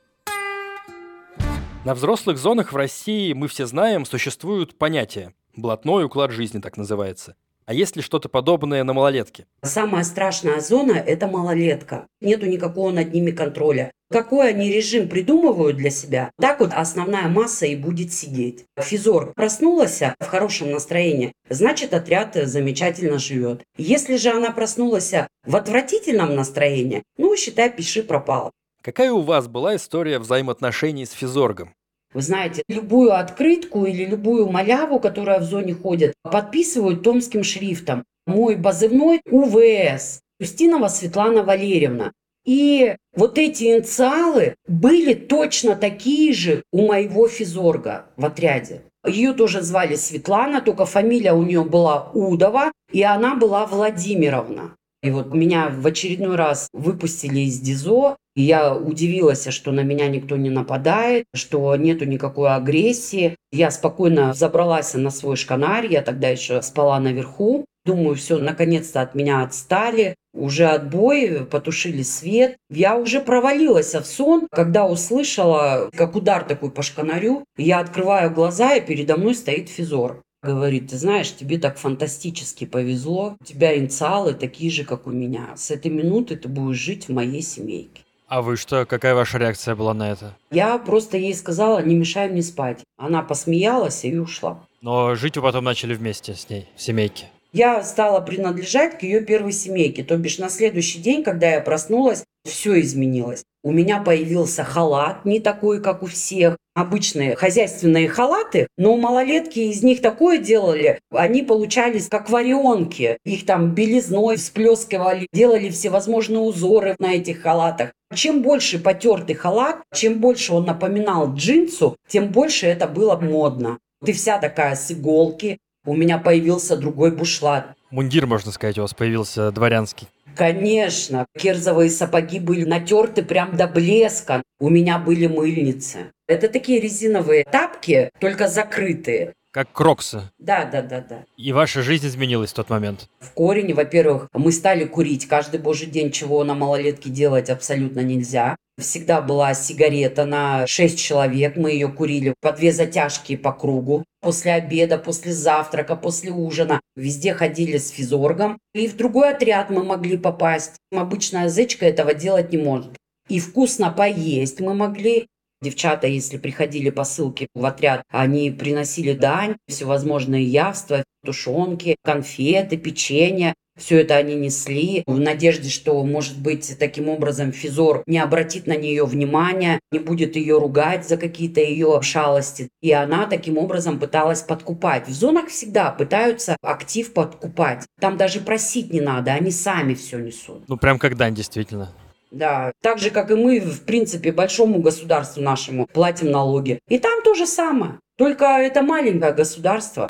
на 1.90 1.96
взрослых 1.96 2.38
зонах 2.38 2.72
в 2.72 2.76
России, 2.76 3.34
мы 3.34 3.48
все 3.48 3.66
знаем, 3.66 4.06
существуют 4.06 4.78
понятия. 4.78 5.34
Блатной 5.56 6.06
уклад 6.06 6.30
жизни 6.30 6.60
так 6.60 6.78
называется. 6.78 7.36
А 7.66 7.74
есть 7.74 7.96
ли 7.96 8.04
что-то 8.04 8.30
подобное 8.30 8.84
на 8.84 8.94
малолетке? 8.94 9.48
Самая 9.64 10.04
страшная 10.04 10.60
зона– 10.60 10.92
это 11.08 11.26
малолетка. 11.26 12.06
Нету 12.22 12.46
никакого 12.46 12.92
над 12.92 13.12
ними 13.12 13.32
контроля. 13.32 13.92
Какой 14.12 14.50
они 14.50 14.72
режим 14.72 15.10
придумывают 15.10 15.78
для 15.78 15.90
себя, 15.90 16.30
так 16.40 16.60
вот 16.60 16.74
основная 16.74 17.28
масса 17.28 17.66
и 17.66 17.76
будет 17.76 18.14
сидеть. 18.14 18.66
Физор 18.80 19.34
проснулась 19.34 20.00
в 20.20 20.26
хорошем 20.28 20.70
настроении, 20.70 21.34
значит 21.50 21.96
отряд 21.96 22.36
замечательно 22.36 23.18
живет. 23.18 23.64
Если 23.78 24.18
же 24.18 24.30
она 24.30 24.52
проснулась 24.52 25.12
в 25.44 25.56
отвратительном 25.56 26.36
настроении, 26.36 27.02
ну, 27.18 27.36
считай, 27.36 27.72
пиши 27.72 28.04
пропало. 28.04 28.52
Какая 28.84 29.12
у 29.12 29.22
вас 29.22 29.48
была 29.48 29.76
история 29.76 30.20
взаимоотношений 30.20 31.08
с 31.08 31.12
физоргом? 31.14 31.74
Вы 32.14 32.22
знаете, 32.22 32.64
любую 32.68 33.16
открытку 33.16 33.86
или 33.86 34.06
любую 34.06 34.50
маляву, 34.50 35.00
которая 35.00 35.40
в 35.40 35.44
зоне 35.44 35.76
ходит, 35.76 36.14
подписывают 36.24 37.04
томским 37.04 37.44
шрифтом. 37.44 38.04
Мой 38.26 38.58
позывной 38.58 39.22
УВС. 39.30 40.22
Устинова 40.40 40.88
Светлана 40.88 41.44
Валерьевна. 41.44 42.14
И 42.46 42.96
вот 43.16 43.38
эти 43.38 43.66
инициалы 43.66 44.56
были 44.68 45.14
точно 45.14 45.76
такие 45.76 46.34
же 46.34 46.64
у 46.72 46.88
моего 46.88 47.28
физорга 47.28 48.06
в 48.16 48.26
отряде. 48.26 48.82
Ее 49.06 49.34
тоже 49.34 49.62
звали 49.62 49.96
Светлана, 49.96 50.62
только 50.62 50.86
фамилия 50.86 51.34
у 51.34 51.44
нее 51.44 51.64
была 51.64 52.10
Удова, 52.14 52.72
и 52.92 53.04
она 53.04 53.36
была 53.36 53.66
Владимировна. 53.66 54.76
И 55.02 55.12
вот 55.12 55.34
меня 55.34 55.70
в 55.70 55.86
очередной 55.88 56.36
раз 56.36 56.68
выпустили 56.74 57.42
из 57.42 57.60
ДИЗО, 57.60 58.18
и 58.36 58.44
я 58.44 58.76
удивилась, 58.76 59.48
что 59.48 59.72
на 59.72 59.82
меня 59.82 60.08
никто 60.08 60.36
не 60.36 60.50
нападает, 60.50 61.26
что 61.34 61.76
нету 61.76 62.06
никакой 62.06 62.50
агрессии. 62.50 63.36
Я 63.52 63.72
спокойно 63.72 64.34
забралась 64.34 64.94
на 64.94 65.10
свой 65.10 65.36
шканарь, 65.36 65.88
я 65.88 66.02
тогда 66.02 66.30
еще 66.30 66.62
спала 66.62 67.00
наверху. 67.00 67.66
Думаю, 67.86 68.16
все, 68.16 68.38
наконец-то 68.38 69.02
от 69.02 69.16
меня 69.16 69.42
отстали. 69.42 70.16
Уже 70.34 70.68
отбой, 70.68 71.46
потушили 71.46 72.04
свет. 72.04 72.58
Я 72.70 72.98
уже 72.98 73.20
провалилась 73.20 73.96
в 73.96 74.06
сон, 74.06 74.48
когда 74.52 74.86
услышала, 74.86 75.90
как 75.96 76.16
удар 76.16 76.44
такой 76.44 76.72
по 76.72 76.84
шканарю. 76.84 77.46
Я 77.58 77.80
открываю 77.80 78.32
глаза, 78.32 78.76
и 78.76 78.86
передо 78.86 79.18
мной 79.18 79.34
стоит 79.34 79.70
физор. 79.70 80.22
Говорит, 80.42 80.88
ты 80.90 80.98
знаешь, 80.98 81.36
тебе 81.36 81.58
так 81.58 81.78
фантастически 81.78 82.66
повезло. 82.66 83.36
У 83.42 83.44
тебя 83.44 83.78
инициалы 83.78 84.34
такие 84.34 84.72
же, 84.72 84.86
как 84.86 85.06
у 85.06 85.12
меня. 85.12 85.50
С 85.58 85.70
этой 85.70 85.92
минуты 85.92 86.38
ты 86.38 86.48
будешь 86.48 86.78
жить 86.78 87.10
в 87.10 87.12
моей 87.12 87.42
семейке. 87.42 88.04
А 88.28 88.42
вы 88.42 88.56
что? 88.56 88.86
Какая 88.86 89.16
ваша 89.16 89.38
реакция 89.38 89.76
была 89.76 89.94
на 89.94 90.12
это? 90.12 90.38
Я 90.52 90.78
просто 90.78 91.18
ей 91.18 91.34
сказала, 91.34 91.82
не 91.84 91.96
мешай 91.96 92.30
мне 92.30 92.42
спать. 92.42 92.80
Она 92.98 93.22
посмеялась 93.22 94.06
и 94.06 94.18
ушла. 94.18 94.64
Но 94.82 95.16
жить 95.16 95.36
вы 95.36 95.44
потом 95.44 95.66
начали 95.66 95.94
вместе 95.94 96.36
с 96.36 96.50
ней, 96.50 96.70
в 96.76 96.82
семейке. 96.82 97.26
Я 97.52 97.84
стала 97.84 98.22
принадлежать 98.22 99.00
к 99.00 99.04
ее 99.04 99.22
первой 99.22 99.52
семейке. 99.52 100.04
То 100.04 100.16
бишь 100.16 100.38
на 100.38 100.50
следующий 100.50 101.00
день, 101.00 101.24
когда 101.24 101.50
я 101.50 101.60
проснулась, 101.60 102.24
все 102.46 102.80
изменилось. 102.80 103.44
У 103.62 103.72
меня 103.72 104.00
появился 104.00 104.64
халат, 104.64 105.26
не 105.26 105.40
такой, 105.40 105.82
как 105.82 106.02
у 106.04 106.06
всех. 106.06 106.56
Обычные 106.76 107.36
хозяйственные 107.36 108.08
халаты, 108.08 108.68
но 108.78 108.96
малолетки 108.96 109.60
из 109.60 109.84
них 109.84 110.02
такое 110.02 110.38
делали. 110.38 111.00
Они 111.12 111.44
получались 111.44 112.08
как 112.08 112.30
варионки. 112.30 113.18
Их 113.26 113.46
там 113.46 113.72
белизной 113.76 114.38
всплескивали, 114.38 115.28
делали 115.34 115.70
всевозможные 115.70 116.40
узоры 116.40 116.96
на 117.00 117.16
этих 117.16 117.42
халатах. 117.42 117.92
Чем 118.16 118.42
больше 118.42 118.80
потертый 118.80 119.36
халат, 119.36 119.82
чем 119.94 120.20
больше 120.20 120.54
он 120.54 120.66
напоминал 120.66 121.34
джинсу, 121.34 121.98
тем 122.08 122.30
больше 122.30 122.68
это 122.68 122.88
было 122.88 123.18
модно. 123.18 123.80
Ты 124.06 124.14
вся 124.14 124.40
такая 124.40 124.76
с 124.76 124.90
иголки, 124.90 125.58
у 125.86 125.96
меня 125.96 126.18
появился 126.18 126.78
другой 126.78 127.12
бушлат. 127.12 127.74
Мундир, 127.92 128.28
можно 128.28 128.52
сказать, 128.52 128.78
у 128.78 128.84
вас 128.84 128.94
появился 128.94 129.52
дворянский. 129.52 130.08
Конечно, 130.40 131.26
керзовые 131.38 131.90
сапоги 131.90 132.40
были 132.40 132.64
натерты 132.64 133.24
прям 133.24 133.58
до 133.58 133.68
блеска. 133.68 134.42
У 134.58 134.70
меня 134.70 134.98
были 134.98 135.28
мыльницы. 135.28 136.14
Это 136.30 136.48
такие 136.48 136.80
резиновые 136.80 137.44
тапки, 137.44 138.10
только 138.22 138.48
закрытые. 138.48 139.34
Как 139.52 139.70
кроксы. 139.74 140.22
Да, 140.38 140.64
да, 140.64 140.82
да, 140.82 141.02
да. 141.02 141.26
И 141.36 141.52
ваша 141.52 141.82
жизнь 141.82 142.08
изменилась 142.08 142.52
в 142.52 142.54
тот 142.54 142.70
момент? 142.70 143.10
В 143.20 143.32
корень, 143.32 143.74
во-первых, 143.74 144.30
мы 144.32 144.54
стали 144.54 144.86
курить 144.86 145.28
каждый 145.28 145.60
божий 145.60 145.88
день, 145.88 146.10
чего 146.10 146.42
на 146.46 146.54
малолетке 146.54 147.10
делать 147.10 147.50
абсолютно 147.50 148.00
нельзя. 148.00 148.56
Всегда 148.80 149.22
была 149.22 149.54
сигарета 149.54 150.26
на 150.26 150.66
6 150.66 150.98
человек, 150.98 151.58
мы 151.58 151.72
ее 151.72 151.90
курили 151.90 152.34
по 152.42 152.54
две 152.54 152.72
затяжки 152.72 153.36
по 153.36 153.52
кругу. 153.52 154.06
После 154.22 154.54
обеда, 154.54 154.98
после 154.98 155.34
завтрака, 155.34 155.96
после 155.96 156.32
ужина. 156.32 156.80
Везде 156.96 157.34
ходили 157.34 157.78
с 157.78 157.90
физоргом. 157.90 158.58
И 158.74 158.88
в 158.88 158.96
другой 158.96 159.32
отряд 159.32 159.70
мы 159.70 159.84
могли 159.84 160.18
попасть. 160.18 160.78
Обычная 160.94 161.50
зычка 161.50 161.86
этого 161.86 162.14
делать 162.14 162.52
не 162.52 162.58
может. 162.58 162.98
И 163.28 163.40
вкусно 163.40 163.92
поесть 163.92 164.60
мы 164.60 164.74
могли. 164.74 165.28
Девчата, 165.62 166.08
если 166.08 166.38
приходили 166.38 166.90
посылки 166.90 167.48
в 167.54 167.66
отряд, 167.66 168.04
они 168.10 168.50
приносили 168.50 169.12
дань, 169.12 169.58
всевозможные 169.68 170.46
явства, 170.46 171.04
тушенки, 171.26 171.98
конфеты, 172.02 172.78
печенье. 172.78 173.54
Все 173.78 174.02
это 174.02 174.16
они 174.16 174.36
несли 174.36 175.04
в 175.06 175.20
надежде, 175.20 175.70
что, 175.70 176.02
может 176.04 176.38
быть, 176.42 176.78
таким 176.80 177.10
образом 177.10 177.52
Физор 177.52 178.04
не 178.08 178.20
обратит 178.20 178.68
на 178.68 178.76
нее 178.76 179.06
внимания, 179.06 179.80
не 179.92 180.00
будет 180.00 180.38
ее 180.38 180.60
ругать 180.60 181.08
за 181.08 181.18
какие-то 181.18 181.62
ее 181.62 182.02
шалости. 182.02 182.70
И 182.82 182.92
она 182.94 183.26
таким 183.26 183.58
образом 183.58 184.00
пыталась 184.00 184.42
подкупать. 184.42 185.08
В 185.08 185.12
зонах 185.12 185.48
всегда 185.48 185.92
пытаются 185.92 186.56
актив 186.62 187.14
подкупать. 187.14 187.86
Там 188.00 188.16
даже 188.16 188.40
просить 188.40 188.94
не 188.94 189.02
надо, 189.02 189.34
они 189.34 189.52
сами 189.52 189.94
все 189.94 190.20
несут. 190.20 190.64
Ну, 190.68 190.78
прям 190.78 191.00
как 191.00 191.18
дань, 191.18 191.36
действительно. 191.36 191.94
Да, 192.32 192.74
так 192.82 193.00
же, 193.00 193.10
как 193.10 193.32
и 193.32 193.36
мы, 193.36 193.60
в 193.60 193.86
принципе, 193.86 194.32
большому 194.32 194.80
государству 194.80 195.42
нашему 195.42 195.88
платим 195.88 196.32
налоги. 196.32 196.80
И 196.88 197.00
там 197.00 197.24
то 197.24 197.34
же 197.34 197.48
самое. 197.48 198.00
Только 198.18 198.46
это 198.46 198.84
маленькое 198.84 199.34
государство. 199.34 200.08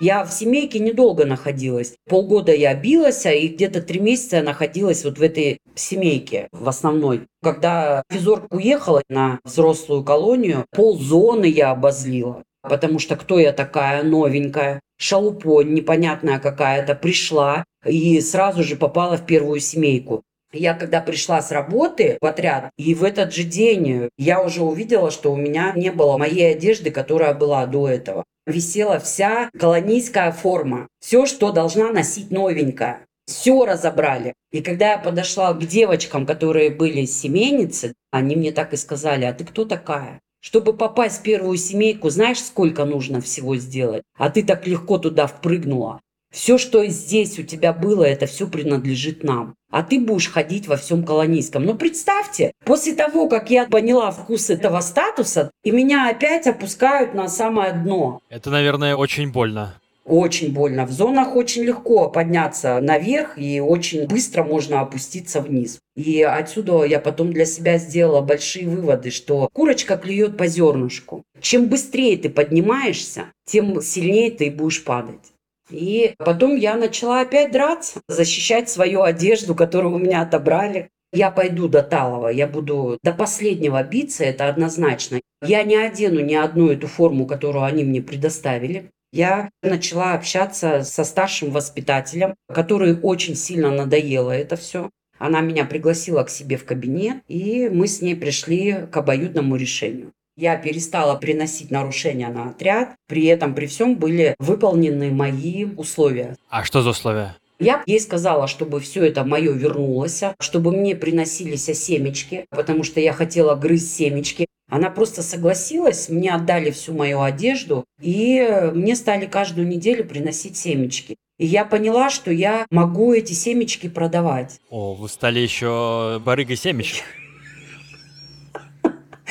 Я 0.00 0.24
в 0.24 0.32
семейке 0.32 0.78
недолго 0.78 1.26
находилась. 1.26 1.94
Полгода 2.08 2.54
я 2.54 2.74
билась, 2.74 3.26
а 3.26 3.32
и 3.32 3.48
где-то 3.48 3.82
три 3.82 4.00
месяца 4.00 4.36
я 4.36 4.42
находилась 4.42 5.04
вот 5.04 5.18
в 5.18 5.22
этой 5.22 5.58
семейке 5.74 6.48
в 6.52 6.66
основной. 6.70 7.26
Когда 7.42 8.02
физор 8.08 8.46
уехала 8.48 9.02
на 9.10 9.40
взрослую 9.44 10.02
колонию, 10.02 10.64
ползоны 10.70 11.44
я 11.44 11.72
обозлила. 11.72 12.42
Потому 12.62 12.98
что 12.98 13.16
кто 13.16 13.38
я 13.38 13.52
такая 13.52 14.02
новенькая, 14.02 14.80
шалупонь 14.98 15.72
непонятная 15.72 16.38
какая-то, 16.38 16.94
пришла 16.94 17.64
и 17.84 18.20
сразу 18.20 18.62
же 18.62 18.76
попала 18.76 19.16
в 19.16 19.26
первую 19.26 19.60
семейку. 19.60 20.22
Я 20.52 20.74
когда 20.74 21.00
пришла 21.00 21.40
с 21.40 21.52
работы 21.52 22.18
в 22.20 22.26
отряд, 22.26 22.70
и 22.76 22.94
в 22.94 23.04
этот 23.04 23.32
же 23.32 23.44
день 23.44 24.08
я 24.18 24.42
уже 24.42 24.62
увидела, 24.62 25.12
что 25.12 25.32
у 25.32 25.36
меня 25.36 25.72
не 25.76 25.92
было 25.92 26.18
моей 26.18 26.52
одежды, 26.52 26.90
которая 26.90 27.34
была 27.34 27.66
до 27.66 27.88
этого. 27.88 28.24
Висела 28.46 28.98
вся 28.98 29.48
колонийская 29.56 30.32
форма. 30.32 30.88
Все, 30.98 31.26
что 31.26 31.52
должна 31.52 31.92
носить 31.92 32.32
новенькая. 32.32 33.06
Все 33.26 33.64
разобрали. 33.64 34.34
И 34.50 34.60
когда 34.60 34.92
я 34.92 34.98
подошла 34.98 35.52
к 35.52 35.64
девочкам, 35.64 36.26
которые 36.26 36.70
были 36.70 37.04
семейницы, 37.04 37.94
они 38.10 38.34
мне 38.34 38.50
так 38.50 38.72
и 38.72 38.76
сказали, 38.76 39.24
а 39.24 39.32
ты 39.32 39.44
кто 39.44 39.64
такая? 39.64 40.18
Чтобы 40.40 40.72
попасть 40.72 41.20
в 41.20 41.22
первую 41.22 41.58
семейку, 41.58 42.08
знаешь, 42.10 42.42
сколько 42.42 42.84
нужно 42.84 43.20
всего 43.20 43.56
сделать? 43.56 44.02
А 44.16 44.30
ты 44.30 44.42
так 44.42 44.66
легко 44.66 44.98
туда 44.98 45.26
впрыгнула. 45.26 46.00
Все, 46.32 46.58
что 46.58 46.86
здесь 46.86 47.38
у 47.38 47.42
тебя 47.42 47.72
было, 47.72 48.04
это 48.04 48.26
все 48.26 48.46
принадлежит 48.46 49.24
нам. 49.24 49.54
А 49.70 49.82
ты 49.82 50.00
будешь 50.00 50.28
ходить 50.28 50.68
во 50.68 50.76
всем 50.76 51.04
колонийском. 51.04 51.64
Но 51.64 51.74
представьте, 51.74 52.52
после 52.64 52.94
того, 52.94 53.28
как 53.28 53.50
я 53.50 53.66
поняла 53.66 54.12
вкус 54.12 54.48
этого 54.48 54.80
статуса, 54.80 55.50
и 55.64 55.72
меня 55.72 56.08
опять 56.08 56.46
опускают 56.46 57.14
на 57.14 57.28
самое 57.28 57.72
дно. 57.72 58.20
Это, 58.30 58.50
наверное, 58.50 58.94
очень 58.94 59.32
больно. 59.32 59.79
Очень 60.10 60.52
больно. 60.52 60.86
В 60.86 60.90
зонах 60.90 61.36
очень 61.36 61.62
легко 61.62 62.08
подняться 62.10 62.80
наверх 62.80 63.38
и 63.38 63.60
очень 63.60 64.08
быстро 64.08 64.42
можно 64.42 64.80
опуститься 64.80 65.40
вниз. 65.40 65.78
И 65.94 66.20
отсюда 66.22 66.82
я 66.82 66.98
потом 66.98 67.32
для 67.32 67.44
себя 67.44 67.78
сделала 67.78 68.20
большие 68.20 68.68
выводы, 68.68 69.12
что 69.12 69.48
курочка 69.52 69.96
клюет 69.96 70.36
по 70.36 70.48
зернышку. 70.48 71.22
Чем 71.40 71.68
быстрее 71.68 72.16
ты 72.16 72.28
поднимаешься, 72.28 73.26
тем 73.44 73.80
сильнее 73.80 74.32
ты 74.32 74.50
будешь 74.50 74.82
падать. 74.82 75.32
И 75.70 76.14
потом 76.18 76.56
я 76.56 76.74
начала 76.74 77.20
опять 77.20 77.52
драться, 77.52 78.00
защищать 78.08 78.68
свою 78.68 79.02
одежду, 79.02 79.54
которую 79.54 79.94
у 79.94 79.98
меня 79.98 80.22
отобрали. 80.22 80.88
Я 81.12 81.30
пойду 81.30 81.68
до 81.68 81.84
Талова, 81.84 82.30
я 82.30 82.48
буду 82.48 82.98
до 83.04 83.12
последнего 83.12 83.80
биться, 83.84 84.24
это 84.24 84.48
однозначно. 84.48 85.20
Я 85.40 85.62
не 85.62 85.76
одену 85.76 86.18
ни 86.18 86.34
одну 86.34 86.68
эту 86.68 86.88
форму, 86.88 87.26
которую 87.26 87.62
они 87.62 87.84
мне 87.84 88.02
предоставили. 88.02 88.90
Я 89.12 89.50
начала 89.62 90.14
общаться 90.14 90.84
со 90.84 91.04
старшим 91.04 91.50
воспитателем, 91.50 92.34
который 92.52 92.96
очень 93.00 93.34
сильно 93.34 93.70
надоело 93.70 94.30
это 94.30 94.56
все. 94.56 94.90
Она 95.18 95.40
меня 95.40 95.64
пригласила 95.64 96.22
к 96.22 96.30
себе 96.30 96.56
в 96.56 96.64
кабинет, 96.64 97.18
и 97.28 97.68
мы 97.68 97.88
с 97.88 98.00
ней 98.00 98.14
пришли 98.14 98.86
к 98.90 98.96
обоюдному 98.96 99.56
решению. 99.56 100.12
Я 100.36 100.56
перестала 100.56 101.16
приносить 101.16 101.70
нарушения 101.70 102.28
на 102.28 102.50
отряд, 102.50 102.94
при 103.08 103.26
этом 103.26 103.54
при 103.54 103.66
всем 103.66 103.96
были 103.96 104.34
выполнены 104.38 105.10
мои 105.10 105.66
условия. 105.66 106.36
А 106.48 106.64
что 106.64 106.80
за 106.80 106.90
условия? 106.90 107.36
Я 107.58 107.82
ей 107.84 108.00
сказала, 108.00 108.46
чтобы 108.46 108.80
все 108.80 109.04
это 109.04 109.22
мое 109.22 109.52
вернулось, 109.52 110.22
чтобы 110.38 110.72
мне 110.72 110.96
приносились 110.96 111.66
семечки, 111.66 112.46
потому 112.48 112.84
что 112.84 113.00
я 113.00 113.12
хотела 113.12 113.54
грызть 113.54 113.94
семечки. 113.94 114.46
Она 114.70 114.88
просто 114.90 115.22
согласилась, 115.22 116.08
мне 116.08 116.32
отдали 116.32 116.70
всю 116.70 116.94
мою 116.94 117.22
одежду, 117.22 117.84
и 118.00 118.70
мне 118.72 118.96
стали 118.96 119.26
каждую 119.26 119.66
неделю 119.66 120.04
приносить 120.04 120.56
семечки. 120.56 121.16
И 121.38 121.46
я 121.46 121.64
поняла, 121.64 122.10
что 122.10 122.30
я 122.30 122.66
могу 122.70 123.12
эти 123.12 123.32
семечки 123.32 123.88
продавать. 123.88 124.60
О, 124.68 124.94
вы 124.94 125.08
стали 125.08 125.40
еще 125.40 126.20
барыгой 126.24 126.56
семечек. 126.56 127.04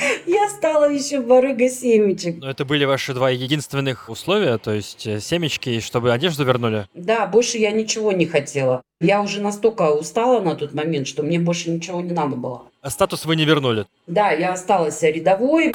Я 0.26 0.48
стала 0.48 0.90
еще 0.90 1.20
барыга 1.20 1.68
семечек. 1.68 2.36
Но 2.38 2.50
это 2.50 2.64
были 2.64 2.84
ваши 2.84 3.14
два 3.14 3.30
единственных 3.30 4.08
условия, 4.08 4.58
то 4.58 4.72
есть 4.72 5.06
э, 5.06 5.20
семечки, 5.20 5.80
чтобы 5.80 6.12
одежду 6.12 6.44
вернули? 6.44 6.86
Да, 6.94 7.26
больше 7.26 7.58
я 7.58 7.70
ничего 7.70 8.12
не 8.12 8.26
хотела. 8.26 8.82
Я 9.00 9.22
уже 9.22 9.40
настолько 9.40 9.90
устала 9.90 10.40
на 10.40 10.54
тот 10.54 10.74
момент, 10.74 11.06
что 11.06 11.22
мне 11.22 11.38
больше 11.38 11.70
ничего 11.70 12.00
не 12.00 12.12
надо 12.12 12.36
было. 12.36 12.62
А 12.82 12.90
статус 12.90 13.24
вы 13.24 13.36
не 13.36 13.44
вернули? 13.44 13.86
Да, 14.06 14.30
я 14.30 14.52
осталась 14.52 15.02
рядовой. 15.02 15.72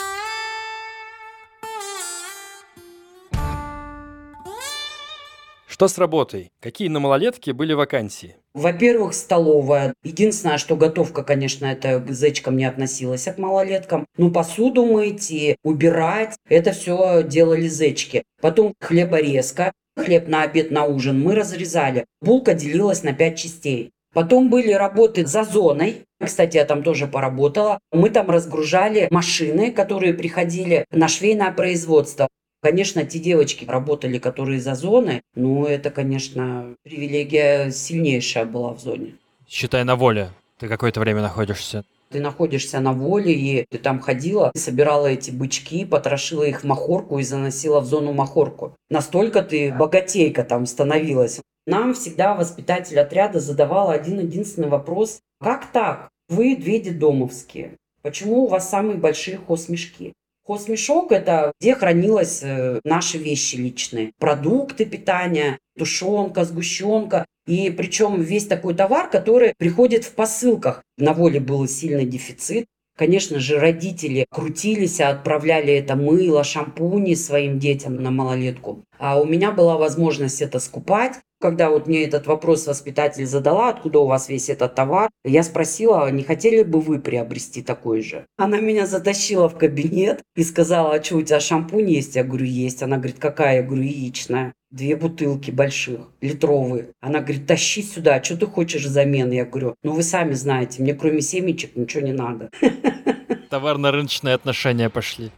Что 5.76 5.90
с 5.90 5.98
работой? 5.98 6.52
Какие 6.62 6.88
на 6.88 7.02
малолетке 7.02 7.52
были 7.52 7.74
вакансии? 7.74 8.38
Во-первых, 8.54 9.14
столовая. 9.14 9.94
Единственное, 10.06 10.58
что 10.58 10.78
готовка, 10.78 11.22
конечно, 11.22 11.66
это 11.66 12.00
к 12.00 12.10
зечкам 12.12 12.56
не 12.56 12.64
относилась, 12.64 13.28
а 13.28 13.34
к 13.34 13.38
малолеткам. 13.38 14.06
Ну, 14.18 14.32
посуду 14.32 14.86
мыть 14.86 15.30
и 15.32 15.58
убирать, 15.66 16.38
это 16.48 16.72
все 16.72 17.24
делали 17.24 17.68
зечки. 17.68 18.24
Потом 18.40 18.74
хлеборезка. 18.80 19.74
Хлеб 19.98 20.30
на 20.30 20.44
обед, 20.44 20.72
на 20.72 20.86
ужин 20.86 21.20
мы 21.20 21.36
разрезали. 21.36 22.06
Булка 22.22 22.54
делилась 22.54 23.04
на 23.04 23.12
пять 23.12 23.38
частей. 23.38 23.92
Потом 24.14 24.50
были 24.50 24.72
работы 24.72 25.26
за 25.26 25.44
зоной. 25.44 26.04
Кстати, 26.24 26.56
я 26.56 26.64
там 26.64 26.84
тоже 26.84 27.06
поработала. 27.06 27.80
Мы 27.92 28.12
там 28.12 28.30
разгружали 28.30 29.10
машины, 29.12 29.74
которые 29.74 30.14
приходили 30.14 30.86
на 30.92 31.10
швейное 31.10 31.52
производство. 31.52 32.30
Конечно, 32.66 33.05
те 33.05 33.20
девочки 33.20 33.63
работали, 33.63 34.18
которые 34.18 34.59
за 34.59 34.74
зоны, 34.74 35.22
но 35.36 35.68
это, 35.68 35.91
конечно, 35.91 36.74
привилегия 36.82 37.70
сильнейшая 37.70 38.45
была 38.45 38.74
в 38.74 38.80
зоне. 38.80 39.13
Считай 39.47 39.84
на 39.84 39.95
воле. 39.95 40.32
Ты 40.57 40.68
какое-то 40.68 40.99
время 40.99 41.22
находишься. 41.22 41.86
Ты 42.09 42.20
находишься 42.22 42.80
на 42.80 42.91
воле, 42.91 43.34
и 43.34 43.68
ты 43.70 43.78
там 43.78 43.99
ходила, 43.99 44.51
собирала 44.55 45.05
эти 45.05 45.30
бычки, 45.30 45.86
потрошила 45.86 46.41
их 46.41 46.61
в 46.61 46.63
махорку 46.63 47.20
и 47.20 47.24
заносила 47.24 47.82
в 47.82 47.86
зону 47.86 48.13
махорку. 48.13 48.76
Настолько 48.89 49.43
ты 49.43 49.72
богатейка 49.72 50.43
там 50.43 50.66
становилась. 50.66 51.41
Нам 51.68 51.93
всегда 51.93 52.34
воспитатель 52.34 52.99
отряда 52.99 53.39
задавал 53.39 53.91
один 53.91 54.22
единственный 54.22 54.70
вопрос. 54.70 55.20
Как 55.39 55.72
так? 55.72 56.09
Вы 56.30 56.55
две 56.55 56.80
детдомовские. 56.80 57.76
Почему 58.01 58.45
у 58.45 58.47
вас 58.47 58.68
самые 58.68 58.97
большие 58.97 59.38
хозмешки? 59.38 60.13
Хозмешок– 60.46 61.12
это 61.14 61.52
где 61.60 61.74
хранилось 61.74 62.41
э, 62.43 62.80
наши 62.84 63.18
вещи 63.18 63.56
личные. 63.56 64.12
Продукты 64.20 64.86
питания, 64.86 65.58
тушенка, 65.76 66.46
сгущенка. 66.46 67.26
И 67.48 67.72
причем 67.72 68.22
весь 68.22 68.46
такой 68.46 68.76
товар, 68.76 69.10
который 69.10 69.56
приходит 69.58 70.04
в 70.04 70.12
посылках. 70.14 70.84
На 70.98 71.14
воле 71.14 71.39
был 71.39 71.68
сильный 71.68 72.06
дефицит. 72.06 72.66
Конечно 72.96 73.39
же, 73.39 73.60
родители 73.60 74.26
крутились, 74.30 75.02
отправляли 75.02 75.74
это 75.74 75.96
мыло, 75.96 76.43
шампуни 76.43 77.16
своим 77.16 77.60
детям 77.60 77.96
на 77.96 78.12
малолетку. 78.12 78.84
А 79.00 79.20
у 79.20 79.26
меня 79.26 79.52
была 79.52 79.78
возможность 79.78 80.41
это 80.41 80.60
скупать. 80.60 81.16
Когда 81.46 81.70
вот 81.70 81.86
мне 81.86 82.04
этот 82.04 82.26
вопрос 82.26 82.66
воспитатель 82.66 83.28
задала, 83.28 83.70
откуда 83.70 84.00
у 84.00 84.08
вас 84.08 84.30
весь 84.30 84.50
этот 84.50 84.74
товар, 84.74 85.12
я 85.24 85.43
спросила, 85.43 86.10
не 86.10 86.24
хотели 86.24 86.64
бы 86.64 86.82
вы 86.82 86.98
приобрести 86.98 87.62
такой 87.62 88.02
же? 88.02 88.26
Она 88.36 88.60
меня 88.60 88.88
затащила 88.88 89.48
в 89.48 89.56
кабинет 89.56 90.24
и 90.36 90.43
сказала, 90.43 90.96
а 90.96 91.04
что 91.04 91.18
у 91.18 91.22
тебя 91.22 91.39
шампунь 91.39 91.88
есть? 91.88 92.16
Я 92.16 92.24
говорю, 92.24 92.46
есть. 92.46 92.82
Она 92.82 92.98
говорит, 92.98 93.18
какая? 93.20 93.58
Я 93.58 93.62
говорю, 93.62 93.84
яичная. 93.84 94.54
Две 94.72 94.96
бутылки 94.96 95.52
больших, 95.52 96.00
литровые. 96.20 96.88
Она 97.00 97.20
говорит, 97.20 97.46
тащи 97.46 97.84
сюда, 97.84 98.24
что 98.24 98.38
ты 98.38 98.48
хочешь 98.48 98.86
взамен? 98.86 99.30
Я 99.30 99.46
говорю, 99.46 99.76
ну 99.84 99.91
вы 99.91 100.02
сами 100.02 100.34
знаете, 100.34 100.82
мне 100.82 100.96
кроме 100.96 101.22
семечек 101.22 101.76
ничего 101.76 102.02
не 102.02 102.14
надо. 102.14 102.50
Товарно-рыночные 103.52 104.34
отношения 104.34 104.89
пошли. 104.89 105.32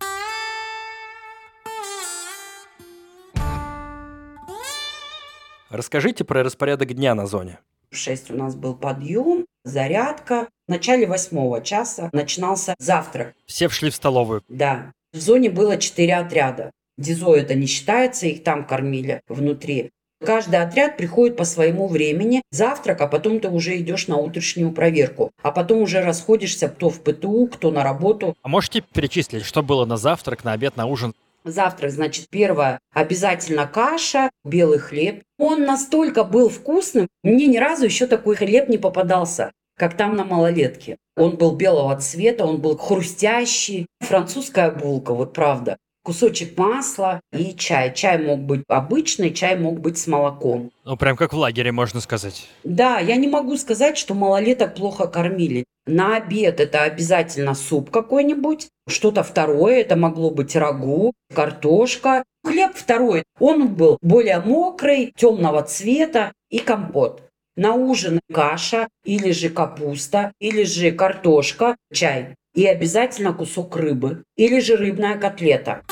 Расскажите 5.70 6.24
про 6.24 6.43
распорядок 6.43 6.93
дня 6.93 7.13
на 7.13 7.28
зоне. 7.28 7.59
В 7.91 7.95
6 7.97 8.32
у 8.32 8.36
нас 8.36 8.55
был 8.55 8.74
подъем, 8.76 9.45
зарядка. 9.65 10.47
В 10.68 10.72
начале 10.72 11.07
восьмого 11.07 11.61
часа 11.61 12.09
начинался 12.13 12.76
завтрак. 12.80 13.34
Все 13.45 13.68
шли 13.70 13.89
в 13.89 13.95
столовую. 13.95 14.43
Да. 14.47 14.91
В 15.13 15.18
зоне 15.18 15.49
было 15.49 15.78
четыре 15.78 16.15
отряда. 16.15 16.72
Дизо 16.97 17.34
это 17.34 17.53
не 17.53 17.68
считается, 17.68 18.28
их 18.28 18.43
там 18.43 18.65
кормили 18.65 19.22
внутри. 19.28 19.91
Каждый 20.26 20.61
отряд 20.61 20.97
приходит 20.97 21.38
по 21.38 21.43
своему 21.43 21.88
времени, 21.88 22.41
завтрак, 22.49 23.01
а 23.01 23.07
потом 23.07 23.39
ты 23.39 23.49
уже 23.49 23.78
идешь 23.78 24.07
на 24.07 24.18
утреннюю 24.18 24.72
проверку. 24.72 25.32
А 25.43 25.51
потом 25.51 25.82
уже 25.82 26.01
расходишься 26.01 26.70
кто 26.70 26.89
в 26.89 27.01
ПТУ, 27.01 27.47
кто 27.47 27.72
на 27.72 27.84
работу. 27.84 28.36
А 28.41 28.47
можете 28.47 28.82
перечислить, 28.82 29.45
что 29.45 29.61
было 29.61 29.86
на 29.86 29.97
завтрак, 29.97 30.43
на 30.43 30.53
обед, 30.53 30.76
на 30.76 30.88
ужин? 30.88 31.13
Завтрак, 31.48 31.91
значит, 31.91 32.28
первое, 32.30 32.80
обязательно 32.93 33.68
каша, 33.68 34.30
белый 34.43 34.80
хлеб. 34.80 35.24
Он 35.39 35.64
настолько 35.64 36.24
был 36.24 36.50
вкусным, 36.50 37.08
мне 37.24 37.48
ни 37.48 37.58
разу 37.58 37.86
еще 37.86 38.06
такой 38.06 38.36
хлеб 38.36 38.68
не 38.68 38.78
попадался, 38.78 39.52
как 39.78 39.95
там 39.95 40.16
на 40.16 40.26
малолетке. 40.26 40.98
Он 41.16 41.38
был 41.38 41.56
белого 41.56 41.95
цвета, 42.00 42.45
он 42.45 42.60
был 42.60 42.78
хрустящий. 42.78 43.88
Французская 44.02 44.72
булка, 44.72 45.14
вот 45.14 45.34
правда. 45.34 45.78
Кусочек 46.08 46.58
масла 46.58 47.20
и 47.34 47.53
чай. 47.53 47.93
Чай 47.93 48.18
мог 48.18 48.39
быть 48.39 48.64
обычный, 48.70 49.34
чай 49.34 49.58
мог 49.58 49.82
быть 49.82 49.97
с 49.97 50.08
молоком. 50.08 50.72
Ну, 50.86 50.95
прям 50.95 51.18
как 51.18 51.34
в 51.34 51.38
лагере, 51.38 51.74
можно 51.74 51.99
сказать. 51.99 52.47
Да, 52.64 52.99
я 52.99 53.18
не 53.18 53.28
могу 53.28 53.58
сказать, 53.58 53.97
что 53.97 54.14
малолеток 54.14 54.76
плохо 54.76 55.08
кормили. 55.08 55.66
На 55.86 56.16
обед 56.16 56.62
это 56.62 56.84
обязательно 56.84 57.55
суп 57.55 57.91
какой-нибудь, 57.91 58.70
что-то 58.88 59.22
второе, 59.22 59.82
это 59.82 59.97
могло 59.97 60.32
быть 60.32 60.55
рагу, 60.55 61.12
картошка. 61.36 62.24
Хлеб 62.45 62.72
второй, 62.74 63.24
он 63.38 63.68
был 63.76 63.97
более 64.01 64.39
мокрый, 64.39 65.12
темного 65.18 65.62
цвета 65.64 66.32
и 66.49 66.60
компот. 66.60 67.22
На 67.58 67.74
ужин 67.74 68.22
каша 68.34 68.88
или 69.03 69.32
же 69.32 69.49
капуста, 69.49 70.32
или 70.39 70.64
же 70.64 70.91
картошка, 70.91 71.76
чай. 71.91 72.36
И 72.55 72.66
обязательно 72.66 73.34
кусок 73.34 73.76
рыбы 73.76 74.24
или 74.38 74.62
же 74.62 74.78
рыбная 74.78 75.18
котлета. 75.18 75.84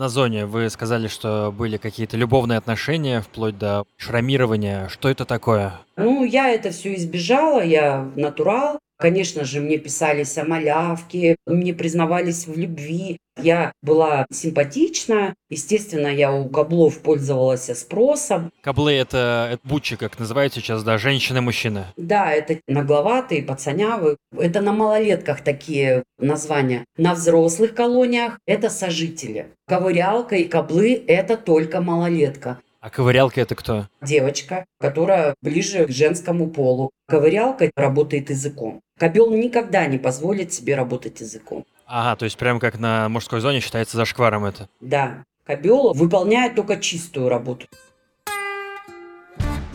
На 0.00 0.08
зоне 0.08 0.46
вы 0.46 0.70
сказали, 0.70 1.08
что 1.08 1.52
были 1.54 1.76
какие-то 1.76 2.16
любовные 2.16 2.56
отношения, 2.56 3.20
вплоть 3.20 3.58
до 3.58 3.84
шрамирования. 3.98 4.88
Что 4.88 5.10
это 5.10 5.26
такое? 5.26 5.74
Ну, 5.96 6.24
я 6.24 6.48
это 6.48 6.70
все 6.70 6.94
избежала, 6.94 7.62
я 7.62 8.10
натурал. 8.16 8.78
Конечно 9.00 9.44
же, 9.44 9.60
мне 9.60 9.78
писались 9.78 10.36
о 10.36 10.44
малявке, 10.44 11.36
мне 11.46 11.72
признавались 11.72 12.46
в 12.46 12.56
любви. 12.58 13.16
Я 13.42 13.72
была 13.80 14.26
симпатична. 14.30 15.34
Естественно, 15.48 16.08
я 16.08 16.30
у 16.30 16.50
каблов 16.50 16.98
пользовалась 16.98 17.70
спросом. 17.78 18.52
Каблы 18.60 18.92
это, 18.92 19.48
это 19.52 19.66
бучи, 19.66 19.96
как 19.96 20.18
называют 20.18 20.52
сейчас, 20.52 20.84
да, 20.84 20.98
женщины-мужчины. 20.98 21.86
Да, 21.96 22.30
это 22.30 22.60
нагловатые, 22.68 23.42
пацанявы. 23.42 24.18
Это 24.36 24.60
на 24.60 24.72
малолетках 24.72 25.40
такие 25.40 26.02
названия. 26.18 26.84
На 26.98 27.14
взрослых 27.14 27.74
колониях 27.74 28.38
это 28.46 28.68
сожители. 28.68 29.46
Ковырялка 29.66 30.36
и 30.36 30.44
каблы– 30.44 31.02
это 31.06 31.38
только 31.38 31.80
малолетка. 31.80 32.58
А 32.80 32.88
ковырялка 32.88 33.42
это 33.42 33.54
кто? 33.54 33.88
Девочка, 34.00 34.64
которая 34.78 35.34
ближе 35.42 35.84
к 35.86 35.90
женскому 35.90 36.50
полу. 36.50 36.90
Ковырялка 37.08 37.70
работает 37.76 38.30
языком. 38.30 38.80
Кобел 38.98 39.30
никогда 39.30 39.84
не 39.86 39.98
позволит 39.98 40.54
себе 40.54 40.76
работать 40.76 41.20
языком. 41.20 41.66
Ага, 41.84 42.16
то 42.16 42.24
есть 42.24 42.38
прямо 42.38 42.58
как 42.58 42.78
на 42.78 43.10
мужской 43.10 43.40
зоне 43.40 43.60
считается 43.60 43.98
зашкваром 43.98 44.46
это. 44.46 44.68
Да. 44.80 45.24
Кобел 45.44 45.92
выполняет 45.92 46.54
только 46.54 46.78
чистую 46.78 47.28
работу. 47.28 47.66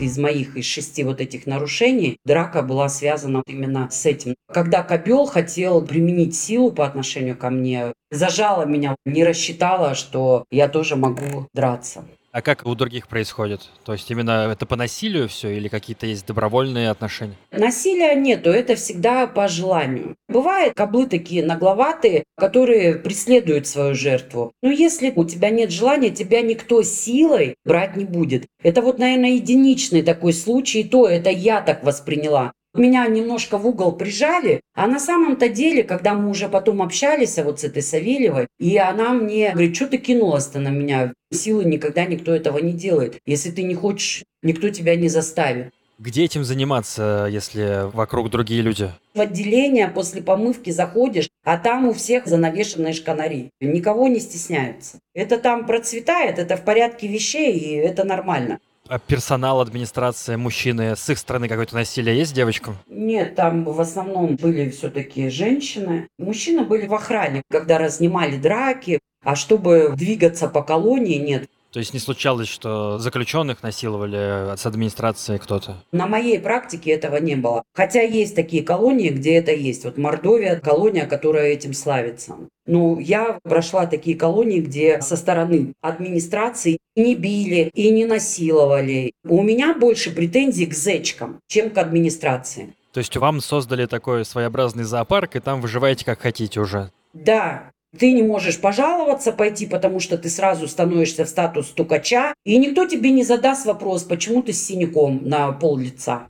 Из 0.00 0.18
моих, 0.18 0.56
из 0.56 0.64
шести 0.64 1.04
вот 1.04 1.20
этих 1.20 1.46
нарушений, 1.46 2.18
драка 2.24 2.62
была 2.62 2.88
связана 2.88 3.42
именно 3.46 3.88
с 3.88 4.04
этим. 4.04 4.34
Когда 4.52 4.82
Кобел 4.82 5.26
хотел 5.26 5.80
применить 5.86 6.34
силу 6.34 6.72
по 6.72 6.84
отношению 6.84 7.36
ко 7.36 7.50
мне, 7.50 7.92
зажала 8.10 8.64
меня, 8.64 8.96
не 9.04 9.24
рассчитала, 9.24 9.94
что 9.94 10.44
я 10.50 10.68
тоже 10.68 10.96
могу 10.96 11.46
драться. 11.54 12.04
А 12.36 12.42
как 12.42 12.66
у 12.66 12.74
других 12.74 13.08
происходит? 13.08 13.62
То 13.82 13.94
есть 13.94 14.10
именно 14.10 14.50
это 14.52 14.66
по 14.66 14.76
насилию 14.76 15.26
все 15.26 15.56
или 15.56 15.68
какие-то 15.68 16.04
есть 16.04 16.26
добровольные 16.26 16.90
отношения? 16.90 17.34
Насилия 17.50 18.14
нету, 18.14 18.50
это 18.50 18.74
всегда 18.74 19.26
по 19.26 19.48
желанию. 19.48 20.16
Бывают 20.28 20.74
каблы 20.74 21.06
такие 21.06 21.42
нагловатые, 21.42 22.24
которые 22.36 22.96
преследуют 22.96 23.66
свою 23.66 23.94
жертву. 23.94 24.52
Но 24.62 24.70
если 24.70 25.14
у 25.16 25.24
тебя 25.24 25.48
нет 25.48 25.70
желания, 25.70 26.10
тебя 26.10 26.42
никто 26.42 26.82
силой 26.82 27.54
брать 27.64 27.96
не 27.96 28.04
будет. 28.04 28.44
Это 28.62 28.82
вот, 28.82 28.98
наверное, 28.98 29.30
единичный 29.30 30.02
такой 30.02 30.34
случай, 30.34 30.84
то 30.84 31.08
это 31.08 31.30
я 31.30 31.62
так 31.62 31.84
восприняла. 31.84 32.52
Меня 32.78 33.06
немножко 33.06 33.58
в 33.58 33.66
угол 33.66 33.92
прижали, 33.92 34.60
а 34.74 34.86
на 34.86 34.98
самом-то 34.98 35.48
деле, 35.48 35.82
когда 35.82 36.14
мы 36.14 36.30
уже 36.30 36.48
потом 36.48 36.82
общались 36.82 37.38
вот 37.38 37.60
с 37.60 37.64
этой 37.64 37.82
Савельевой, 37.82 38.46
и 38.58 38.76
она 38.76 39.12
мне 39.12 39.50
говорит, 39.52 39.76
что 39.76 39.86
ты 39.86 39.98
кинулась-то 39.98 40.58
на 40.58 40.68
меня? 40.68 41.12
Силы 41.32 41.64
никогда 41.64 42.04
никто 42.04 42.34
этого 42.34 42.58
не 42.58 42.72
делает. 42.72 43.18
Если 43.26 43.50
ты 43.50 43.62
не 43.62 43.74
хочешь, 43.74 44.24
никто 44.42 44.68
тебя 44.70 44.96
не 44.96 45.08
заставит. 45.08 45.70
Где 45.98 46.24
этим 46.24 46.44
заниматься, 46.44 47.26
если 47.30 47.90
вокруг 47.90 48.28
другие 48.28 48.60
люди? 48.60 48.90
В 49.14 49.20
отделение 49.20 49.88
после 49.88 50.20
помывки 50.20 50.68
заходишь, 50.68 51.30
а 51.42 51.56
там 51.56 51.88
у 51.88 51.94
всех 51.94 52.26
занавешенные 52.26 52.92
шканари. 52.92 53.48
Никого 53.62 54.06
не 54.06 54.20
стесняются. 54.20 54.98
Это 55.14 55.38
там 55.38 55.64
процветает, 55.64 56.38
это 56.38 56.58
в 56.58 56.64
порядке 56.64 57.06
вещей, 57.08 57.56
и 57.58 57.76
это 57.76 58.04
нормально. 58.04 58.58
А 58.88 58.98
персонал, 58.98 59.60
администрация, 59.60 60.36
мужчины, 60.36 60.94
с 60.96 61.08
их 61.10 61.18
стороны 61.18 61.48
какое-то 61.48 61.74
насилие 61.74 62.16
есть 62.16 62.34
девочкам? 62.34 62.76
Нет, 62.86 63.34
там 63.34 63.64
в 63.64 63.80
основном 63.80 64.36
были 64.36 64.70
все-таки 64.70 65.28
женщины. 65.28 66.08
Мужчины 66.18 66.64
были 66.64 66.86
в 66.86 66.94
охране, 66.94 67.42
когда 67.50 67.78
разнимали 67.78 68.36
драки. 68.36 69.00
А 69.24 69.34
чтобы 69.34 69.92
двигаться 69.96 70.46
по 70.46 70.62
колонии, 70.62 71.18
нет. 71.18 71.48
То 71.76 71.80
есть 71.80 71.92
не 71.92 72.00
случалось, 72.00 72.48
что 72.48 72.96
заключенных 72.98 73.62
насиловали 73.62 74.56
с 74.56 74.64
администрации 74.64 75.36
кто-то? 75.36 75.84
На 75.92 76.06
моей 76.06 76.38
практике 76.38 76.92
этого 76.92 77.16
не 77.16 77.34
было. 77.34 77.64
Хотя 77.74 78.00
есть 78.00 78.34
такие 78.34 78.62
колонии, 78.62 79.10
где 79.10 79.34
это 79.34 79.52
есть. 79.52 79.84
Вот 79.84 79.98
Мордовия– 79.98 80.58
колония, 80.64 81.04
которая 81.04 81.48
этим 81.48 81.74
славится. 81.74 82.36
Ну, 82.64 82.98
я 82.98 83.38
прошла 83.42 83.84
такие 83.84 84.16
колонии, 84.16 84.60
где 84.60 85.02
со 85.02 85.16
стороны 85.16 85.74
администрации 85.82 86.78
не 86.96 87.14
били 87.14 87.70
и 87.74 87.90
не 87.90 88.06
насиловали. 88.06 89.12
У 89.28 89.42
меня 89.42 89.74
больше 89.74 90.14
претензий 90.14 90.64
к 90.64 90.72
зечкам, 90.72 91.40
чем 91.46 91.68
к 91.68 91.76
администрации. 91.76 92.72
То 92.92 93.00
есть 93.00 93.14
вам 93.18 93.42
создали 93.42 93.84
такой 93.84 94.24
своеобразный 94.24 94.84
зоопарк, 94.84 95.36
и 95.36 95.40
там 95.40 95.60
выживаете 95.60 96.06
как 96.06 96.22
хотите 96.22 96.58
уже? 96.58 96.90
Да, 97.12 97.70
ты 97.98 98.12
не 98.12 98.22
можешь 98.22 98.60
пожаловаться, 98.60 99.32
пойти, 99.32 99.66
потому 99.66 100.00
что 100.00 100.18
ты 100.18 100.28
сразу 100.28 100.68
становишься 100.68 101.24
в 101.24 101.28
статус 101.28 101.68
стукача, 101.68 102.34
и 102.44 102.58
никто 102.58 102.86
тебе 102.86 103.10
не 103.10 103.22
задаст 103.24 103.66
вопрос, 103.66 104.04
почему 104.04 104.42
ты 104.42 104.52
с 104.52 104.64
синяком 104.64 105.20
на 105.22 105.50
пол 105.52 105.76
лица. 105.78 106.28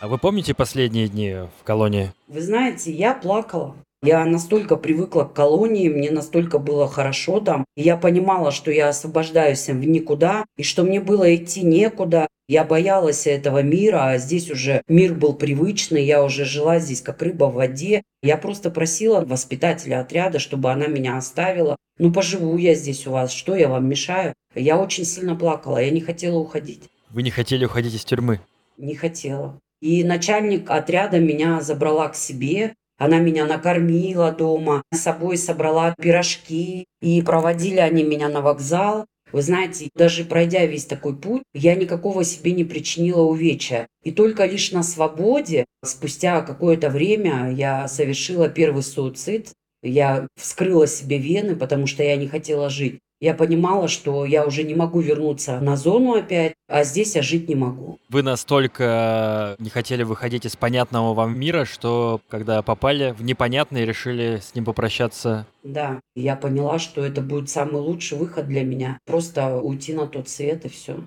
А 0.00 0.06
вы 0.06 0.16
помните 0.18 0.54
последние 0.54 1.08
дни 1.08 1.34
в 1.60 1.64
колонии? 1.64 2.12
Вы 2.28 2.40
знаете, 2.40 2.92
я 2.92 3.14
плакала. 3.14 3.74
Я 4.02 4.24
настолько 4.24 4.76
привыкла 4.76 5.24
к 5.24 5.32
колонии, 5.32 5.88
мне 5.88 6.12
настолько 6.12 6.58
было 6.58 6.88
хорошо 6.88 7.40
там. 7.40 7.64
И 7.76 7.82
я 7.82 7.96
понимала, 7.96 8.52
что 8.52 8.70
я 8.70 8.88
освобождаюсь 8.88 9.66
в 9.66 9.74
никуда, 9.74 10.44
и 10.56 10.62
что 10.62 10.84
мне 10.84 11.00
было 11.00 11.34
идти 11.34 11.62
некуда. 11.62 12.28
Я 12.46 12.64
боялась 12.64 13.26
этого 13.26 13.60
мира, 13.62 14.10
а 14.10 14.18
здесь 14.18 14.50
уже 14.50 14.82
мир 14.88 15.14
был 15.14 15.34
привычный, 15.34 16.04
я 16.04 16.22
уже 16.22 16.44
жила 16.44 16.78
здесь 16.78 17.02
как 17.02 17.20
рыба 17.22 17.46
в 17.46 17.54
воде. 17.54 18.02
Я 18.22 18.36
просто 18.36 18.70
просила 18.70 19.20
воспитателя 19.20 20.00
отряда, 20.00 20.38
чтобы 20.38 20.70
она 20.70 20.86
меня 20.86 21.16
оставила. 21.16 21.76
Ну, 21.98 22.12
поживу 22.12 22.56
я 22.56 22.74
здесь 22.74 23.06
у 23.06 23.10
вас, 23.10 23.32
что 23.32 23.56
я 23.56 23.68
вам 23.68 23.88
мешаю? 23.88 24.32
Я 24.54 24.78
очень 24.78 25.04
сильно 25.04 25.34
плакала, 25.34 25.78
я 25.78 25.90
не 25.90 26.00
хотела 26.00 26.38
уходить. 26.38 26.88
Вы 27.10 27.22
не 27.22 27.30
хотели 27.30 27.64
уходить 27.64 27.94
из 27.94 28.04
тюрьмы? 28.04 28.40
Не 28.76 28.94
хотела. 28.94 29.58
И 29.80 30.04
начальник 30.04 30.70
отряда 30.70 31.18
меня 31.18 31.60
забрала 31.60 32.08
к 32.08 32.14
себе, 32.14 32.74
она 32.98 33.20
меня 33.20 33.46
накормила 33.46 34.32
дома, 34.32 34.82
с 34.92 34.98
собой 34.98 35.38
собрала 35.38 35.94
пирожки, 35.98 36.86
и 37.00 37.22
проводили 37.22 37.78
они 37.78 38.02
меня 38.02 38.28
на 38.28 38.40
вокзал. 38.40 39.06
Вы 39.30 39.42
знаете, 39.42 39.90
даже 39.94 40.24
пройдя 40.24 40.64
весь 40.66 40.86
такой 40.86 41.16
путь, 41.16 41.42
я 41.54 41.74
никакого 41.74 42.24
себе 42.24 42.52
не 42.52 42.64
причинила 42.64 43.22
увечья. 43.22 43.86
И 44.02 44.10
только 44.10 44.46
лишь 44.46 44.72
на 44.72 44.82
свободе, 44.82 45.66
спустя 45.84 46.40
какое-то 46.40 46.88
время, 46.90 47.52
я 47.52 47.86
совершила 47.88 48.48
первый 48.48 48.82
суицид. 48.82 49.52
Я 49.82 50.26
вскрыла 50.36 50.86
себе 50.86 51.18
вены, 51.18 51.54
потому 51.54 51.86
что 51.86 52.02
я 52.02 52.16
не 52.16 52.26
хотела 52.26 52.68
жить. 52.68 52.98
Я 53.20 53.34
понимала, 53.34 53.88
что 53.88 54.24
я 54.24 54.46
уже 54.46 54.62
не 54.62 54.76
могу 54.76 55.00
вернуться 55.00 55.58
на 55.58 55.76
зону 55.76 56.14
опять, 56.14 56.54
а 56.68 56.84
здесь 56.84 57.16
я 57.16 57.22
жить 57.22 57.48
не 57.48 57.56
могу. 57.56 57.98
Вы 58.08 58.22
настолько 58.22 59.56
не 59.58 59.70
хотели 59.70 60.04
выходить 60.04 60.46
из 60.46 60.54
понятного 60.54 61.14
вам 61.14 61.36
мира, 61.36 61.64
что 61.64 62.20
когда 62.28 62.62
попали 62.62 63.12
в 63.18 63.24
непонятный, 63.24 63.84
решили 63.84 64.38
с 64.40 64.54
ним 64.54 64.64
попрощаться? 64.64 65.48
Да, 65.64 65.98
я 66.14 66.36
поняла, 66.36 66.78
что 66.78 67.04
это 67.04 67.20
будет 67.20 67.50
самый 67.50 67.82
лучший 67.82 68.16
выход 68.16 68.46
для 68.46 68.62
меня. 68.62 69.00
Просто 69.04 69.56
уйти 69.56 69.94
на 69.94 70.06
тот 70.06 70.28
свет 70.28 70.64
и 70.64 70.68
все. 70.68 71.00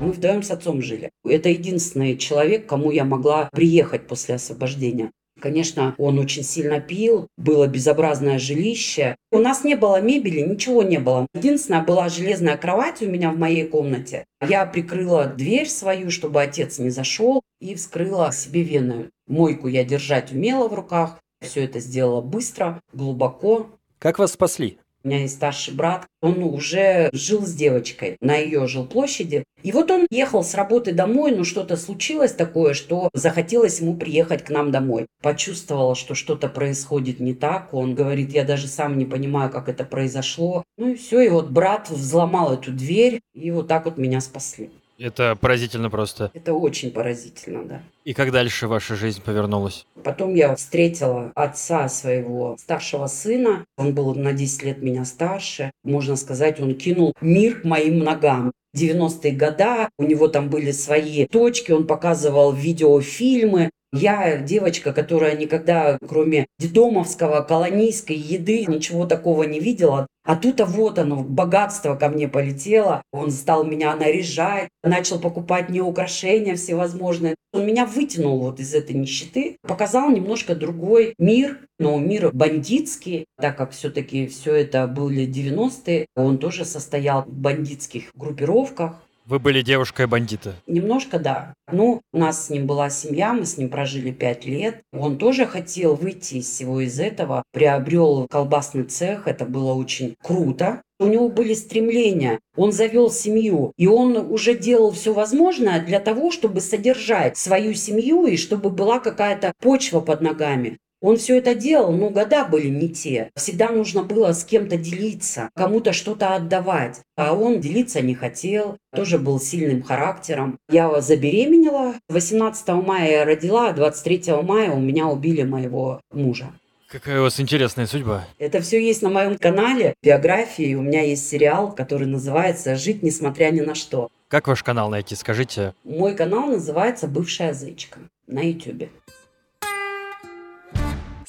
Мы 0.00 0.12
вдвоем 0.12 0.42
с 0.42 0.50
отцом 0.50 0.80
жили. 0.80 1.10
Это 1.24 1.50
единственный 1.50 2.16
человек, 2.16 2.66
кому 2.66 2.90
я 2.90 3.04
могла 3.04 3.50
приехать 3.52 4.06
после 4.06 4.36
освобождения. 4.36 5.10
Конечно, 5.40 5.94
он 5.98 6.18
очень 6.18 6.42
сильно 6.42 6.80
пил, 6.80 7.26
было 7.36 7.66
безобразное 7.66 8.38
жилище. 8.38 9.16
У 9.32 9.38
нас 9.38 9.64
не 9.64 9.74
было 9.74 10.00
мебели, 10.00 10.40
ничего 10.40 10.82
не 10.82 10.98
было. 10.98 11.26
Единственное, 11.34 11.82
была 11.82 12.08
железная 12.08 12.56
кровать 12.56 13.02
у 13.02 13.06
меня 13.06 13.30
в 13.30 13.38
моей 13.38 13.66
комнате. 13.66 14.26
Я 14.46 14.66
прикрыла 14.66 15.26
дверь 15.26 15.68
свою, 15.68 16.10
чтобы 16.10 16.42
отец 16.42 16.78
не 16.78 16.90
зашел, 16.90 17.42
и 17.60 17.74
вскрыла 17.74 18.32
себе 18.32 18.62
вены. 18.62 19.10
Мойку 19.26 19.68
я 19.68 19.84
держать 19.84 20.32
умела 20.32 20.68
в 20.68 20.74
руках. 20.74 21.20
Все 21.40 21.64
это 21.64 21.80
сделала 21.80 22.20
быстро, 22.20 22.80
глубоко. 22.92 23.70
Как 23.98 24.18
вас 24.18 24.32
спасли? 24.32 24.78
У 25.02 25.08
меня 25.08 25.20
есть 25.20 25.36
старший 25.36 25.74
брат, 25.74 26.06
он 26.20 26.42
уже 26.42 27.08
жил 27.12 27.46
с 27.46 27.54
девочкой 27.54 28.16
на 28.20 28.36
ее 28.36 28.66
жилплощади. 28.66 29.44
И 29.62 29.72
вот 29.72 29.90
он 29.90 30.06
ехал 30.10 30.44
с 30.44 30.54
работы 30.54 30.92
домой, 30.92 31.32
но 31.32 31.44
что-то 31.44 31.76
случилось 31.76 32.32
такое, 32.32 32.74
что 32.74 33.08
захотелось 33.14 33.80
ему 33.80 33.96
приехать 33.96 34.44
к 34.44 34.50
нам 34.50 34.70
домой. 34.70 35.06
Почувствовала, 35.22 35.94
что 35.94 36.14
что-то 36.14 36.48
происходит 36.48 37.20
не 37.20 37.34
так. 37.34 37.72
Он 37.72 37.94
говорит, 37.94 38.32
я 38.32 38.44
даже 38.44 38.68
сам 38.68 38.98
не 38.98 39.06
понимаю, 39.06 39.50
как 39.50 39.68
это 39.68 39.84
произошло. 39.84 40.64
Ну 40.76 40.90
и 40.90 40.94
все, 40.94 41.20
и 41.20 41.28
вот 41.28 41.50
брат 41.50 41.88
взломал 41.88 42.54
эту 42.54 42.72
дверь, 42.72 43.20
и 43.34 43.50
вот 43.50 43.68
так 43.68 43.86
вот 43.86 43.96
меня 43.96 44.20
спасли. 44.20 44.70
Это 45.00 45.34
поразительно 45.34 45.88
просто. 45.88 46.30
Это 46.34 46.52
очень 46.52 46.90
поразительно, 46.90 47.64
да. 47.64 47.82
И 48.04 48.12
как 48.12 48.32
дальше 48.32 48.68
ваша 48.68 48.96
жизнь 48.96 49.22
повернулась? 49.24 49.86
Потом 50.04 50.34
я 50.34 50.54
встретила 50.54 51.32
отца 51.34 51.88
своего 51.88 52.56
старшего 52.58 53.06
сына. 53.06 53.64
Он 53.78 53.94
был 53.94 54.14
на 54.14 54.34
10 54.34 54.62
лет 54.62 54.82
меня 54.82 55.06
старше. 55.06 55.70
Можно 55.84 56.16
сказать, 56.16 56.60
он 56.60 56.74
кинул 56.74 57.14
мир 57.22 57.62
к 57.62 57.64
моим 57.64 58.00
ногам. 58.00 58.52
90-е 58.76 59.32
года, 59.32 59.88
у 59.98 60.04
него 60.04 60.28
там 60.28 60.50
были 60.50 60.70
свои 60.70 61.26
точки, 61.26 61.72
он 61.72 61.88
показывал 61.88 62.52
видеофильмы, 62.52 63.70
я 63.92 64.36
девочка, 64.36 64.92
которая 64.92 65.36
никогда, 65.36 65.98
кроме 66.06 66.46
дедомовского, 66.60 67.40
колонийской 67.42 68.14
еды, 68.14 68.64
ничего 68.66 69.04
такого 69.04 69.42
не 69.42 69.58
видела. 69.58 70.06
А 70.30 70.36
тут-то 70.36 70.64
вот 70.64 70.96
оно, 71.00 71.24
богатство 71.24 71.96
ко 71.96 72.08
мне 72.08 72.28
полетело. 72.28 73.02
Он 73.10 73.32
стал 73.32 73.64
меня 73.64 73.96
наряжать, 73.96 74.68
начал 74.84 75.18
покупать 75.18 75.68
мне 75.68 75.80
украшения 75.80 76.54
всевозможные. 76.54 77.34
Он 77.52 77.66
меня 77.66 77.84
вытянул 77.84 78.38
вот 78.38 78.60
из 78.60 78.72
этой 78.72 78.94
нищеты, 78.94 79.56
показал 79.62 80.08
немножко 80.08 80.54
другой 80.54 81.14
мир, 81.18 81.58
но 81.80 81.98
мир 81.98 82.30
бандитский, 82.32 83.24
так 83.40 83.56
как 83.56 83.72
все-таки 83.72 84.28
все 84.28 84.54
это 84.54 84.86
были 84.86 85.26
90-е, 85.26 86.06
он 86.14 86.38
тоже 86.38 86.64
состоял 86.64 87.24
в 87.24 87.32
бандитских 87.32 88.12
группировках. 88.14 89.02
Вы 89.30 89.38
были 89.38 89.62
девушкой-бандита? 89.62 90.56
Немножко, 90.66 91.20
да. 91.20 91.54
Ну, 91.70 92.00
у 92.12 92.18
нас 92.18 92.46
с 92.46 92.50
ним 92.50 92.66
была 92.66 92.90
семья, 92.90 93.32
мы 93.32 93.46
с 93.46 93.56
ним 93.58 93.68
прожили 93.68 94.10
пять 94.10 94.44
лет. 94.44 94.82
Он 94.92 95.18
тоже 95.18 95.46
хотел 95.46 95.94
выйти 95.94 96.38
из 96.38 96.46
всего 96.46 96.80
из 96.80 96.98
этого, 96.98 97.44
приобрел 97.52 98.26
колбасный 98.28 98.82
цех, 98.82 99.28
это 99.28 99.44
было 99.44 99.72
очень 99.74 100.16
круто. 100.20 100.82
У 100.98 101.06
него 101.06 101.28
были 101.28 101.54
стремления, 101.54 102.40
он 102.56 102.72
завел 102.72 103.08
семью, 103.08 103.72
и 103.76 103.86
он 103.86 104.16
уже 104.16 104.54
делал 104.58 104.90
все 104.90 105.14
возможное 105.14 105.80
для 105.80 106.00
того, 106.00 106.32
чтобы 106.32 106.60
содержать 106.60 107.36
свою 107.36 107.74
семью 107.74 108.26
и 108.26 108.36
чтобы 108.36 108.68
была 108.70 108.98
какая-то 108.98 109.52
почва 109.62 110.00
под 110.00 110.22
ногами. 110.22 110.78
Он 111.00 111.16
все 111.16 111.38
это 111.38 111.54
делал, 111.54 111.92
но 111.92 112.10
года 112.10 112.44
были 112.44 112.68
не 112.68 112.88
те. 112.88 113.30
Всегда 113.34 113.70
нужно 113.70 114.02
было 114.02 114.32
с 114.32 114.44
кем-то 114.44 114.76
делиться, 114.76 115.48
кому-то 115.54 115.92
что-то 115.92 116.34
отдавать. 116.34 117.00
А 117.16 117.34
он 117.34 117.60
делиться 117.60 118.02
не 118.02 118.14
хотел, 118.14 118.76
тоже 118.94 119.18
был 119.18 119.40
сильным 119.40 119.82
характером. 119.82 120.58
Я 120.68 121.00
забеременела, 121.00 121.94
18 122.08 122.68
мая 122.68 123.10
я 123.10 123.24
родила, 123.24 123.68
а 123.70 123.72
23 123.72 124.42
мая 124.42 124.70
у 124.72 124.80
меня 124.80 125.06
убили 125.06 125.42
моего 125.42 126.00
мужа. 126.12 126.52
Какая 126.90 127.20
у 127.20 127.22
вас 127.22 127.38
интересная 127.38 127.86
судьба. 127.86 128.26
Это 128.38 128.60
все 128.60 128.84
есть 128.84 129.00
на 129.00 129.10
моем 129.10 129.38
канале, 129.38 129.94
биографии. 130.02 130.74
У 130.74 130.82
меня 130.82 131.02
есть 131.02 131.28
сериал, 131.28 131.72
который 131.72 132.08
называется 132.08 132.74
«Жить 132.74 133.04
несмотря 133.04 133.50
ни 133.52 133.60
на 133.60 133.76
что». 133.76 134.08
Как 134.26 134.48
ваш 134.48 134.64
канал 134.64 134.90
найти, 134.90 135.14
скажите? 135.14 135.74
Мой 135.84 136.16
канал 136.16 136.48
называется 136.48 137.06
«Бывшая 137.06 137.54
зычка» 137.54 138.00
на 138.26 138.40
YouTube. 138.40 138.88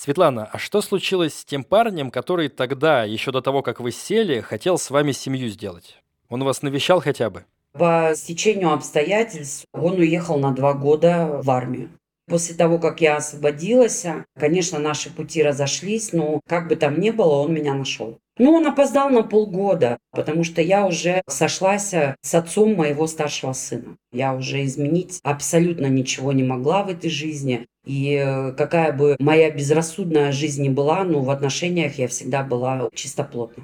Светлана, 0.04 0.50
а 0.52 0.58
что 0.58 0.82
случилось 0.82 1.36
с 1.36 1.46
тем 1.46 1.64
парнем, 1.64 2.10
который 2.10 2.50
тогда, 2.50 3.04
еще 3.04 3.32
до 3.32 3.40
того, 3.40 3.62
как 3.62 3.80
вы 3.80 3.92
сели, 3.92 4.40
хотел 4.40 4.80
с 4.80 4.90
вами 4.90 5.12
семью 5.12 5.48
сделать? 5.48 6.02
Он 6.28 6.44
вас 6.44 6.64
навещал 6.64 7.00
хотя 7.02 7.30
бы? 7.30 7.46
По 7.74 8.14
стечению 8.16 8.72
обстоятельств 8.72 9.66
он 9.74 10.00
уехал 10.00 10.40
на 10.40 10.56
два 10.56 10.74
года 10.74 11.40
в 11.44 11.52
армию. 11.52 11.92
После 12.28 12.56
того, 12.56 12.80
как 12.80 13.00
я 13.00 13.18
освободилась, 13.18 14.08
конечно, 14.40 14.80
наши 14.80 15.12
пути 15.12 15.44
разошлись, 15.44 16.14
но 16.14 16.42
как 16.48 16.68
бы 16.68 16.78
там 16.78 17.00
ни 17.00 17.12
было, 17.12 17.36
он 17.36 17.54
меня 17.54 17.76
нашел. 17.76 18.18
Ну, 18.40 18.54
он 18.54 18.66
опоздал 18.66 19.12
на 19.12 19.22
полгода, 19.22 20.00
потому 20.12 20.44
что 20.44 20.64
я 20.64 20.88
уже 20.88 21.22
сошлась 21.28 21.94
с 21.94 22.34
отцом 22.34 22.74
моего 22.74 23.06
старшего 23.06 23.54
сына. 23.54 23.98
Я 24.12 24.34
уже 24.34 24.64
изменить 24.66 25.20
абсолютно 25.22 25.86
ничего 25.86 26.32
не 26.32 26.42
могла 26.42 26.82
в 26.82 26.90
этой 26.90 27.12
жизни. 27.12 27.68
И 27.86 28.14
э, 28.14 28.52
какая 28.54 28.92
бы 28.94 29.16
моя 29.20 29.50
безрассудная 29.50 30.32
жизнь 30.32 30.64
ни 30.64 30.70
была, 30.70 31.04
но 31.04 31.22
в 31.22 31.30
отношениях 31.30 31.96
я 31.96 32.08
всегда 32.08 32.44
была 32.44 32.90
чистоплотна. 32.94 33.64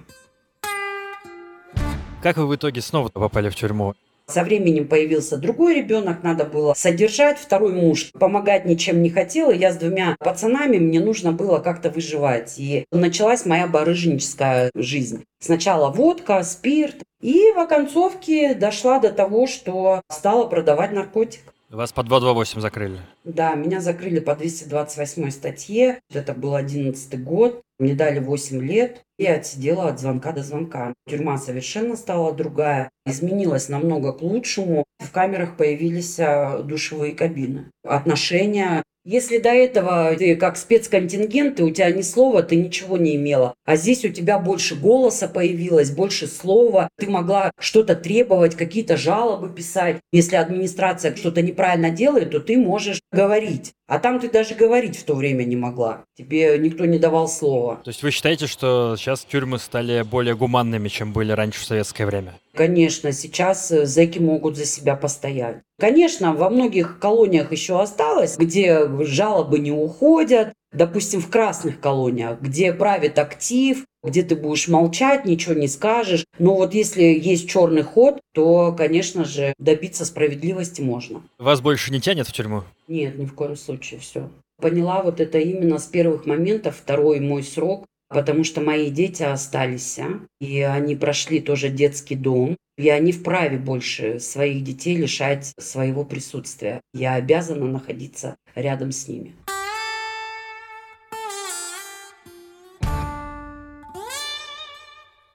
Как 2.22 2.38
вы 2.38 2.48
в 2.48 2.56
итоге 2.56 2.82
снова 2.82 3.10
попали 3.10 3.50
в 3.50 3.56
тюрьму? 3.56 3.94
Со 4.30 4.44
временем 4.44 4.90
появился 4.90 5.38
другой 5.38 5.76
ребенок, 5.76 6.22
надо 6.22 6.44
было 6.44 6.74
содержать. 6.74 7.40
Второй 7.40 7.72
муж 7.72 8.12
помогать 8.12 8.66
ничем 8.66 9.02
не 9.02 9.10
хотел. 9.10 9.52
И 9.52 9.58
я 9.58 9.72
с 9.72 9.78
двумя 9.78 10.18
пацанами, 10.20 10.78
мне 10.80 11.00
нужно 11.00 11.32
было 11.32 11.60
как-то 11.60 11.90
выживать. 11.90 12.56
И 12.58 12.86
началась 12.92 13.46
моя 13.46 13.68
барыжническая 13.68 14.72
жизнь. 14.76 15.24
Сначала 15.40 15.90
водка, 15.90 16.44
спирт. 16.44 16.98
И 17.22 17.54
в 17.56 17.60
оконцовке 17.60 18.54
дошла 18.54 19.00
до 19.00 19.12
того, 19.12 19.48
что 19.48 20.02
стала 20.10 20.46
продавать 20.46 20.92
наркотик. 20.92 21.54
Вас 21.70 21.92
по 21.92 22.02
228 22.02 22.62
закрыли? 22.62 23.00
Да, 23.26 23.54
меня 23.56 23.82
закрыли 23.82 24.20
по 24.20 24.36
228 24.36 25.32
статье. 25.32 26.00
Это 26.10 26.34
был 26.34 26.56
11 26.56 27.22
год. 27.24 27.62
Мне 27.80 27.94
дали 27.94 28.20
8 28.20 28.62
лет. 28.62 29.04
Я 29.18 29.36
отсидела 29.36 29.90
от 29.90 30.00
звонка 30.00 30.32
до 30.32 30.44
звонка. 30.44 30.94
Тюрьма 31.08 31.38
совершенно 31.38 31.96
стала 31.96 32.34
другая. 32.34 32.90
Изменилась 33.06 33.70
намного 33.70 34.14
к 34.14 34.22
лучшему. 34.22 34.84
В 35.00 35.12
камерах 35.12 35.58
появились 35.58 36.20
а, 36.20 36.64
душевые 36.64 37.14
кабины. 37.14 37.72
Отношения 37.84 38.84
если 39.10 39.38
до 39.38 39.52
этого 39.52 40.14
ты 40.18 40.36
как 40.36 40.58
спецконтингент, 40.58 41.56
ты 41.56 41.64
у 41.64 41.72
тебя 41.72 41.92
ни 41.92 42.02
слова, 42.02 42.44
ты 42.44 42.58
ничего 42.58 42.98
не 42.98 43.16
имела. 43.16 43.54
А 43.66 43.78
здесь 43.78 44.04
у 44.04 44.10
тебя 44.10 44.38
больше 44.38 44.76
голоса 44.76 45.30
появилось, 45.30 45.92
больше 45.92 46.28
слова. 46.28 46.90
Ты 46.98 47.10
могла 47.10 47.52
что-то 47.58 47.96
требовать, 47.96 48.56
какие-то 48.56 48.98
жалобы 48.98 49.48
писать. 49.48 50.02
Если 50.12 50.36
администрация 50.36 51.16
что-то 51.16 51.42
неправильно 51.42 51.90
делает, 51.90 52.32
то 52.32 52.42
ты 52.42 52.58
можешь 52.58 53.00
говорить. 53.14 53.72
А 53.88 54.00
там 54.00 54.20
ты 54.20 54.30
даже 54.30 54.54
говорить 54.54 54.98
в 54.98 55.06
то 55.06 55.16
время 55.16 55.46
не 55.46 55.56
могла. 55.56 56.04
Тебе 56.18 56.58
никто 56.58 56.86
не 56.86 57.00
давал 57.00 57.30
слова. 57.30 57.80
То 57.86 57.90
есть 57.90 58.04
вы 58.04 58.12
считаете, 58.12 58.46
что 58.46 58.96
сейчас 58.98 59.24
тюрьмы 59.24 59.60
стали 59.60 60.02
более 60.02 60.36
гуманными, 60.36 60.90
чем 60.90 61.14
были 61.14 61.32
раньше 61.32 61.62
в 61.62 61.66
советское 61.66 62.06
время? 62.06 62.34
Конечно, 62.54 63.14
сейчас 63.14 63.72
э, 63.72 63.86
зэки 63.86 64.20
могут 64.20 64.58
за 64.58 64.66
себя 64.66 64.96
постоять. 64.96 65.62
Конечно, 65.80 66.34
во 66.34 66.50
многих 66.50 67.00
колониях 67.00 67.52
еще 67.54 67.80
осталось, 67.80 68.36
где 68.36 68.90
жалобы 69.06 69.60
не 69.60 69.72
уходят, 69.72 70.54
допустим, 70.72 71.22
в 71.22 71.30
красных 71.30 71.80
колониях, 71.80 72.42
где 72.42 72.74
правит 72.74 73.20
актив, 73.20 73.86
где 74.04 74.24
ты 74.24 74.36
будешь 74.36 74.68
молчать, 74.68 75.26
ничего 75.26 75.54
не 75.54 75.68
скажешь. 75.68 76.26
Но 76.40 76.56
вот 76.56 76.74
если 76.74 77.04
есть 77.04 77.50
черный 77.50 77.84
ход, 77.84 78.20
то, 78.34 78.74
конечно 78.78 79.26
же, 79.26 79.54
добиться 79.58 80.06
справедливости 80.06 80.82
можно. 80.82 81.24
Вас 81.38 81.62
больше 81.62 81.92
не 81.92 82.00
тянет 82.00 82.28
в 82.28 82.34
тюрьму? 82.34 82.64
Нет, 82.88 83.18
ни 83.18 83.26
в 83.26 83.34
коем 83.34 83.56
случае, 83.56 84.00
все. 84.00 84.30
Поняла 84.60 85.04
вот 85.04 85.20
это 85.20 85.38
именно 85.38 85.78
с 85.78 85.86
первых 85.86 86.26
моментов, 86.26 86.78
второй 86.78 87.20
мой 87.20 87.44
срок, 87.44 87.86
потому 88.10 88.44
что 88.44 88.62
мои 88.62 88.90
дети 88.90 89.24
остались, 89.24 90.00
а? 90.00 90.20
и 90.40 90.62
они 90.62 90.96
прошли 90.96 91.40
тоже 91.40 91.70
детский 91.70 92.16
дом. 92.16 92.56
Я 92.78 93.00
не 93.00 93.12
вправе 93.12 93.58
больше 93.58 94.20
своих 94.20 94.64
детей 94.64 94.96
лишать 94.96 95.54
своего 95.60 96.06
присутствия. 96.06 96.82
Я 96.94 97.16
обязана 97.16 97.66
находиться 97.66 98.36
рядом 98.56 98.92
с 98.92 99.08
ними. 99.08 99.34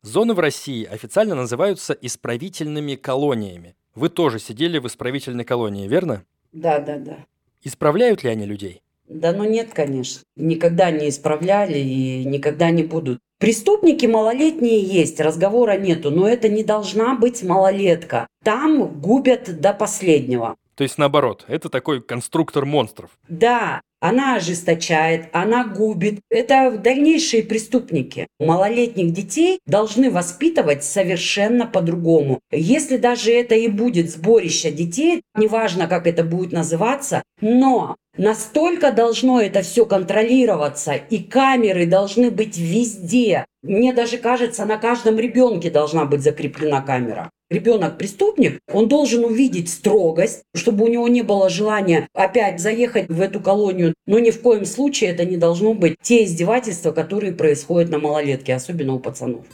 Зоны 0.03 0.34
в 0.34 0.40
России 0.40 0.84
официально 0.84 1.36
называются 1.36 1.92
исправительными 1.92 2.96
колониями. 2.96 3.76
Вы 3.94 4.09
тоже 4.09 4.40
сидели 4.40 4.78
в 4.78 4.86
исправительной 4.88 5.44
колонии, 5.44 5.86
верно? 5.86 6.24
Да, 6.53 6.80
да, 6.80 6.98
да. 6.98 7.18
Исправляют 7.62 8.24
ли 8.24 8.30
они 8.30 8.44
людей? 8.44 8.82
Да 9.09 9.32
ну 9.32 9.44
нет, 9.44 9.70
конечно. 9.72 10.22
Никогда 10.34 10.90
не 10.90 11.09
исправляли 11.09 11.78
и 11.78 12.24
никогда 12.24 12.70
не 12.70 12.82
будут. 12.82 13.20
Преступники 13.38 14.07
малолетние 14.07 14.80
есть, 14.80 15.20
разговора 15.20 15.78
нету, 15.78 16.11
но 16.11 16.28
это 16.28 16.48
не 16.48 16.64
должна 16.64 17.14
быть 17.14 17.42
малолетка. 17.44 18.26
Там 18.42 19.00
губят 19.00 19.61
до 19.61 19.72
последнего. 19.72 20.57
То 20.74 20.84
есть 20.84 20.98
наоборот, 20.98 21.44
это 21.48 21.68
такой 21.68 22.02
конструктор 22.02 22.64
монстров. 22.64 23.10
Да, 23.28 23.80
она 24.00 24.36
ожесточает, 24.36 25.28
она 25.32 25.64
губит. 25.64 26.20
Это 26.28 26.72
дальнейшие 26.76 27.44
преступники. 27.44 28.26
Малолетних 28.40 29.12
детей 29.12 29.60
должны 29.64 30.10
воспитывать 30.10 30.82
совершенно 30.82 31.66
по-другому. 31.66 32.40
Если 32.50 32.96
даже 32.96 33.30
это 33.32 33.54
и 33.54 33.68
будет 33.68 34.10
сборище 34.10 34.72
детей, 34.72 35.22
неважно, 35.36 35.86
как 35.86 36.06
это 36.06 36.24
будет 36.24 36.52
называться, 36.52 37.22
но 37.40 37.96
Настолько 38.18 38.92
должно 38.92 39.40
это 39.40 39.62
все 39.62 39.86
контролироваться, 39.86 40.92
и 40.92 41.18
камеры 41.18 41.86
должны 41.86 42.30
быть 42.30 42.58
везде. 42.58 43.46
Мне 43.62 43.94
даже 43.94 44.18
кажется, 44.18 44.66
на 44.66 44.76
каждом 44.76 45.18
ребенке 45.18 45.70
должна 45.70 46.04
быть 46.04 46.20
закреплена 46.20 46.82
камера. 46.82 47.30
Ребенок 47.53 47.98
преступник, 47.98 48.61
он 48.72 48.88
должен 48.88 49.26
увидеть 49.26 49.68
строгость, 49.68 50.42
чтобы 50.55 50.86
у 50.86 50.88
него 50.88 51.07
не 51.09 51.20
было 51.20 51.50
желания 51.50 52.09
опять 52.14 52.61
заехать 52.61 53.11
в 53.11 53.20
эту 53.20 53.40
колонию. 53.40 53.92
Но 54.07 54.18
ни 54.18 54.30
в 54.30 54.40
коем 54.40 54.64
случае 54.64 55.11
это 55.11 55.26
не 55.26 55.36
должно 55.36 55.74
быть 55.74 55.96
те 56.00 56.24
издевательства, 56.24 56.92
которые 56.92 57.34
происходят 57.34 57.90
на 57.90 57.98
малолетке, 57.98 58.55
особенно 58.55 58.94
у 58.94 58.98
пацанов. 58.98 59.44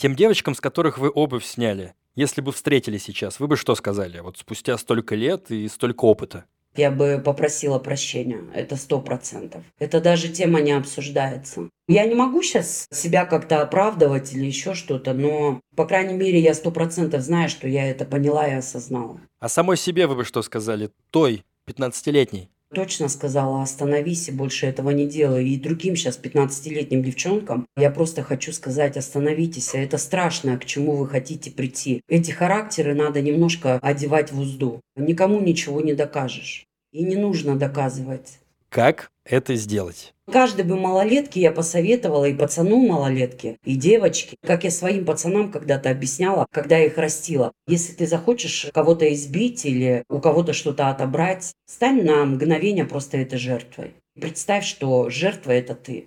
Тем 0.00 0.16
девочкам, 0.16 0.54
с 0.54 0.60
которых 0.62 0.96
вы 0.96 1.10
обувь 1.10 1.44
сняли, 1.44 1.92
если 2.14 2.40
бы 2.40 2.52
встретили 2.52 2.96
сейчас, 2.96 3.38
вы 3.38 3.46
бы 3.46 3.58
что 3.58 3.74
сказали? 3.74 4.20
Вот 4.20 4.38
спустя 4.38 4.78
столько 4.78 5.14
лет 5.14 5.50
и 5.50 5.68
столько 5.68 6.06
опыта. 6.06 6.46
Я 6.76 6.90
бы 6.90 7.22
попросила 7.24 7.78
прощения. 7.78 8.40
Это 8.52 8.76
сто 8.76 9.00
процентов. 9.00 9.62
Это 9.78 10.00
даже 10.00 10.28
тема 10.28 10.60
не 10.60 10.72
обсуждается. 10.72 11.68
Я 11.86 12.06
не 12.06 12.14
могу 12.14 12.42
сейчас 12.42 12.86
себя 12.90 13.26
как-то 13.26 13.62
оправдывать 13.62 14.32
или 14.32 14.46
еще 14.46 14.74
что-то, 14.74 15.12
но, 15.12 15.60
по 15.76 15.86
крайней 15.86 16.14
мере, 16.14 16.40
я 16.40 16.54
сто 16.54 16.70
процентов 16.70 17.20
знаю, 17.20 17.48
что 17.48 17.68
я 17.68 17.88
это 17.88 18.04
поняла 18.04 18.48
и 18.48 18.54
осознала. 18.54 19.20
А 19.38 19.48
самой 19.48 19.76
себе 19.76 20.06
вы 20.06 20.16
бы 20.16 20.24
что 20.24 20.42
сказали? 20.42 20.90
Той, 21.10 21.44
15-летней? 21.68 22.48
Точно 22.74 23.08
сказала, 23.08 23.62
остановись 23.62 24.28
и 24.28 24.32
больше 24.32 24.66
этого 24.66 24.90
не 24.90 25.06
делай. 25.06 25.48
И 25.48 25.58
другим 25.58 25.96
сейчас 25.96 26.20
15-летним 26.22 27.02
девчонкам 27.02 27.66
я 27.76 27.90
просто 27.90 28.22
хочу 28.22 28.52
сказать, 28.52 28.96
остановитесь. 28.96 29.74
Это 29.74 29.98
страшно, 29.98 30.58
к 30.58 30.64
чему 30.64 30.96
вы 30.96 31.08
хотите 31.08 31.50
прийти. 31.50 32.02
Эти 32.08 32.30
характеры 32.30 32.94
надо 32.94 33.22
немножко 33.22 33.78
одевать 33.78 34.32
в 34.32 34.40
узду. 34.40 34.80
Никому 34.96 35.40
ничего 35.40 35.80
не 35.80 35.94
докажешь. 35.94 36.66
И 36.92 37.02
не 37.02 37.16
нужно 37.16 37.56
доказывать. 37.56 38.38
Как 38.68 39.10
это 39.24 39.54
сделать? 39.56 40.13
Каждой 40.30 40.64
бы 40.64 40.76
малолетке 40.76 41.40
я 41.40 41.52
посоветовала, 41.52 42.24
и 42.24 42.34
пацану 42.34 42.78
малолетке, 42.86 43.58
и 43.62 43.76
девочке, 43.76 44.36
как 44.42 44.64
я 44.64 44.70
своим 44.70 45.04
пацанам 45.04 45.52
когда-то 45.52 45.90
объясняла, 45.90 46.46
когда 46.50 46.78
я 46.78 46.86
их 46.86 46.96
растила. 46.96 47.52
Если 47.66 47.92
ты 47.92 48.06
захочешь 48.06 48.68
кого-то 48.72 49.12
избить 49.12 49.66
или 49.66 50.02
у 50.08 50.20
кого-то 50.20 50.54
что-то 50.54 50.88
отобрать, 50.88 51.52
стань 51.66 52.04
на 52.04 52.24
мгновение 52.24 52.86
просто 52.86 53.18
этой 53.18 53.38
жертвой. 53.38 53.94
Представь, 54.18 54.64
что 54.64 55.10
жертва– 55.10 55.50
это 55.52 55.74
ты. 55.74 56.06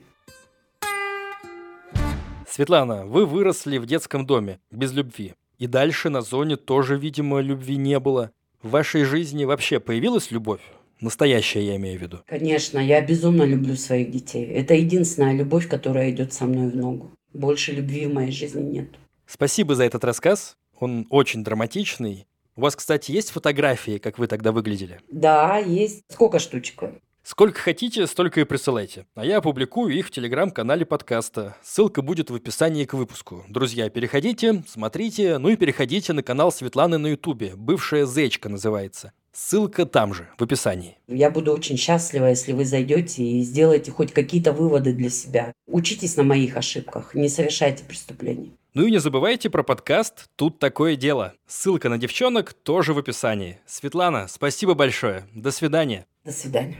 Светлана, 2.49 3.05
вы 3.05 3.28
выросли 3.28 3.78
в 3.78 3.86
детском 3.86 4.26
доме, 4.26 4.59
без 4.72 4.93
любви. 4.93 5.36
И 5.59 5.68
дальше 5.68 6.09
на 6.09 6.22
зоне 6.22 6.55
тоже, 6.55 6.97
видимо, 6.97 7.39
любви 7.39 7.78
не 7.78 7.99
было. 7.99 8.32
В 8.63 8.72
вашей 8.72 9.03
жизни 9.03 9.45
вообще 9.45 9.80
появилась 9.80 10.32
любовь? 10.32 10.61
Настоящая, 10.99 11.65
я 11.65 11.75
имею 11.75 11.99
в 11.99 12.01
виду. 12.01 12.19
Конечно, 12.25 12.79
я 12.79 13.01
безумно 13.01 13.43
люблю 13.43 13.75
своих 13.75 14.11
детей. 14.11 14.45
Это 14.45 14.73
единственная 14.73 15.33
любовь, 15.33 15.67
которая 15.67 16.09
идет 16.11 16.33
со 16.33 16.45
мной 16.45 16.69
в 16.69 16.75
ногу. 16.75 17.11
Больше 17.33 17.71
любви 17.71 18.07
в 18.07 18.13
моей 18.13 18.31
жизни 18.31 18.61
нет. 18.61 18.89
Спасибо 19.27 19.75
за 19.75 19.83
этот 19.83 20.03
рассказ. 20.03 20.57
Он 20.79 21.05
очень 21.09 21.43
драматичный. 21.43 22.25
У 22.55 22.61
вас, 22.61 22.75
кстати, 22.75 23.11
есть 23.11 23.29
фотографии, 23.29 23.99
как 23.99 24.17
вы 24.17 24.27
тогда 24.27 24.51
выглядели? 24.51 24.99
Да, 25.11 25.57
есть. 25.57 26.03
Сколько 26.09 26.39
штучек? 26.39 26.83
Сколько 27.21 27.59
хотите, 27.59 28.07
столько 28.07 28.39
и 28.39 28.45
присылайте. 28.45 29.05
А 29.13 29.25
я 29.25 29.39
опубликую 29.39 29.93
их 29.93 30.07
в 30.07 30.11
телеграм-канале 30.11 30.85
подкаста. 30.85 31.57
Ссылка 31.61 32.01
будет 32.01 32.29
в 32.29 32.35
описании 32.35 32.85
к 32.85 32.93
выпуску. 32.93 33.43
Друзья, 33.49 33.89
переходите, 33.89 34.63
смотрите, 34.65 35.37
ну 35.37 35.49
и 35.49 35.57
переходите 35.57 36.13
на 36.13 36.23
канал 36.23 36.53
Светланы 36.53 36.97
на 36.97 37.07
ютубе. 37.07 37.53
Бывшая 37.57 38.05
Зечка 38.05 38.47
называется. 38.47 39.11
Ссылка 39.39 39.85
там 39.85 40.15
же, 40.15 40.27
в 40.39 40.43
описании. 40.43 40.97
Я 41.07 41.29
буду 41.29 41.53
очень 41.53 41.77
счастлива, 41.77 42.25
если 42.25 42.53
вы 42.53 42.65
зайдете 42.65 43.23
и 43.23 43.43
сделаете 43.43 43.91
хоть 43.91 44.11
какие-то 44.11 44.51
выводы 44.51 44.93
для 44.93 45.11
себя. 45.11 45.53
Учитесь 45.67 46.17
на 46.17 46.23
моих 46.23 46.57
ошибках, 46.57 47.13
не 47.13 47.29
совершайте 47.29 47.83
преступлений. 47.83 48.57
Ну 48.73 48.88
и 48.88 48.91
не 48.91 48.97
забывайте 48.97 49.51
про 49.51 49.61
подкаст 49.61 50.25
«Тут 50.38 50.57
такое 50.57 50.95
дело». 50.95 51.35
Ссылка 51.45 51.88
на 51.88 51.99
девчонок 51.99 52.53
тоже 52.53 52.95
в 52.95 52.97
описании. 52.97 53.59
Светлана, 53.67 54.27
спасибо 54.27 54.73
большое. 54.73 55.27
До 55.35 55.51
свидания. 55.51 56.07
До 56.25 56.31
свидания. 56.31 56.79